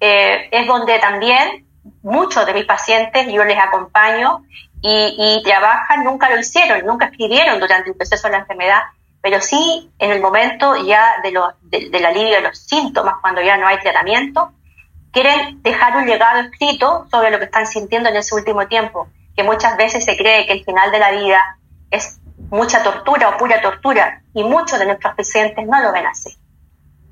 Eh, 0.00 0.48
es 0.50 0.66
donde 0.66 0.98
también 0.98 1.66
muchos 2.02 2.46
de 2.46 2.54
mis 2.54 2.64
pacientes 2.64 3.26
yo 3.30 3.44
les 3.44 3.58
acompaño 3.58 4.44
y, 4.82 5.42
trabajan, 5.44 6.04
nunca 6.04 6.30
lo 6.30 6.38
hicieron, 6.38 6.86
nunca 6.86 7.06
escribieron 7.06 7.58
durante 7.58 7.90
el 7.90 7.96
proceso 7.96 8.28
de 8.28 8.32
la 8.32 8.38
enfermedad, 8.38 8.82
pero 9.20 9.40
sí 9.40 9.90
en 9.98 10.12
el 10.12 10.20
momento 10.20 10.76
ya 10.76 11.20
de 11.22 11.32
lo, 11.32 11.54
del 11.62 12.06
alivio 12.06 12.36
de 12.36 12.42
los 12.42 12.58
síntomas, 12.58 13.16
cuando 13.20 13.42
ya 13.42 13.56
no 13.56 13.66
hay 13.66 13.78
tratamiento, 13.80 14.52
quieren 15.16 15.62
dejar 15.62 15.96
un 15.96 16.06
legado 16.06 16.40
escrito 16.40 17.06
sobre 17.10 17.30
lo 17.30 17.38
que 17.38 17.46
están 17.46 17.66
sintiendo 17.66 18.10
en 18.10 18.16
ese 18.16 18.34
último 18.34 18.68
tiempo, 18.68 19.08
que 19.34 19.42
muchas 19.42 19.74
veces 19.78 20.04
se 20.04 20.14
cree 20.14 20.44
que 20.44 20.52
el 20.52 20.62
final 20.62 20.92
de 20.92 20.98
la 20.98 21.10
vida 21.12 21.40
es 21.90 22.20
mucha 22.50 22.82
tortura 22.82 23.30
o 23.30 23.38
pura 23.38 23.62
tortura, 23.62 24.22
y 24.34 24.44
muchos 24.44 24.78
de 24.78 24.84
nuestros 24.84 25.14
pacientes 25.14 25.66
no 25.66 25.80
lo 25.80 25.90
ven 25.90 26.06
así. 26.06 26.36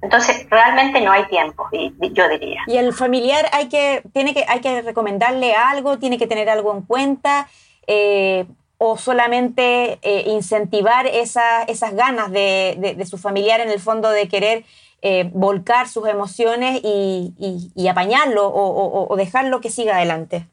Entonces, 0.02 0.46
realmente 0.50 1.00
no 1.00 1.12
hay 1.12 1.24
tiempo, 1.28 1.66
yo 1.72 2.28
diría. 2.28 2.60
Y 2.66 2.76
el 2.76 2.92
familiar 2.92 3.48
hay 3.52 3.70
que, 3.70 4.02
tiene 4.12 4.34
que, 4.34 4.44
hay 4.46 4.60
que 4.60 4.82
recomendarle 4.82 5.54
algo, 5.54 5.98
tiene 5.98 6.18
que 6.18 6.26
tener 6.26 6.50
algo 6.50 6.74
en 6.74 6.82
cuenta, 6.82 7.48
eh, 7.86 8.44
o 8.76 8.98
solamente 8.98 9.98
eh, 10.02 10.24
incentivar 10.26 11.06
esas 11.06 11.94
ganas 11.94 12.30
de, 12.30 12.94
de, 12.98 13.06
su 13.06 13.16
familiar 13.16 13.60
en 13.60 13.70
el 13.70 13.80
fondo 13.80 14.10
de 14.10 14.28
querer 14.28 14.64
eh, 15.06 15.28
volcar 15.34 15.86
sus 15.86 16.08
emociones 16.08 16.80
y, 16.82 17.88
apañarlo 17.90 18.50
o, 18.50 19.14
dejarlo 19.16 19.60
que 19.60 19.68
siga 19.68 19.96
adelante? 19.96 20.48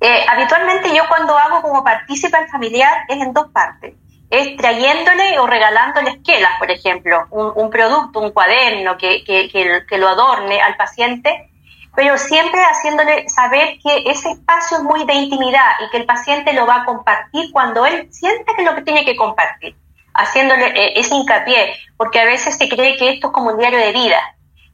Eh, 0.00 0.24
habitualmente 0.28 0.94
yo 0.94 1.02
cuando 1.08 1.36
hago 1.36 1.60
como 1.60 1.82
partícipe 1.82 2.36
familiar 2.46 2.98
es 3.08 3.20
en 3.20 3.32
dos 3.32 3.48
partes. 3.48 3.96
Es 4.30 4.56
trayéndole 4.56 5.40
o 5.40 5.48
regalándole 5.48 6.10
esquelas, 6.10 6.52
por 6.60 6.70
ejemplo, 6.70 7.26
un, 7.30 7.68
producto, 7.68 8.20
un 8.20 8.30
cuaderno 8.30 8.96
que, 8.96 9.24
que, 9.24 9.98
lo 9.98 10.08
adorne 10.08 10.62
al 10.62 10.76
paciente, 10.76 11.50
pero 11.96 12.18
siempre 12.18 12.60
haciéndole 12.60 13.28
saber 13.28 13.76
que 13.82 14.04
ese 14.06 14.30
espacio 14.30 14.76
es 14.76 14.84
muy 14.84 15.04
de 15.04 15.14
intimidad 15.14 15.72
y 15.84 15.90
que 15.90 15.96
el 15.96 16.06
paciente 16.06 16.52
lo 16.52 16.64
va 16.64 16.82
a 16.82 16.84
compartir 16.84 17.50
cuando 17.50 17.86
él 17.86 18.06
sienta 18.12 18.52
que 18.56 18.62
lo 18.62 18.76
que 18.76 18.82
tiene 18.82 19.04
que 19.04 19.16
compartir 19.16 19.74
haciéndole 20.14 20.66
eh, 20.66 20.92
ese 20.96 21.14
hincapié, 21.14 21.74
porque 21.96 22.20
a 22.20 22.24
veces 22.24 22.56
se 22.56 22.68
cree 22.68 22.96
que 22.96 23.10
esto 23.10 23.28
es 23.28 23.32
como 23.32 23.50
un 23.50 23.58
diario 23.58 23.78
de 23.78 23.92
vida. 23.92 24.20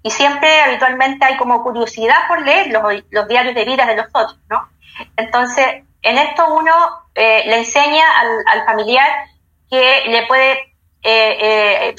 Y 0.02 0.10
siempre, 0.10 0.60
habitualmente, 0.62 1.24
hay 1.24 1.36
como 1.36 1.62
curiosidad 1.62 2.28
por 2.28 2.42
leer 2.42 2.68
los, 2.68 3.28
diarios 3.28 3.54
de 3.54 3.64
vida 3.64 3.86
de 3.86 3.96
los 3.96 4.06
otros, 4.06 4.38
¿no? 4.48 4.68
Entonces, 5.16 5.84
en 6.02 6.18
esto 6.18 6.54
uno 6.54 6.72
eh, 7.14 7.42
le 7.46 7.58
enseña 7.58 8.04
al, 8.46 8.64
familiar 8.64 9.08
que 9.70 10.04
le 10.06 10.26
puede 10.26 10.74
eh, 11.02 11.94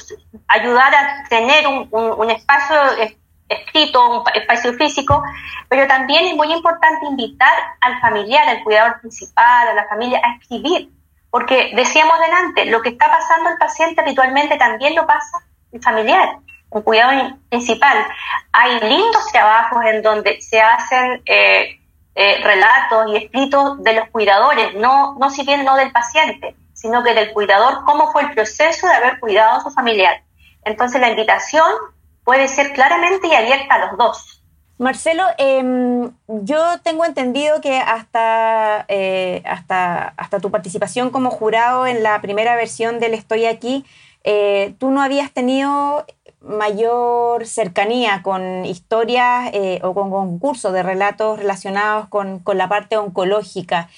ayudar 0.48 0.94
a 0.94 1.24
tener 1.28 1.66
un, 1.66 1.88
un, 1.92 2.30
espacio 2.30 2.76
escrito, 3.48 4.22
un 4.22 4.24
espacio 4.34 4.72
físico, 4.74 5.22
pero 5.68 5.86
también 5.86 6.26
es 6.26 6.34
muy 6.34 6.52
importante 6.52 7.06
invitar 7.06 7.52
al 7.80 8.00
familiar, 8.00 8.48
al 8.48 8.62
cuidador 8.64 9.00
principal, 9.00 9.68
a 9.68 9.74
la 9.74 9.86
familia, 9.88 10.20
a 10.24 10.36
escribir 10.36 10.90
porque 11.30 11.72
decíamos 11.74 12.18
delante, 12.18 12.66
lo 12.66 12.82
que 12.82 12.90
está 12.90 13.10
pasando 13.10 13.50
el 13.50 13.58
paciente 13.58 14.00
habitualmente 14.00 14.56
también 14.56 14.94
lo 14.94 15.06
pasa 15.06 15.38
el 15.72 15.82
familiar, 15.82 16.36
un 16.70 16.82
cuidado 16.82 17.38
principal. 17.48 18.06
Hay 18.52 18.80
lindos 18.80 19.26
trabajos 19.32 19.84
en 19.84 20.02
donde 20.02 20.40
se 20.40 20.60
hacen 20.60 21.22
eh, 21.26 21.80
eh, 22.14 22.40
relatos 22.42 23.12
y 23.12 23.16
escritos 23.24 23.82
de 23.82 23.94
los 23.94 24.08
cuidadores, 24.10 24.74
no, 24.74 25.16
no 25.18 25.30
si 25.30 25.44
bien 25.44 25.64
no 25.64 25.76
del 25.76 25.92
paciente, 25.92 26.56
sino 26.72 27.04
que 27.04 27.14
del 27.14 27.32
cuidador, 27.32 27.84
cómo 27.84 28.10
fue 28.10 28.22
el 28.22 28.32
proceso 28.32 28.86
de 28.88 28.94
haber 28.94 29.20
cuidado 29.20 29.58
a 29.58 29.60
su 29.62 29.70
familiar. 29.70 30.22
Entonces 30.64 31.00
la 31.00 31.10
invitación 31.10 31.70
puede 32.24 32.48
ser 32.48 32.72
claramente 32.72 33.28
y 33.28 33.34
abierta 33.34 33.74
a 33.74 33.86
los 33.86 33.96
dos. 33.96 34.39
Marcelo, 34.80 35.24
em, 35.36 36.10
yo 36.26 36.80
tengo 36.82 37.04
entendido 37.04 37.60
que 37.60 37.76
hasta, 37.76 38.86
eh, 38.88 39.42
hasta, 39.44 40.14
hasta 40.16 40.40
tu 40.40 40.50
participación 40.50 41.10
como 41.10 41.28
jurado 41.30 41.86
en 41.86 42.02
la 42.02 42.18
primera 42.22 42.56
versión 42.56 42.98
del 42.98 43.12
Estoy 43.12 43.44
aquí, 43.44 43.84
eh, 44.24 44.72
tú 44.78 44.90
no 44.90 45.02
habías 45.02 45.32
tenido 45.32 46.06
mayor 46.40 47.46
cercanía 47.46 48.22
con 48.22 48.64
historias 48.64 49.50
eh, 49.52 49.80
o 49.82 49.92
con 49.92 50.10
concursos 50.10 50.72
de 50.72 50.82
relatos 50.82 51.38
relacionados 51.38 52.08
con, 52.08 52.38
con 52.38 52.56
la 52.56 52.70
parte 52.70 52.96
oncológica. 52.96 53.90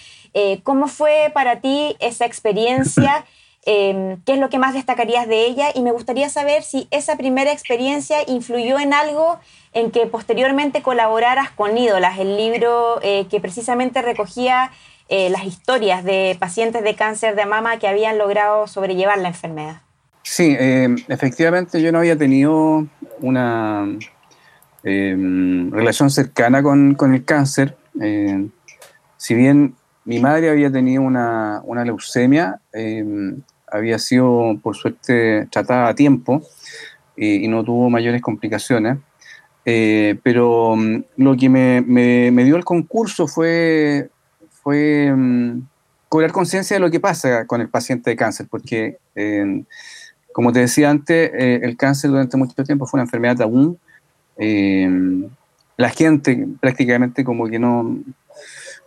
¿Cómo 0.65 0.89
fue 0.89 1.31
para 1.33 1.61
ti 1.61 1.95
esa 2.01 2.25
experiencia? 2.25 3.25
Em, 3.65 4.21
¿Qué 4.25 4.33
es 4.33 4.39
lo 4.41 4.49
que 4.49 4.59
más 4.59 4.75
destacarías 4.75 5.29
de 5.29 5.47
ella? 5.47 5.69
Y 5.73 5.83
me 5.83 5.93
gustaría 5.93 6.29
saber 6.29 6.65
si 6.65 6.89
esa 6.91 7.17
primera 7.17 7.53
experiencia 7.53 8.19
influyó 8.27 8.81
en 8.81 8.93
algo 8.93 9.39
en 9.75 9.91
que 9.91 10.07
posteriormente 10.07 10.83
colaboraras 10.83 11.51
con 11.51 11.77
Ídolas, 11.77 12.19
el 12.19 12.37
libro 12.37 13.01
eh, 13.03 13.27
que 13.31 13.41
precisamente 13.41 14.03
recogía 14.03 14.71
eh, 15.09 15.31
las 15.31 15.45
historias 15.45 16.05
de 16.05 16.37
pacientes 16.39 16.83
de 16.83 16.95
cáncer 16.95 17.37
de 17.37 17.47
mama 17.47 17.79
que 17.79 17.89
habían 17.89 18.19
logrado 18.19 18.67
sobrellevar 18.67 19.19
la 19.19 19.29
enfermedad. 19.29 19.81
Sí, 20.23 20.57
eh, 20.59 20.95
efectivamente 21.09 21.83
yo 21.83 21.91
no 21.91 21.99
había 21.99 22.17
tenido 22.17 22.87
una 23.21 23.87
relación 24.85 26.11
cercana 26.11 26.61
con, 26.61 26.97
el 27.15 27.25
cáncer. 27.25 27.77
si 29.17 29.35
bien 29.35 29.77
mi 30.05 30.19
madre 30.19 30.51
había 30.51 30.73
tenido 30.73 31.03
una, 31.03 31.61
una 31.65 31.85
leucemia, 31.85 32.61
había 33.71 33.99
sido 34.01 34.59
por 34.61 34.75
suerte 34.75 35.47
tratada 35.53 35.89
a 35.89 35.95
tiempo 35.95 36.43
y 37.17 37.47
no 37.47 37.63
tuvo 37.63 37.91
mayores 37.91 38.21
complicaciones. 38.21 38.99
Eh, 39.65 40.19
pero 40.23 40.75
mm, 40.77 41.05
lo 41.19 41.37
que 41.37 41.49
me, 41.49 42.45
dio 42.45 42.57
el 42.57 42.65
concurso 42.65 43.29
fue, 43.29 44.11
fue 44.63 45.13
mm, 45.15 45.63
cobrar 46.09 46.33
conciencia 46.33 46.77
de 46.77 46.81
lo 46.81 46.91
que 46.91 47.01
pasa 47.01 47.47
con 47.47 47.61
el 47.61 47.69
paciente 47.69 48.11
de 48.11 48.17
cáncer, 48.17 48.47
porque, 48.51 48.99
como 50.33 50.53
te 50.53 50.61
decía 50.61 50.91
antes, 50.91 51.31
eh, 51.35 51.61
el 51.63 51.77
cáncer 51.77 52.11
durante 52.11 52.37
mucho 52.37 52.65
tiempo 52.65 52.87
fue 52.87 52.99
una 52.99 53.05
enfermedad 53.05 53.37
tabú. 53.37 53.79
Eh, 54.37 54.89
la 55.77 55.91
gente 55.91 56.47
prácticamente 56.61 57.25
como 57.25 57.49
que 57.49 57.59
no, 57.59 57.99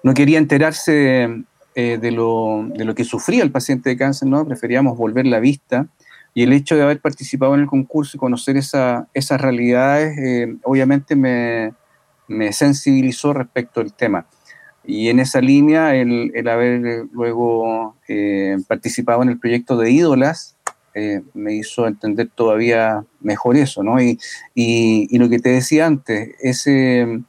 no 0.03 0.13
quería 0.13 0.37
enterarse 0.37 1.43
de, 1.75 2.11
lo, 2.11 2.67
de, 2.73 2.85
lo, 2.85 2.95
que 2.95 3.03
sufría 3.03 3.43
el 3.43 3.51
paciente 3.51 3.89
de 3.89 3.97
cáncer, 3.97 4.29
¿no? 4.29 4.45
Preferíamos 4.45 4.97
volver 4.97 5.25
la 5.25 5.39
vista 5.39 5.87
y 6.37 6.43
el 6.43 6.51
hecho 6.51 6.75
de 6.75 6.83
haber 6.83 6.99
participado 6.99 7.55
en 7.55 7.61
el 7.61 7.67
concurso 7.67 8.17
y 8.17 8.19
conocer 8.19 8.57
esa, 8.57 9.07
esas 9.13 9.39
realidades, 9.39 10.17
eh, 10.17 10.57
obviamente 10.63 11.15
me, 11.15 11.73
me, 12.27 12.51
sensibilizó 12.51 13.31
respecto 13.31 13.79
al 13.79 13.93
tema. 13.93 14.27
Y 14.83 15.07
en 15.07 15.21
esa 15.21 15.39
línea, 15.39 15.95
el, 15.95 16.33
el 16.35 16.47
haber 16.49 17.05
luego 17.13 17.95
eh, 18.09 18.57
participado 18.67 19.23
en 19.23 19.29
el 19.29 19.39
proyecto 19.39 19.77
de 19.77 19.91
Ídolas, 19.91 20.57
eh, 20.93 21.21
me 21.33 21.53
hizo 21.53 21.87
entender 21.87 22.29
todavía 22.35 23.05
mejor 23.21 23.55
eso, 23.55 23.81
¿no? 23.81 24.01
Y, 24.01 24.19
y, 24.53 25.07
y 25.09 25.17
lo 25.17 25.29
que 25.29 25.39
te 25.39 25.49
decía 25.49 25.85
antes, 25.85 26.35
ese 26.41 27.21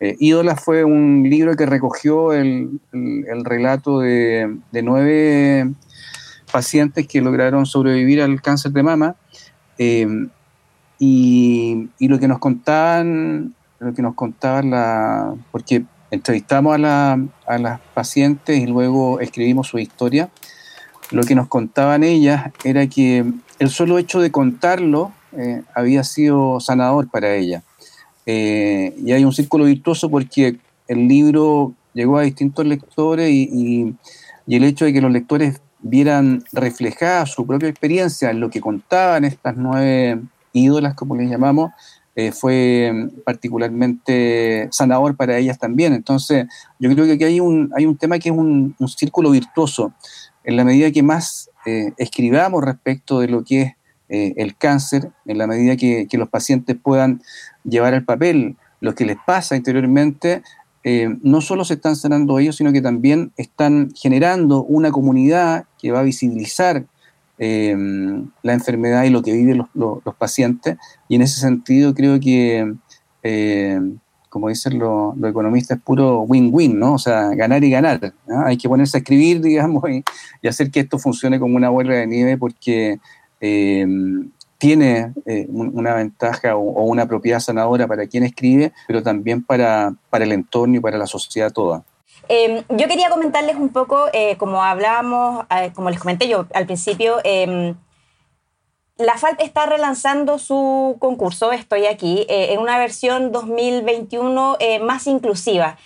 Ídolas 0.00 0.60
fue 0.60 0.84
un 0.84 1.24
libro 1.28 1.54
que 1.56 1.66
recogió 1.66 2.32
el, 2.32 2.80
el, 2.92 3.24
el 3.28 3.44
relato 3.44 4.00
de, 4.00 4.56
de 4.70 4.82
nueve 4.82 5.72
pacientes 6.52 7.08
que 7.08 7.20
lograron 7.20 7.66
sobrevivir 7.66 8.22
al 8.22 8.40
cáncer 8.40 8.72
de 8.72 8.82
mama. 8.82 9.16
Eh, 9.78 10.06
y, 10.98 11.88
lo 11.98 12.18
que 12.20 12.28
nos 12.28 12.38
contaban, 12.38 13.54
lo 13.80 13.92
que 13.92 14.02
nos 14.02 14.14
contaban 14.14 14.70
la, 14.70 15.34
porque 15.50 15.84
entrevistamos 16.12 16.78
a, 16.84 17.18
a 17.46 17.58
las 17.58 17.80
pacientes 17.94 18.60
y 18.60 18.66
luego 18.66 19.18
escribimos 19.18 19.66
su 19.66 19.78
historia, 19.78 20.30
lo 21.10 21.22
que 21.24 21.34
nos 21.34 21.48
contaban 21.48 22.04
ellas 22.04 22.52
era 22.62 22.86
que 22.86 23.24
el 23.58 23.70
solo 23.70 23.98
hecho 23.98 24.20
de 24.20 24.30
contarlo 24.30 25.12
eh, 25.36 25.62
había 25.74 26.04
sido 26.04 26.60
sanador 26.60 27.10
para 27.10 27.34
ellas. 27.34 27.64
Eh, 28.26 28.94
y 29.04 29.12
hay 29.12 29.24
un 29.24 29.32
círculo 29.32 29.64
virtuoso 29.64 30.08
porque 30.08 30.58
el 30.86 31.08
libro 31.08 31.72
llegó 31.94 32.18
a 32.18 32.22
distintos 32.22 32.64
lectores 32.64 33.30
y, 33.30 33.96
y 34.46 34.56
el 34.56 34.64
hecho 34.64 34.84
de 34.84 34.92
que 34.92 35.00
los 35.00 35.10
lectores 35.10 35.60
vieran 35.82 36.44
reflejada 36.52 37.26
su 37.26 37.46
propia 37.46 37.68
experiencia 37.68 38.30
en 38.30 38.40
lo 38.40 38.50
que 38.50 38.60
contaban 38.60 39.24
estas 39.24 39.56
nueve 39.56 40.20
ídolas, 40.52 40.94
como 40.94 41.16
les 41.16 41.30
llamamos, 41.30 41.72
eh, 42.14 42.30
fue 42.30 42.92
particularmente 43.24 44.68
sanador 44.70 45.16
para 45.16 45.38
ellas 45.38 45.58
también. 45.58 45.92
Entonces, 45.94 46.46
yo 46.78 46.90
creo 46.90 47.06
que 47.06 47.12
aquí 47.12 47.24
hay 47.24 47.40
un, 47.40 47.72
hay 47.74 47.86
un 47.86 47.96
tema 47.96 48.18
que 48.18 48.28
es 48.28 48.34
un, 48.34 48.74
círculo 48.86 49.30
virtuoso. 49.30 49.92
En 50.44 50.56
la 50.56 50.64
medida 50.64 50.90
que 50.90 51.02
más 51.02 51.50
eh, 51.66 51.92
escribamos 51.96 52.64
respecto 52.64 53.20
de 53.20 53.28
lo 53.28 53.44
que 53.44 53.62
es 53.62 53.72
eh, 54.08 54.34
el 54.36 54.56
cáncer, 54.56 55.10
en 55.24 55.38
la 55.38 55.46
medida 55.46 55.76
que, 55.76 56.06
que, 56.08 56.18
los 56.18 56.28
pacientes 56.28 56.76
puedan 56.76 57.22
llevar 57.64 57.94
al 57.94 58.04
papel 58.04 58.56
lo 58.80 58.94
que 58.94 59.06
les 59.06 59.16
pasa 59.24 59.56
interiormente, 59.56 60.42
eh, 60.84 61.16
no 61.22 61.40
solo 61.40 61.64
se 61.64 61.74
están 61.74 61.94
sanando 61.96 62.38
ellos, 62.38 62.56
sino 62.56 62.72
que 62.72 62.82
también 62.82 63.32
están 63.36 63.92
generando 63.94 64.64
una 64.64 64.90
comunidad 64.90 65.64
que 65.78 65.92
va 65.92 66.00
a 66.00 66.04
visibilizar 66.04 66.84
eh, 67.38 67.76
la 68.42 68.52
enfermedad 68.52 69.04
y 69.04 69.10
lo 69.10 69.22
que 69.22 69.32
viven 69.32 69.64
los, 69.74 70.02
pacientes. 70.18 70.76
Y 71.08 71.16
en 71.16 71.22
ese 71.22 71.40
sentido 71.40 71.94
creo 71.94 72.18
que, 72.18 72.74
eh, 73.22 73.80
como 74.28 74.48
dicen 74.48 74.78
los, 74.78 75.14
economistas, 75.22 75.78
es 75.78 75.84
puro 75.84 76.22
win-win, 76.22 76.78
¿no? 76.78 76.94
O 76.94 76.98
sea, 76.98 77.28
ganar 77.34 77.62
y 77.62 77.70
ganar. 77.70 78.12
Hay 78.44 78.56
que 78.56 78.68
ponerse 78.68 78.96
a 78.96 79.00
escribir, 79.00 79.40
digamos, 79.42 79.84
y, 79.88 80.02
y, 80.42 80.48
hacer 80.48 80.70
que 80.70 80.80
esto 80.80 80.98
funcione 80.98 81.38
como 81.38 81.56
una 81.56 81.68
bola 81.68 81.94
de 81.94 82.06
nieve 82.08 82.36
porque 82.38 82.98
tiene 84.62 85.12
eh, 85.26 85.44
una 85.48 85.92
ventaja 85.92 86.54
o, 86.54 86.84
una 86.84 87.06
propiedad 87.06 87.40
sanadora 87.40 87.88
para 87.88 88.06
quien 88.06 88.22
escribe, 88.22 88.72
pero 88.86 89.02
también 89.02 89.42
para, 89.42 89.92
para 90.08 90.22
el 90.22 90.30
entorno 90.30 90.76
y 90.76 90.80
para 90.80 90.96
la 90.96 91.08
sociedad 91.08 91.50
toda. 91.50 91.82
Em, 92.28 92.62
yo 92.68 92.86
quería 92.86 93.10
comentarles 93.10 93.56
un 93.56 93.70
poco, 93.70 94.06
eh, 94.12 94.36
como 94.36 94.62
hablábamos, 94.62 95.46
eh, 95.50 95.72
como 95.74 95.90
les 95.90 95.98
comenté 95.98 96.28
yo 96.28 96.46
al 96.54 96.66
principio, 96.66 97.16
em, 97.24 97.74
la 98.98 99.18
FALP 99.18 99.40
está 99.40 99.66
relanzando 99.66 100.38
su 100.38 100.96
concurso, 101.00 101.50
estoy 101.50 101.86
aquí, 101.86 102.24
en 102.28 102.60
una 102.60 102.78
versión 102.78 103.32
2021 103.32 104.58
más 104.82 105.08
inclusiva 105.08 105.76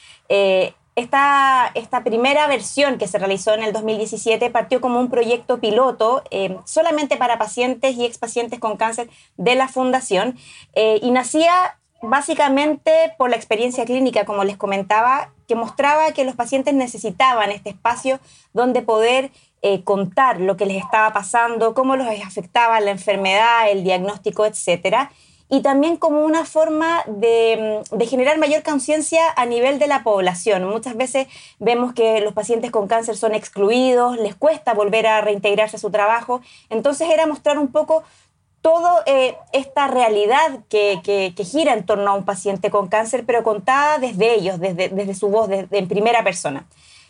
esta, 0.96 1.70
esta, 1.74 2.02
primera 2.02 2.46
versión 2.46 2.96
que 2.96 3.06
se 3.06 3.18
realizó 3.18 3.52
en 3.52 3.62
el 3.62 3.72
2017 3.74 4.50
partió 4.50 4.80
como 4.80 4.98
un 4.98 5.10
proyecto 5.10 5.60
piloto 5.60 6.22
eh, 6.30 6.56
solamente 6.64 7.18
para 7.18 7.38
pacientes 7.38 7.96
y 7.96 8.06
expacientes 8.06 8.58
con 8.58 8.78
cáncer 8.78 9.10
de 9.36 9.54
la 9.54 9.68
fundación 9.68 10.38
eh, 10.74 10.98
y 11.02 11.10
nacía 11.10 11.78
básicamente 12.00 12.90
por 13.18 13.28
la 13.28 13.36
experiencia 13.36 13.84
clínica, 13.84 14.24
como 14.24 14.44
les 14.44 14.56
comentaba, 14.56 15.32
que 15.46 15.54
mostraba 15.54 16.12
que 16.12 16.24
los 16.24 16.34
pacientes 16.34 16.72
necesitaban 16.72 17.50
este 17.50 17.70
espacio 17.70 18.18
donde 18.54 18.80
poder 18.80 19.30
eh, 19.60 19.84
contar 19.84 20.40
lo 20.40 20.56
que 20.56 20.66
les 20.66 20.82
estaba 20.82 21.12
pasando, 21.12 21.74
cómo 21.74 21.96
los 21.96 22.06
afectaba 22.24 22.80
la 22.80 22.90
enfermedad, 22.90 23.70
el 23.70 23.84
diagnóstico, 23.84 24.46
etcétera 24.46 25.10
y 25.48 25.60
también 25.62 25.96
como 25.96 26.24
una 26.24 26.44
forma 26.44 27.02
de, 27.06 27.82
generar 28.08 28.38
mayor 28.38 28.62
conciencia 28.62 29.20
a 29.36 29.46
nivel 29.46 29.78
de 29.78 29.86
la 29.86 30.02
población. 30.02 30.64
Muchas 30.64 30.96
veces 30.96 31.28
vemos 31.58 31.92
que 31.92 32.20
los 32.20 32.32
pacientes 32.32 32.70
con 32.70 32.88
cáncer 32.88 33.16
son 33.16 33.34
excluidos, 33.34 34.16
les 34.18 34.34
cuesta 34.34 34.74
volver 34.74 35.06
a 35.06 35.20
reintegrarse 35.20 35.76
a 35.76 35.80
su 35.80 35.90
trabajo, 35.90 36.40
entonces 36.68 37.08
era 37.10 37.26
mostrar 37.26 37.58
un 37.58 37.68
poco 37.68 38.02
toda 38.60 39.04
eh, 39.06 39.36
esta 39.52 39.86
realidad 39.86 40.64
que, 40.68 41.32
gira 41.38 41.72
en 41.72 41.86
torno 41.86 42.10
a 42.10 42.14
un 42.14 42.24
paciente 42.24 42.70
con 42.70 42.88
cáncer, 42.88 43.24
pero 43.24 43.44
contada 43.44 43.98
desde 43.98 44.34
ellos, 44.34 44.58
desde, 44.58 44.88
desde 44.88 45.14
su 45.14 45.28
voz, 45.28 45.48
en 45.50 45.88
primera 45.88 46.24
persona. 46.24 46.66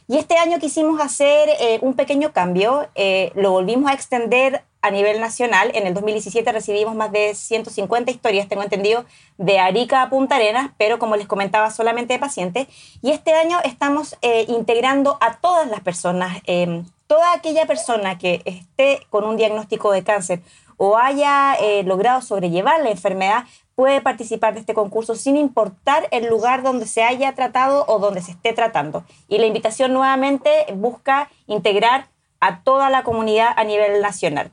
Y 0.09 0.19
este 0.19 0.37
año 0.37 0.61
quisimos 0.61 1.01
hacer 1.01 1.49
eh, 1.59 1.79
un 1.83 1.95
pequeño 1.95 2.33
cambio, 2.33 2.87
eh, 2.95 3.33
lo 3.35 3.51
volvimos 3.51 3.91
a 3.91 3.95
extender 3.95 4.63
a 4.87 4.91
nivel 4.91 5.21
nacional. 5.21 5.71
En 5.75 5.87
el 5.87 5.95
2017 5.95 6.51
recibimos 6.53 6.95
más 6.95 7.13
de 7.13 7.35
150 7.35 8.11
historias, 8.11 8.49
tengo 8.49 8.63
entendido, 8.63 9.05
de 9.37 9.59
Arica 9.59 10.03
a 10.03 10.11
Punta 10.11 10.37
Arenas, 10.37 10.71
pero 10.79 10.99
como 10.99 11.17
les 11.17 11.27
comentaba, 11.27 11.71
solamente 11.71 12.15
de 12.15 12.19
pacientes. 12.21 12.69
Y 13.03 13.11
este 13.11 13.33
año 13.35 13.59
estamos 13.65 14.17
eh, 14.23 14.47
integrando 14.49 15.19
a 15.21 15.39
todas 15.39 15.69
las 15.69 15.81
personas, 15.81 16.39
em, 16.47 16.85
toda 17.07 17.33
aquella 17.33 17.67
persona 17.67 18.19
que 18.19 18.43
esté 18.45 19.01
con 19.11 19.25
un 19.25 19.37
diagnóstico 19.37 19.93
de 19.93 20.05
cáncer 20.05 20.41
o 20.77 20.99
haya 20.99 21.57
logrado 21.85 22.21
sobrellevar 22.21 22.83
la 22.83 22.91
enfermedad, 22.91 23.45
puede 23.77 24.01
participar 24.01 24.55
de 24.55 24.61
este 24.61 24.75
concurso 24.75 25.15
sin 25.15 25.37
importar 25.37 26.09
el 26.11 26.27
lugar 26.27 26.63
donde 26.63 26.87
se 26.87 27.03
haya 27.03 27.35
tratado 27.35 27.85
o 27.87 27.99
donde 27.99 28.23
se 28.23 28.33
esté 28.33 28.53
tratando. 28.53 29.05
Y 29.29 29.39
la 29.39 29.47
invitación 29.47 29.93
nuevamente 29.93 30.51
busca 30.75 31.31
integrar 31.47 32.09
a 32.41 32.63
toda 32.63 32.91
la 32.91 33.05
comunidad 33.05 33.53
a 33.57 33.65
nivel 33.65 34.01
nacional. 34.03 34.51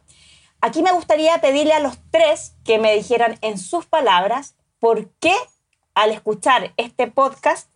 Aquí 0.66 0.82
me 0.82 0.94
gustaría 0.94 1.42
pedirle 1.42 1.74
a 1.74 1.82
los 1.82 1.98
tres 2.10 2.56
que 2.64 2.80
me 2.80 2.96
dijeran 2.96 3.38
en 3.42 3.58
sus 3.58 3.86
palabras 3.86 4.56
por 4.80 5.10
qué 5.20 5.36
al 5.94 6.12
escuchar 6.12 6.72
este 6.78 7.08
podcast 7.08 7.70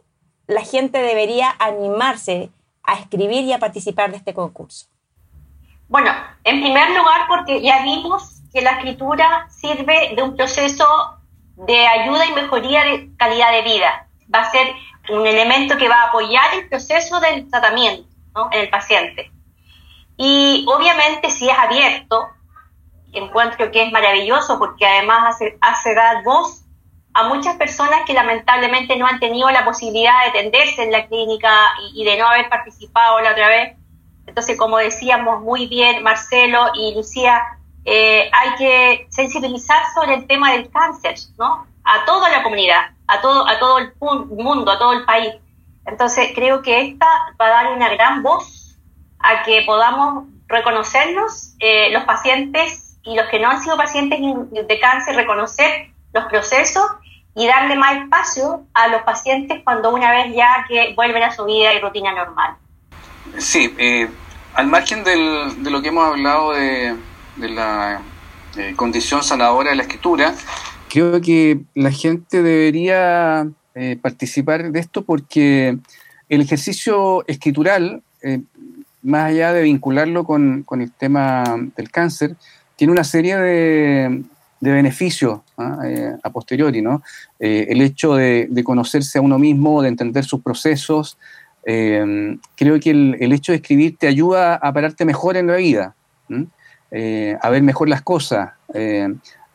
la 0.48 0.62
gente 0.62 1.00
debería 1.00 1.54
animarse 1.60 2.50
a 2.84 2.94
escribir 2.94 3.44
y 3.44 3.52
a 3.52 3.60
participar 3.60 4.12
de 4.12 4.16
este 4.16 4.34
concurso. 4.34 4.88
Bueno, 5.90 6.14
en 6.46 6.62
primer 6.62 6.92
lugar 6.92 7.28
porque 7.28 7.62
ya 7.62 7.84
vimos 7.84 8.42
que 8.54 8.62
la 8.62 8.72
escritura 8.72 9.50
sirve 9.50 10.14
de 10.16 10.24
un 10.24 10.38
proceso 10.38 10.88
de 11.58 11.86
ayuda 11.86 12.26
y 12.26 12.32
mejoría 12.32 12.86
de 12.86 13.10
calidad 13.18 13.52
de 13.52 13.64
vida. 13.64 14.08
Va 14.34 14.44
a 14.44 14.52
ser 14.52 14.66
un 15.10 15.28
elemento 15.28 15.76
que 15.76 15.90
va 15.90 16.04
a 16.04 16.08
apoyar 16.08 16.54
el 16.54 16.70
proceso 16.70 17.20
del 17.20 17.50
tratamiento 17.50 18.08
en 18.54 18.62
el 18.62 18.70
paciente. 18.70 19.30
Y 20.16 20.66
obviamente 20.70 21.30
si 21.32 21.50
es 21.50 21.60
abierto, 21.60 22.30
encuentro 23.14 23.72
que 23.72 23.84
es 23.84 23.92
maravilloso 23.92 24.60
porque 24.60 24.86
además 24.86 25.36
hace, 25.36 25.58
hace 25.62 25.96
dar 25.96 26.24
voz 26.24 26.64
a 27.18 27.28
muchas 27.28 27.56
personas 27.56 28.02
que 28.06 28.14
lamentablemente 28.14 28.96
no 28.96 29.08
han 29.08 29.20
tenido 29.20 29.50
la 29.50 29.66
posibilidad 29.66 30.14
de 30.24 30.30
atenderse 30.30 30.84
en 30.84 30.92
la 30.92 31.08
clínica 31.08 31.52
y, 31.96 32.06
de 32.06 32.16
no 32.16 32.28
haber 32.28 32.48
participado 32.48 33.20
la 33.22 33.32
otra 33.32 33.48
vez. 33.48 33.76
Entonces, 34.28 34.56
como 34.56 34.78
decíamos 34.78 35.42
muy 35.42 35.66
bien 35.66 36.04
Marcelo 36.04 36.70
y 36.76 36.94
Lucía, 36.94 37.42
eh, 37.86 38.30
hay 38.32 38.56
que 38.58 39.08
sensibilizar 39.10 39.82
sobre 39.96 40.14
el 40.14 40.28
tema 40.28 40.52
del 40.52 40.70
cáncer, 40.70 41.16
¿no? 41.40 41.66
A 41.84 42.06
toda 42.06 42.30
la 42.30 42.44
comunidad, 42.44 42.92
a 43.08 43.20
todo, 43.20 43.48
a 43.48 43.58
todo 43.58 43.80
el 43.80 43.94
mundo, 44.00 44.72
a 44.72 44.78
todo 44.78 44.94
el 44.94 45.06
país. 45.06 45.34
Entonces, 45.88 46.34
creo 46.36 46.62
que 46.62 46.82
esta 46.82 47.08
va 47.42 47.48
a 47.48 47.50
dar 47.50 47.74
una 47.74 47.90
gran 47.90 48.22
voz 48.22 48.78
a 49.18 49.42
que 49.42 49.64
podamos 49.66 50.26
reconocernos, 50.48 51.56
eh, 51.60 51.90
los 51.92 52.04
pacientes 52.04 52.87
y 53.08 53.16
los 53.16 53.28
que 53.28 53.40
no 53.40 53.50
han 53.50 53.62
sido 53.62 53.78
pacientes 53.78 54.20
de 54.20 54.80
cáncer, 54.80 55.16
reconocer 55.16 55.90
los 56.14 56.26
procesos 56.26 56.86
y 57.36 57.48
darle 57.48 57.76
más 57.76 58.04
espacio 58.04 58.64
a 58.74 58.88
los 58.88 59.02
pacientes 59.04 59.62
cuando 59.64 59.94
una 59.94 60.12
vez 60.12 60.36
ya 60.36 60.66
que 60.68 60.94
vuelven 60.96 61.24
a 61.24 61.32
su 61.32 61.46
vida 61.46 61.74
y 61.74 61.80
rutina 61.80 62.14
normal. 62.14 62.56
Sí, 63.38 63.74
eh, 63.78 64.10
al 64.54 64.68
margen 64.68 65.04
del, 65.04 65.64
de 65.64 65.70
lo 65.70 65.82
que 65.82 65.90
hemos 65.90 66.06
hablado 66.06 66.54
de 66.54 66.96
de 67.38 67.50
la 67.50 68.02
eh, 68.58 68.74
condición 68.76 69.24
sanadora 69.24 69.70
de 69.70 69.76
la 69.78 69.84
escritura, 69.84 70.36
creo 70.90 71.22
que 71.22 71.62
la 71.74 71.92
gente 71.92 72.42
debería 72.42 73.48
eh, 73.76 73.98
participar 74.02 74.72
de 74.72 74.80
esto 74.80 75.04
porque 75.04 75.78
el 76.30 76.42
ejercicio 76.42 77.26
escritural, 77.28 78.02
eh, 78.22 78.42
más 79.04 79.26
allá 79.26 79.54
de 79.54 79.62
vincularlo 79.64 80.24
con, 80.26 80.66
el 80.72 80.92
tema 80.92 81.44
del 81.76 81.92
cáncer, 81.92 82.36
tiene 82.78 82.94
una 82.94 83.04
serie 83.04 83.36
de, 83.36 84.24
beneficios 84.62 85.42
¿ah? 85.58 85.82
a 86.24 86.30
posteriori, 86.30 86.82
¿no? 86.82 87.04
el 87.40 87.82
hecho 87.82 88.16
de, 88.16 88.50
conocerse 88.64 89.18
a 89.18 89.22
uno 89.22 89.38
mismo, 89.38 89.82
de 89.82 89.90
entender 89.90 90.24
sus 90.24 90.42
procesos, 90.42 91.18
creo 91.64 92.80
que 92.80 92.90
el, 92.90 93.34
hecho 93.34 93.52
de 93.52 93.58
escribir 93.58 93.98
te 93.98 94.08
ayuda 94.08 94.56
a 94.56 94.72
pararte 94.72 95.04
mejor 95.04 95.36
en 95.36 95.48
la 95.48 95.58
vida, 95.58 95.96
a 97.42 97.50
ver 97.50 97.62
mejor 97.62 97.90
las 97.90 98.02
cosas, 98.02 98.52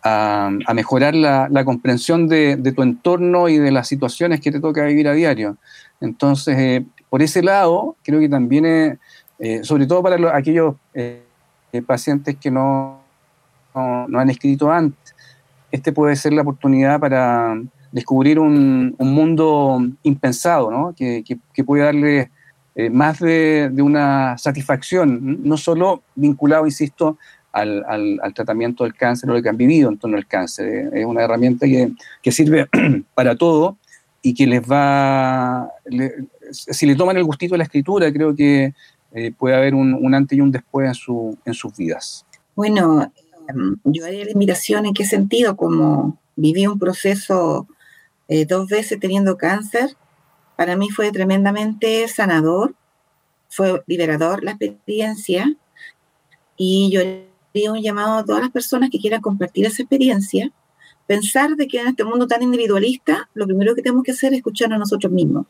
a, 0.03 0.75
mejorar 0.75 1.14
la, 1.14 1.64
comprensión 1.64 2.29
de, 2.29 2.73
tu 2.75 2.83
entorno 2.83 3.49
y 3.49 3.59
de 3.59 3.70
las 3.70 3.89
situaciones 3.89 4.41
que 4.41 4.51
te 4.51 4.61
toca 4.61 4.85
vivir 4.85 5.09
a 5.09 5.12
diario. 5.12 5.57
Entonces, 6.01 6.59
eh, 6.59 6.85
por 7.09 7.23
ese 7.23 7.43
lado, 7.43 7.97
creo 8.03 8.20
que 8.20 8.29
también, 8.29 8.99
eh, 9.39 9.61
sobre 9.62 9.87
todo 9.87 10.03
para 10.03 10.37
aquellos 10.37 10.75
eh, 10.95 11.23
pacientes 11.87 12.37
que 12.37 12.51
no, 12.51 13.02
no, 13.75 14.18
han 14.18 14.31
escrito 14.31 14.70
antes, 14.70 15.14
este 15.70 15.93
puede 15.93 16.16
ser 16.16 16.33
la 16.33 16.43
oportunidad 16.43 17.01
para 17.01 17.61
descubrir 17.91 18.39
un, 18.39 18.95
mundo 18.99 19.81
impensado, 20.03 20.70
¿no? 20.70 20.95
que, 20.95 21.25
que, 21.25 21.64
puede 21.64 21.85
darle 21.85 22.31
más 22.91 23.20
de, 23.20 23.70
de, 23.70 23.83
una 23.83 24.37
satisfacción, 24.39 25.41
no 25.43 25.57
solo 25.57 26.03
vinculado, 26.14 26.66
insisto, 26.66 27.18
al, 27.53 27.85
al, 28.23 28.35
tratamiento 28.35 28.85
del 28.85 28.95
cáncer 28.95 29.31
o 29.31 29.35
lo 29.35 29.43
que 29.43 29.49
han 29.49 29.57
vivido 29.57 29.91
en 29.91 29.99
torno 29.99 30.16
al 30.16 30.27
cáncer. 30.27 30.91
Es 30.93 31.05
una 31.05 31.23
herramienta 31.23 31.66
que, 31.66 31.93
que 32.23 32.33
sirve 32.33 32.66
para 33.14 33.37
todo 33.37 33.77
y 34.23 34.35
que 34.35 34.47
les 34.47 34.62
va, 34.62 35.68
si 36.51 36.87
le 36.87 36.95
toman 36.95 37.16
el 37.16 37.25
gustito 37.25 37.55
de 37.55 37.59
la 37.59 37.64
escritura, 37.64 38.12
creo 38.12 38.35
que 38.35 38.73
eh, 39.12 39.33
puede 39.37 39.57
haber 39.57 39.75
un, 39.75 39.95
un, 39.95 40.14
antes 40.14 40.39
y 40.39 40.41
un 40.41 40.51
después 40.51 40.89
en, 40.89 40.95
su, 40.95 41.37
en 41.45 41.55
sus 41.55 41.77
vidas. 41.77 42.25
Bueno, 42.55 43.12
yo 43.84 44.05
haría 44.05 44.24
la 44.24 44.30
invitación 44.30 44.86
en 44.86 44.95
qué 44.95 45.05
sentido, 45.05 45.57
como 45.57 46.18
viví 46.36 46.66
un 46.66 46.78
proceso 46.78 47.66
eh, 48.28 48.47
dos 48.47 48.68
veces 48.68 48.99
teniendo 49.01 49.36
cáncer, 49.36 49.97
para 50.57 50.76
mí 50.76 50.90
fue 50.90 51.11
tremendamente 51.12 52.07
sanador, 52.09 52.74
fue 53.49 53.82
liberador 53.86 54.43
la 54.43 54.53
experiencia 54.53 55.57
y 56.57 56.90
yo 56.93 57.01
un 57.70 57.82
llamado 57.82 58.18
a 58.18 58.24
todas 58.24 58.43
las 58.43 58.51
personas 58.51 58.90
que 58.90 58.99
quieran 58.99 59.20
compartir 59.20 59.66
esa 59.66 59.82
experiencia, 59.82 60.51
pensar 61.07 61.51
de 61.57 61.66
que 61.66 61.80
en 61.80 61.88
este 61.88 62.05
mundo 62.05 62.26
tan 62.26 62.43
individualista, 62.43 63.28
lo 63.34 63.47
primero 63.47 63.74
que 63.74 63.82
tenemos 63.82 64.05
que 64.05 64.12
hacer 64.12 64.32
es 64.32 64.38
escucharnos 64.38 64.76
a 64.76 64.78
nosotros 64.78 65.12
mismos. 65.12 65.47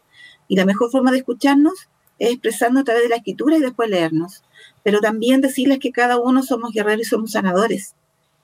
Y 0.49 0.57
la 0.57 0.65
mejor 0.65 0.91
forma 0.91 1.13
de 1.13 1.19
escucharnos 1.19 1.89
es 2.19 2.31
expresando 2.31 2.81
a 2.81 2.85
través 2.85 3.05
de 3.05 3.09
la 3.09 3.17
escritura 3.17 3.57
y 3.57 3.61
después 3.61 3.89
leernos. 3.89 4.43
Pero 4.83 5.01
también 5.01 5.41
decirles 5.41 5.79
que 5.79 5.93
cada 5.93 6.19
uno 6.19 6.43
somos 6.43 6.73
guerreros 6.73 7.07
y 7.07 7.11
somos 7.11 7.33
sanadores. 7.33 7.95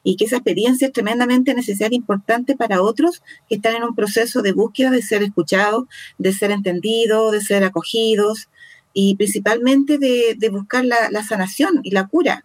Y 0.04 0.16
que 0.16 0.26
esa 0.26 0.36
experiencia 0.36 0.86
es 0.86 0.92
tremendamente 0.92 1.54
necesaria 1.54 1.94
e 1.94 1.98
importante 1.98 2.56
para 2.56 2.82
otros 2.82 3.22
que 3.48 3.56
están 3.56 3.74
en 3.74 3.84
un 3.84 3.94
proceso 3.94 4.42
de 4.42 4.52
búsqueda 4.52 4.90
de 4.90 5.02
ser 5.02 5.22
escuchados, 5.22 5.84
de 6.18 6.32
ser 6.32 6.50
entendidos, 6.50 7.32
de 7.32 7.40
ser 7.40 7.64
acogidos 7.64 8.48
y 8.92 9.16
principalmente 9.16 9.98
de, 9.98 10.48
buscar 10.50 10.84
la 10.84 11.22
sanación 11.24 11.80
y 11.82 11.90
la 11.90 12.06
cura 12.06 12.44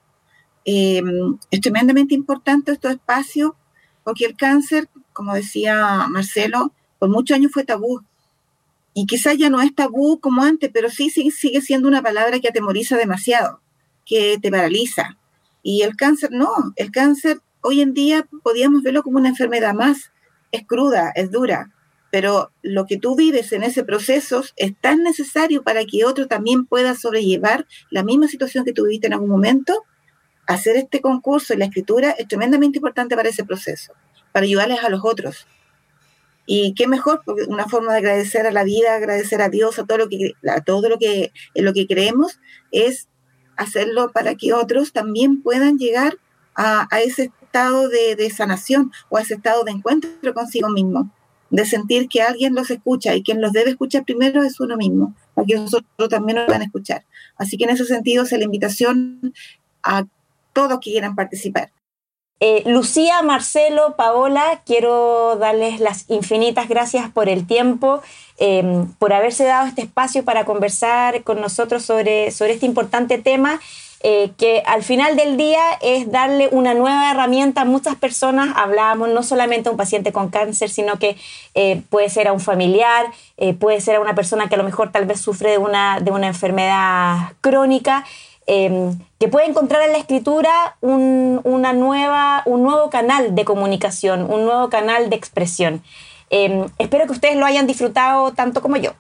Em, 0.65 1.37
es 1.51 1.61
tremendamente 1.61 2.15
importante 2.15 2.71
estos 2.71 2.91
espacios 2.91 3.51
porque 4.03 4.25
el 4.25 4.35
cáncer, 4.35 4.87
como 5.11 5.33
decía 5.33 6.07
Marcelo, 6.09 6.73
por 6.99 7.09
muchos 7.09 7.35
años 7.35 7.51
fue 7.53 7.63
tabú. 7.65 8.01
Y 8.93 9.05
quizás 9.07 9.37
ya 9.37 9.49
no 9.49 9.61
es 9.61 9.73
tabú 9.73 10.19
como 10.19 10.43
antes, 10.43 10.69
pero 10.73 10.89
sí, 10.89 11.09
sí 11.09 11.31
sigue 11.31 11.61
siendo 11.61 11.87
una 11.87 12.01
palabra 12.01 12.39
que 12.39 12.49
atemoriza 12.49 12.95
demasiado, 12.97 13.59
que 14.05 14.37
te 14.41 14.51
paraliza. 14.51 15.17
Y 15.61 15.81
el 15.81 15.95
cáncer 15.95 16.31
no, 16.31 16.49
el 16.75 16.91
cáncer 16.91 17.39
hoy 17.61 17.81
en 17.81 17.93
día 17.93 18.27
podríamos 18.43 18.83
verlo 18.83 19.03
como 19.03 19.17
una 19.17 19.29
enfermedad 19.29 19.73
más. 19.73 20.11
Es 20.51 20.65
cruda, 20.67 21.11
es 21.15 21.31
dura, 21.31 21.71
pero 22.11 22.51
lo 22.61 22.85
que 22.85 22.99
tú 22.99 23.15
vives 23.15 23.51
en 23.53 23.63
ese 23.63 23.83
proceso 23.83 24.43
es 24.55 24.79
tan 24.79 25.01
necesario 25.01 25.63
para 25.63 25.83
que 25.83 26.05
otro 26.05 26.27
también 26.27 26.65
pueda 26.65 26.93
sobrellevar 26.93 27.65
la 27.89 28.03
misma 28.03 28.27
situación 28.27 28.65
que 28.65 28.73
tú 28.73 28.83
viviste 28.83 29.07
en 29.07 29.13
algún 29.13 29.29
momento 29.29 29.83
hacer 30.45 30.75
este 30.75 31.01
concurso 31.01 31.53
y 31.53 31.57
la 31.57 31.65
escritura 31.65 32.11
es 32.11 32.27
tremendamente 32.27 32.77
importante 32.77 33.15
para 33.15 33.29
ese 33.29 33.45
proceso, 33.45 33.93
para 34.31 34.45
ayudarles 34.45 34.83
a 34.83 34.89
los 34.89 35.01
otros. 35.03 35.47
Y 36.45 36.73
qué 36.75 36.87
mejor, 36.87 37.21
porque 37.25 37.45
una 37.45 37.67
forma 37.67 37.93
de 37.93 37.99
agradecer 37.99 38.45
a 38.45 38.51
la 38.51 38.63
vida, 38.63 38.95
agradecer 38.95 39.41
a 39.41 39.49
Dios, 39.49 39.79
a 39.79 39.85
todo 39.85 39.97
lo 39.97 40.09
que, 40.09 40.33
a 40.47 40.61
todo 40.61 40.89
lo 40.89 40.99
que, 40.99 41.31
lo 41.55 41.73
que 41.73 41.87
creemos, 41.87 42.39
es 42.71 43.07
hacerlo 43.57 44.11
para 44.11 44.35
que 44.35 44.53
otros 44.53 44.93
también 44.93 45.41
puedan 45.41 45.77
llegar 45.77 46.17
a, 46.55 46.87
ese 47.03 47.31
estado 47.41 47.89
de, 47.89 48.29
sanación 48.29 48.91
o 49.09 49.17
a 49.17 49.21
ese 49.21 49.35
estado 49.35 49.63
de 49.63 49.71
encuentro 49.71 50.33
consigo 50.33 50.69
mismo, 50.69 51.11
de 51.49 51.65
sentir 51.65 52.07
que 52.07 52.21
alguien 52.21 52.55
los 52.55 52.69
escucha 52.69 53.15
y 53.15 53.23
quien 53.23 53.41
los 53.41 53.51
debe 53.51 53.71
escuchar 53.71 54.05
primero 54.05 54.43
es 54.43 54.59
uno 54.59 54.77
mismo, 54.77 55.15
para 55.33 55.45
que 55.45 55.55
nosotros 55.55 56.09
también 56.09 56.37
nos 56.37 56.47
van 56.47 56.61
a 56.61 56.65
escuchar. 56.65 57.05
Así 57.37 57.57
que 57.57 57.65
en 57.65 57.71
ese 57.71 57.85
sentido 57.85 58.23
es 58.23 58.31
la 58.31 58.43
invitación 58.43 59.33
a 59.83 60.05
todos 60.53 60.79
quieran 60.79 61.15
participar. 61.15 61.71
Eh, 62.45 62.61
Lucía, 62.65 63.21
Marcelo, 63.21 63.95
Paola, 63.95 64.59
quiero 64.65 65.37
darles 65.37 65.79
las 65.79 66.09
infinitas 66.09 66.67
gracias 66.67 67.09
por 67.09 67.29
el 67.29 67.47
tiempo, 67.47 68.01
em, 68.37 68.91
por 68.99 69.13
haberse 69.13 69.45
dado 69.45 69.65
este 69.65 69.83
espacio 69.83 70.25
para 70.25 70.43
conversar 70.43 71.23
con 71.23 71.39
nosotros 71.39 71.85
sobre, 71.85 72.31
sobre 72.31 72.51
este 72.51 72.65
importante 72.65 73.17
tema. 73.17 73.61
Eh, 74.05 74.31
que 74.37 74.61
al 74.65 74.83
final 74.83 75.15
del 75.15 75.37
día 75.37 75.61
es 75.81 76.11
darle 76.11 76.49
una 76.51 76.73
nueva 76.73 77.09
herramienta 77.09 77.61
a 77.61 77.65
muchas 77.65 77.95
personas. 77.95 78.49
Hablábamos 78.57 79.07
no 79.07 79.23
solamente 79.23 79.69
a 79.69 79.71
un 79.71 79.77
paciente 79.77 80.11
con 80.11 80.27
cáncer, 80.27 80.69
sino 80.69 80.99
que 80.99 81.15
eh, 81.55 81.81
puede 81.89 82.09
ser 82.09 82.27
a 82.27 82.33
un 82.33 82.41
familiar, 82.41 83.05
puede 83.61 83.79
ser 83.79 83.95
a 83.95 83.99
una 84.01 84.13
persona 84.13 84.49
que 84.49 84.55
a 84.55 84.57
lo 84.57 84.65
mejor 84.65 84.91
tal 84.91 85.05
vez 85.05 85.21
sufre 85.21 85.51
de 85.51 85.57
una, 85.57 86.01
de 86.01 86.11
una 86.11 86.27
enfermedad 86.27 87.31
crónica. 87.39 88.03
Em, 88.45 88.99
que 89.19 89.29
puede 89.29 89.47
encontrar 89.47 89.81
en 89.83 89.93
la 89.93 89.97
escritura 89.97 90.75
un, 90.81 91.39
una 91.45 91.71
nueva, 91.71 92.43
un 92.45 92.63
nuevo 92.63 92.89
canal 92.89 93.35
de 93.35 93.45
comunicación, 93.45 94.29
un 94.29 94.45
nuevo 94.45 94.69
canal 94.69 95.09
de 95.09 95.15
expresión. 95.15 95.81
Em, 96.29 96.65
espero 96.77 97.05
que 97.05 97.13
ustedes 97.13 97.37
lo 97.37 97.45
hayan 97.45 97.67
disfrutado 97.67 98.33
tanto 98.33 98.61
como 98.61 98.75
yo. 98.75 98.91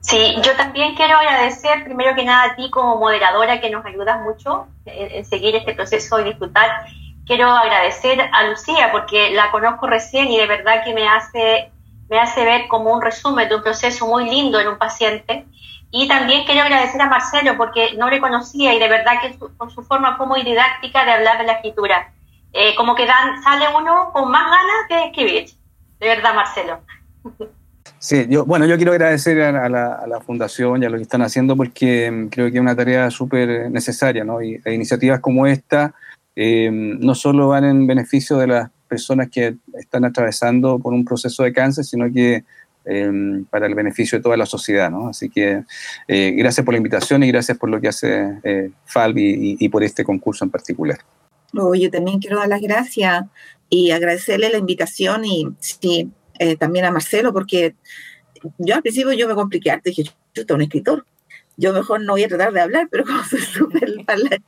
Sí, 0.00 0.34
yo 0.42 0.54
también 0.56 0.94
quiero 0.94 1.16
agradecer 1.16 1.84
primero 1.84 2.14
que 2.14 2.24
nada 2.24 2.52
a 2.52 2.56
ti 2.56 2.68
como 2.70 2.98
moderadora 2.98 3.62
que 3.62 3.70
nos 3.70 3.86
ayudas 3.86 4.20
mucho 4.20 4.66
en, 4.84 5.24
seguir 5.24 5.56
este 5.56 5.74
proceso 5.74 6.20
y 6.20 6.24
disfrutar. 6.24 6.68
Quiero 7.24 7.48
agradecer 7.48 8.20
a 8.20 8.44
Lucía 8.48 8.92
porque 8.92 9.30
la 9.30 9.50
conozco 9.50 9.86
recién 9.86 10.30
y 10.30 10.36
de 10.36 10.46
verdad 10.46 10.84
que 10.84 10.92
me 10.92 11.08
hace, 11.08 11.70
me 12.10 12.18
hace 12.18 12.44
ver 12.44 12.68
como 12.68 12.92
un 12.92 13.00
resumen 13.00 13.48
de 13.48 13.54
un 13.54 13.62
proceso 13.62 14.06
muy 14.06 14.28
lindo 14.28 14.60
en 14.60 14.68
un 14.68 14.76
paciente 14.76 15.46
y 15.96 16.08
también 16.08 16.44
quiero 16.44 16.62
agradecer 16.62 17.00
a 17.00 17.08
Marcelo 17.08 17.56
porque 17.56 17.94
no 17.96 18.10
le 18.10 18.20
conocía 18.20 18.74
y 18.74 18.80
de 18.80 18.88
verdad 18.88 19.12
que 19.22 19.38
con 19.56 19.70
su 19.70 19.80
forma 19.84 20.16
fue 20.16 20.26
muy 20.26 20.42
didáctica 20.42 21.04
de 21.04 21.12
hablar 21.12 21.38
de 21.38 21.44
la 21.44 21.52
escritura. 21.52 22.12
Eh, 22.52 22.74
como 22.76 22.96
que 22.96 23.06
sale 23.06 23.66
uno 23.78 24.10
con 24.12 24.28
más 24.28 24.42
ganas 24.42 24.88
de 24.88 25.06
escribir. 25.06 25.50
De 26.00 26.08
verdad, 26.08 26.34
Marcelo. 26.34 26.80
Sí, 27.98 28.26
yo, 28.28 28.44
bueno, 28.44 28.66
yo 28.66 28.76
quiero 28.76 28.90
agradecer 28.90 29.40
a, 29.40 29.68
la, 29.68 30.20
Fundación 30.26 30.82
y 30.82 30.86
a 30.86 30.90
lo 30.90 30.96
que 30.96 31.04
están 31.04 31.22
haciendo 31.22 31.56
porque 31.56 32.10
mm, 32.10 32.26
creo 32.26 32.50
que 32.50 32.56
es 32.56 32.60
una 32.60 32.74
tarea 32.74 33.08
súper 33.12 33.70
necesaria, 33.70 34.24
¿no? 34.24 34.42
Y 34.42 34.60
iniciativas 34.66 35.20
como 35.20 35.46
esta 35.46 35.94
eh, 36.34 36.70
no 36.72 37.14
solo 37.14 37.48
van 37.48 37.66
en 37.66 37.86
beneficio 37.86 38.38
de 38.38 38.48
las 38.48 38.70
personas 38.88 39.28
que 39.30 39.54
están 39.74 40.04
atravesando 40.04 40.80
por 40.80 40.92
un 40.92 41.04
proceso 41.04 41.44
de 41.44 41.52
cáncer, 41.52 41.84
sino 41.84 42.12
que 42.12 42.42
Em, 42.86 43.46
para 43.46 43.66
el 43.66 43.74
beneficio 43.74 44.18
de 44.18 44.22
toda 44.22 44.36
la 44.36 44.44
sociedad. 44.44 44.90
¿no? 44.90 45.08
Así 45.08 45.30
que 45.30 45.64
eh, 46.06 46.30
gracias 46.32 46.64
por 46.64 46.74
la 46.74 46.78
invitación 46.78 47.22
y 47.22 47.28
gracias 47.28 47.56
por 47.56 47.70
lo 47.70 47.80
que 47.80 47.88
hace 47.88 48.38
eh, 48.42 48.70
Falvi 48.84 49.56
y, 49.58 49.68
por 49.70 49.82
este 49.82 50.04
concurso 50.04 50.44
en 50.44 50.50
particular. 50.50 50.98
yo 51.52 51.90
también 51.90 52.18
quiero 52.18 52.38
dar 52.38 52.48
las 52.48 52.60
gracias 52.60 53.24
y 53.70 53.90
agradecerle 53.90 54.50
la 54.50 54.58
invitación 54.58 55.24
y 55.24 55.48
sí, 55.60 56.10
eh, 56.38 56.56
también 56.56 56.84
a 56.84 56.90
Marcelo, 56.90 57.32
porque 57.32 57.74
yo 58.58 58.74
al 58.74 58.82
principio 58.82 59.14
yo 59.14 59.28
me 59.28 59.34
compliqué, 59.34 59.80
dije, 59.82 60.02
yo 60.02 60.12
soy 60.46 60.54
un 60.54 60.62
escritor, 60.62 61.06
yo 61.56 61.72
mejor 61.72 62.02
no 62.02 62.12
voy 62.12 62.24
a 62.24 62.28
tratar 62.28 62.52
de 62.52 62.60
hablar, 62.60 62.88
pero 62.90 63.04
como 63.06 63.24
soy 63.24 63.40
súper 63.40 63.94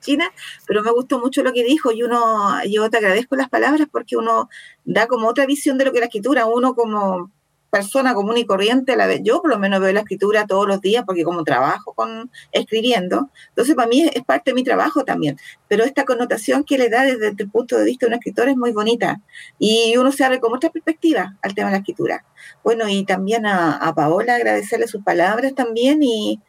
china, 0.00 0.30
pero 0.66 0.82
me 0.82 0.90
gustó 0.90 1.18
mucho 1.20 1.42
lo 1.42 1.54
que 1.54 1.64
dijo 1.64 1.90
y 1.90 2.02
uno, 2.02 2.62
yo 2.68 2.90
te 2.90 2.98
agradezco 2.98 3.34
las 3.34 3.48
palabras 3.48 3.88
porque 3.90 4.14
uno 4.14 4.50
da 4.84 5.06
como 5.06 5.26
otra 5.26 5.46
visión 5.46 5.78
de 5.78 5.86
lo 5.86 5.92
que 5.92 5.98
es 5.98 6.02
la 6.02 6.06
escritura, 6.06 6.44
uno 6.44 6.74
como 6.74 7.30
persona 7.70 8.14
común 8.14 8.36
y 8.36 8.46
corriente, 8.46 8.96
la 8.96 9.06
vez, 9.06 9.20
yo 9.22 9.40
por 9.42 9.50
lo 9.50 9.58
menos 9.58 9.80
veo 9.80 9.92
la 9.92 10.00
escritura 10.00 10.46
todos 10.46 10.66
los 10.66 10.80
días 10.80 11.04
porque 11.06 11.24
como 11.24 11.44
trabajo 11.44 11.92
con 11.94 12.30
escribiendo, 12.52 13.30
entonces 13.48 13.74
para 13.74 13.88
mí 13.88 14.02
es, 14.02 14.24
parte 14.24 14.50
de 14.50 14.54
mi 14.54 14.64
trabajo 14.64 15.04
también, 15.04 15.38
pero 15.68 15.84
esta 15.84 16.04
connotación 16.04 16.64
que 16.64 16.78
le 16.78 16.88
da 16.88 17.02
desde 17.02 17.34
el 17.36 17.50
punto 17.50 17.76
de 17.76 17.84
vista 17.84 18.06
de 18.06 18.10
un 18.10 18.14
escritor 18.14 18.48
es 18.48 18.56
muy 18.56 18.72
bonita 18.72 19.20
y 19.58 19.96
uno 19.96 20.12
se 20.12 20.24
abre 20.24 20.40
con 20.40 20.54
otra 20.54 20.70
perspectiva 20.70 21.36
al 21.42 21.54
tema 21.54 21.68
de 21.68 21.72
la 21.72 21.78
escritura. 21.78 22.24
Bueno, 22.62 22.88
y 22.88 23.04
también 23.04 23.46
a, 23.46 23.92
Paola 23.94 24.36
agradecerle 24.36 24.88
sus 24.88 25.02
palabras 25.02 25.54
también 25.54 26.02
y 26.02 26.40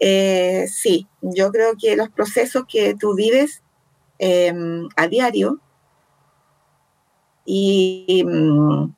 eh, 0.00 0.66
sí, 0.68 1.06
yo 1.20 1.50
creo 1.52 1.74
que 1.80 1.96
los 1.96 2.10
procesos 2.10 2.64
que 2.68 2.94
tú 2.94 3.14
vives 3.14 3.62
em, 4.18 4.88
a 4.96 5.06
diario 5.08 5.60
y, 7.46 8.24
mm, 8.26 8.95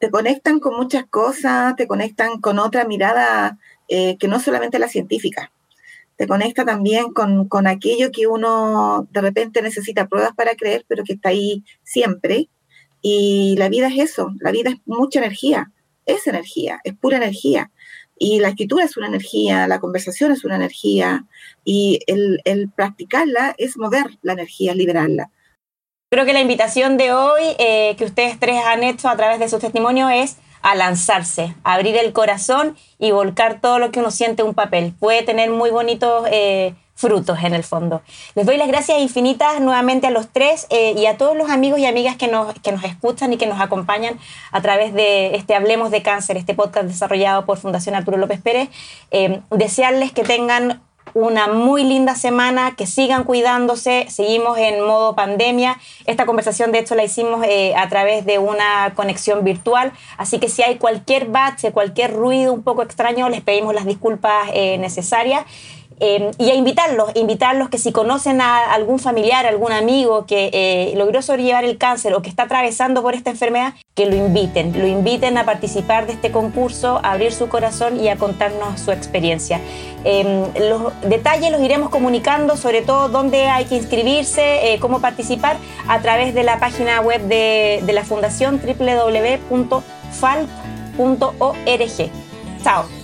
te 0.00 0.10
conectan 0.10 0.60
con 0.60 0.76
muchas 0.76 1.04
cosas, 1.06 1.76
te 1.76 1.86
conectan 1.86 2.40
con 2.40 2.58
otra 2.58 2.84
mirada 2.86 3.58
eh, 3.86 4.16
que 4.18 4.28
no 4.28 4.40
solamente 4.40 4.78
la 4.78 4.88
científica, 4.88 5.52
te 6.16 6.26
conecta 6.26 6.64
también 6.64 7.12
con, 7.12 7.48
con, 7.48 7.66
aquello 7.66 8.10
que 8.10 8.26
uno 8.26 9.06
de 9.12 9.20
repente 9.20 9.62
necesita 9.62 10.08
pruebas 10.08 10.32
para 10.34 10.54
creer, 10.54 10.84
pero 10.88 11.04
que 11.04 11.14
está 11.14 11.28
ahí 11.28 11.64
siempre. 11.82 12.48
Y 13.02 13.56
la 13.58 13.68
vida 13.68 13.88
es 13.88 14.10
eso, 14.10 14.34
la 14.40 14.50
vida 14.50 14.70
es 14.70 14.76
mucha 14.86 15.20
energía, 15.20 15.70
es 16.06 16.26
energía, 16.26 16.80
es 16.84 16.94
pura 16.94 17.18
energía. 17.18 17.70
Y 18.18 18.40
la 18.40 18.48
escritura 18.48 18.84
es 18.84 18.96
una 18.96 19.06
energía, 19.06 19.66
la 19.66 19.80
conversación 19.80 20.32
es 20.32 20.44
una 20.44 20.56
energía, 20.56 21.26
y 21.64 22.00
el, 22.06 22.40
el 22.44 22.70
practicarla 22.70 23.54
es 23.58 23.76
mover 23.78 24.18
la 24.22 24.32
energía, 24.34 24.74
liberarla. 24.74 25.30
Creo 26.12 26.24
que 26.24 26.32
la 26.32 26.40
invitación 26.40 26.96
de 26.96 27.12
hoy 27.12 27.40
eh, 27.60 27.94
que 27.96 28.04
ustedes 28.04 28.40
tres 28.40 28.60
han 28.66 28.82
hecho 28.82 29.08
a 29.08 29.16
través 29.16 29.38
de 29.38 29.48
su 29.48 29.60
testimonio 29.60 30.08
es 30.08 30.38
a 30.60 30.74
lanzarse, 30.74 31.54
a 31.62 31.74
abrir 31.74 31.96
el 31.96 32.12
corazón 32.12 32.76
y 32.98 33.12
volcar 33.12 33.60
todo 33.60 33.78
lo 33.78 33.92
que 33.92 34.00
uno 34.00 34.10
siente 34.10 34.42
en 34.42 34.48
un 34.48 34.54
papel. 34.54 34.92
Puede 34.98 35.22
tener 35.22 35.50
muy 35.50 35.70
bonitos 35.70 36.26
eh, 36.32 36.74
frutos 36.96 37.38
en 37.44 37.54
el 37.54 37.62
fondo. 37.62 38.02
Les 38.34 38.44
doy 38.44 38.56
las 38.56 38.66
gracias 38.66 38.98
infinitas 39.00 39.60
nuevamente 39.60 40.08
a 40.08 40.10
los 40.10 40.28
tres 40.32 40.66
eh, 40.70 40.94
y 40.96 41.06
a 41.06 41.16
todos 41.16 41.36
los 41.36 41.48
amigos 41.48 41.78
y 41.78 41.86
amigas 41.86 42.16
que 42.16 42.26
nos, 42.26 42.54
que 42.54 42.72
nos 42.72 42.82
escuchan 42.82 43.32
y 43.32 43.36
que 43.36 43.46
nos 43.46 43.60
acompañan 43.60 44.18
a 44.50 44.60
través 44.62 44.92
de 44.92 45.36
este 45.36 45.54
Hablemos 45.54 45.92
de 45.92 46.02
Cáncer, 46.02 46.36
este 46.36 46.54
podcast 46.54 46.88
desarrollado 46.88 47.46
por 47.46 47.58
Fundación 47.58 47.94
Arturo 47.94 48.16
López 48.16 48.40
Pérez. 48.42 48.68
desearles 49.50 50.10
que 50.10 50.24
tengan 50.24 50.82
una 51.14 51.48
muy 51.48 51.84
linda 51.84 52.14
semana, 52.14 52.74
que 52.76 52.86
sigan 52.86 53.24
cuidándose, 53.24 54.06
seguimos 54.08 54.58
en 54.58 54.84
modo 54.84 55.14
pandemia. 55.14 55.78
Esta 56.06 56.26
conversación 56.26 56.72
de 56.72 56.80
hecho 56.80 56.94
la 56.94 57.04
hicimos 57.04 57.44
eh, 57.46 57.74
a 57.76 57.88
través 57.88 58.24
de 58.24 58.38
una 58.38 58.92
conexión 58.94 59.44
virtual, 59.44 59.92
así 60.16 60.38
que 60.38 60.48
si 60.48 60.62
hay 60.62 60.76
cualquier 60.76 61.26
bache, 61.26 61.72
cualquier 61.72 62.12
ruido 62.14 62.52
un 62.52 62.62
poco 62.62 62.82
extraño, 62.82 63.28
les 63.28 63.40
pedimos 63.40 63.74
las 63.74 63.86
disculpas 63.86 64.50
eh, 64.52 64.78
necesarias. 64.78 65.44
Em, 66.02 66.30
y 66.38 66.50
a 66.50 66.54
invitarlos, 66.54 67.10
invitarlos 67.14 67.68
que 67.68 67.76
si 67.76 67.92
conocen 67.92 68.40
a 68.40 68.72
algún 68.72 68.98
familiar, 68.98 69.44
algún 69.44 69.70
amigo 69.70 70.24
que 70.24 70.48
eh, 70.54 70.94
logró 70.96 71.20
sobrellevar 71.20 71.64
el 71.64 71.76
cáncer 71.76 72.14
o 72.14 72.22
que 72.22 72.30
está 72.30 72.44
atravesando 72.44 73.02
por 73.02 73.14
esta 73.14 73.28
enfermedad, 73.28 73.74
que 73.94 74.06
lo 74.06 74.16
inviten, 74.16 74.72
lo 74.78 74.86
inviten 74.86 75.36
a 75.36 75.44
participar 75.44 76.06
de 76.06 76.14
este 76.14 76.30
concurso, 76.30 77.00
a 77.02 77.12
abrir 77.12 77.32
su 77.32 77.50
corazón 77.50 78.02
y 78.02 78.08
a 78.08 78.16
contarnos 78.16 78.80
su 78.80 78.92
experiencia. 78.92 79.60
Em, 80.04 80.46
los 80.70 80.98
detalles 81.02 81.52
los 81.52 81.60
iremos 81.60 81.90
comunicando, 81.90 82.56
sobre 82.56 82.80
todo 82.80 83.10
dónde 83.10 83.48
hay 83.48 83.66
que 83.66 83.76
inscribirse, 83.76 84.72
eh, 84.72 84.78
cómo 84.80 85.02
participar, 85.02 85.58
a 85.86 86.00
través 86.00 86.32
de 86.34 86.44
la 86.44 86.58
página 86.58 87.02
web 87.02 87.20
de, 87.22 87.82
de 87.84 87.92
la 87.92 88.04
Fundación 88.04 88.58
www.falp.org. 88.58 89.80
Chao. 92.64 92.99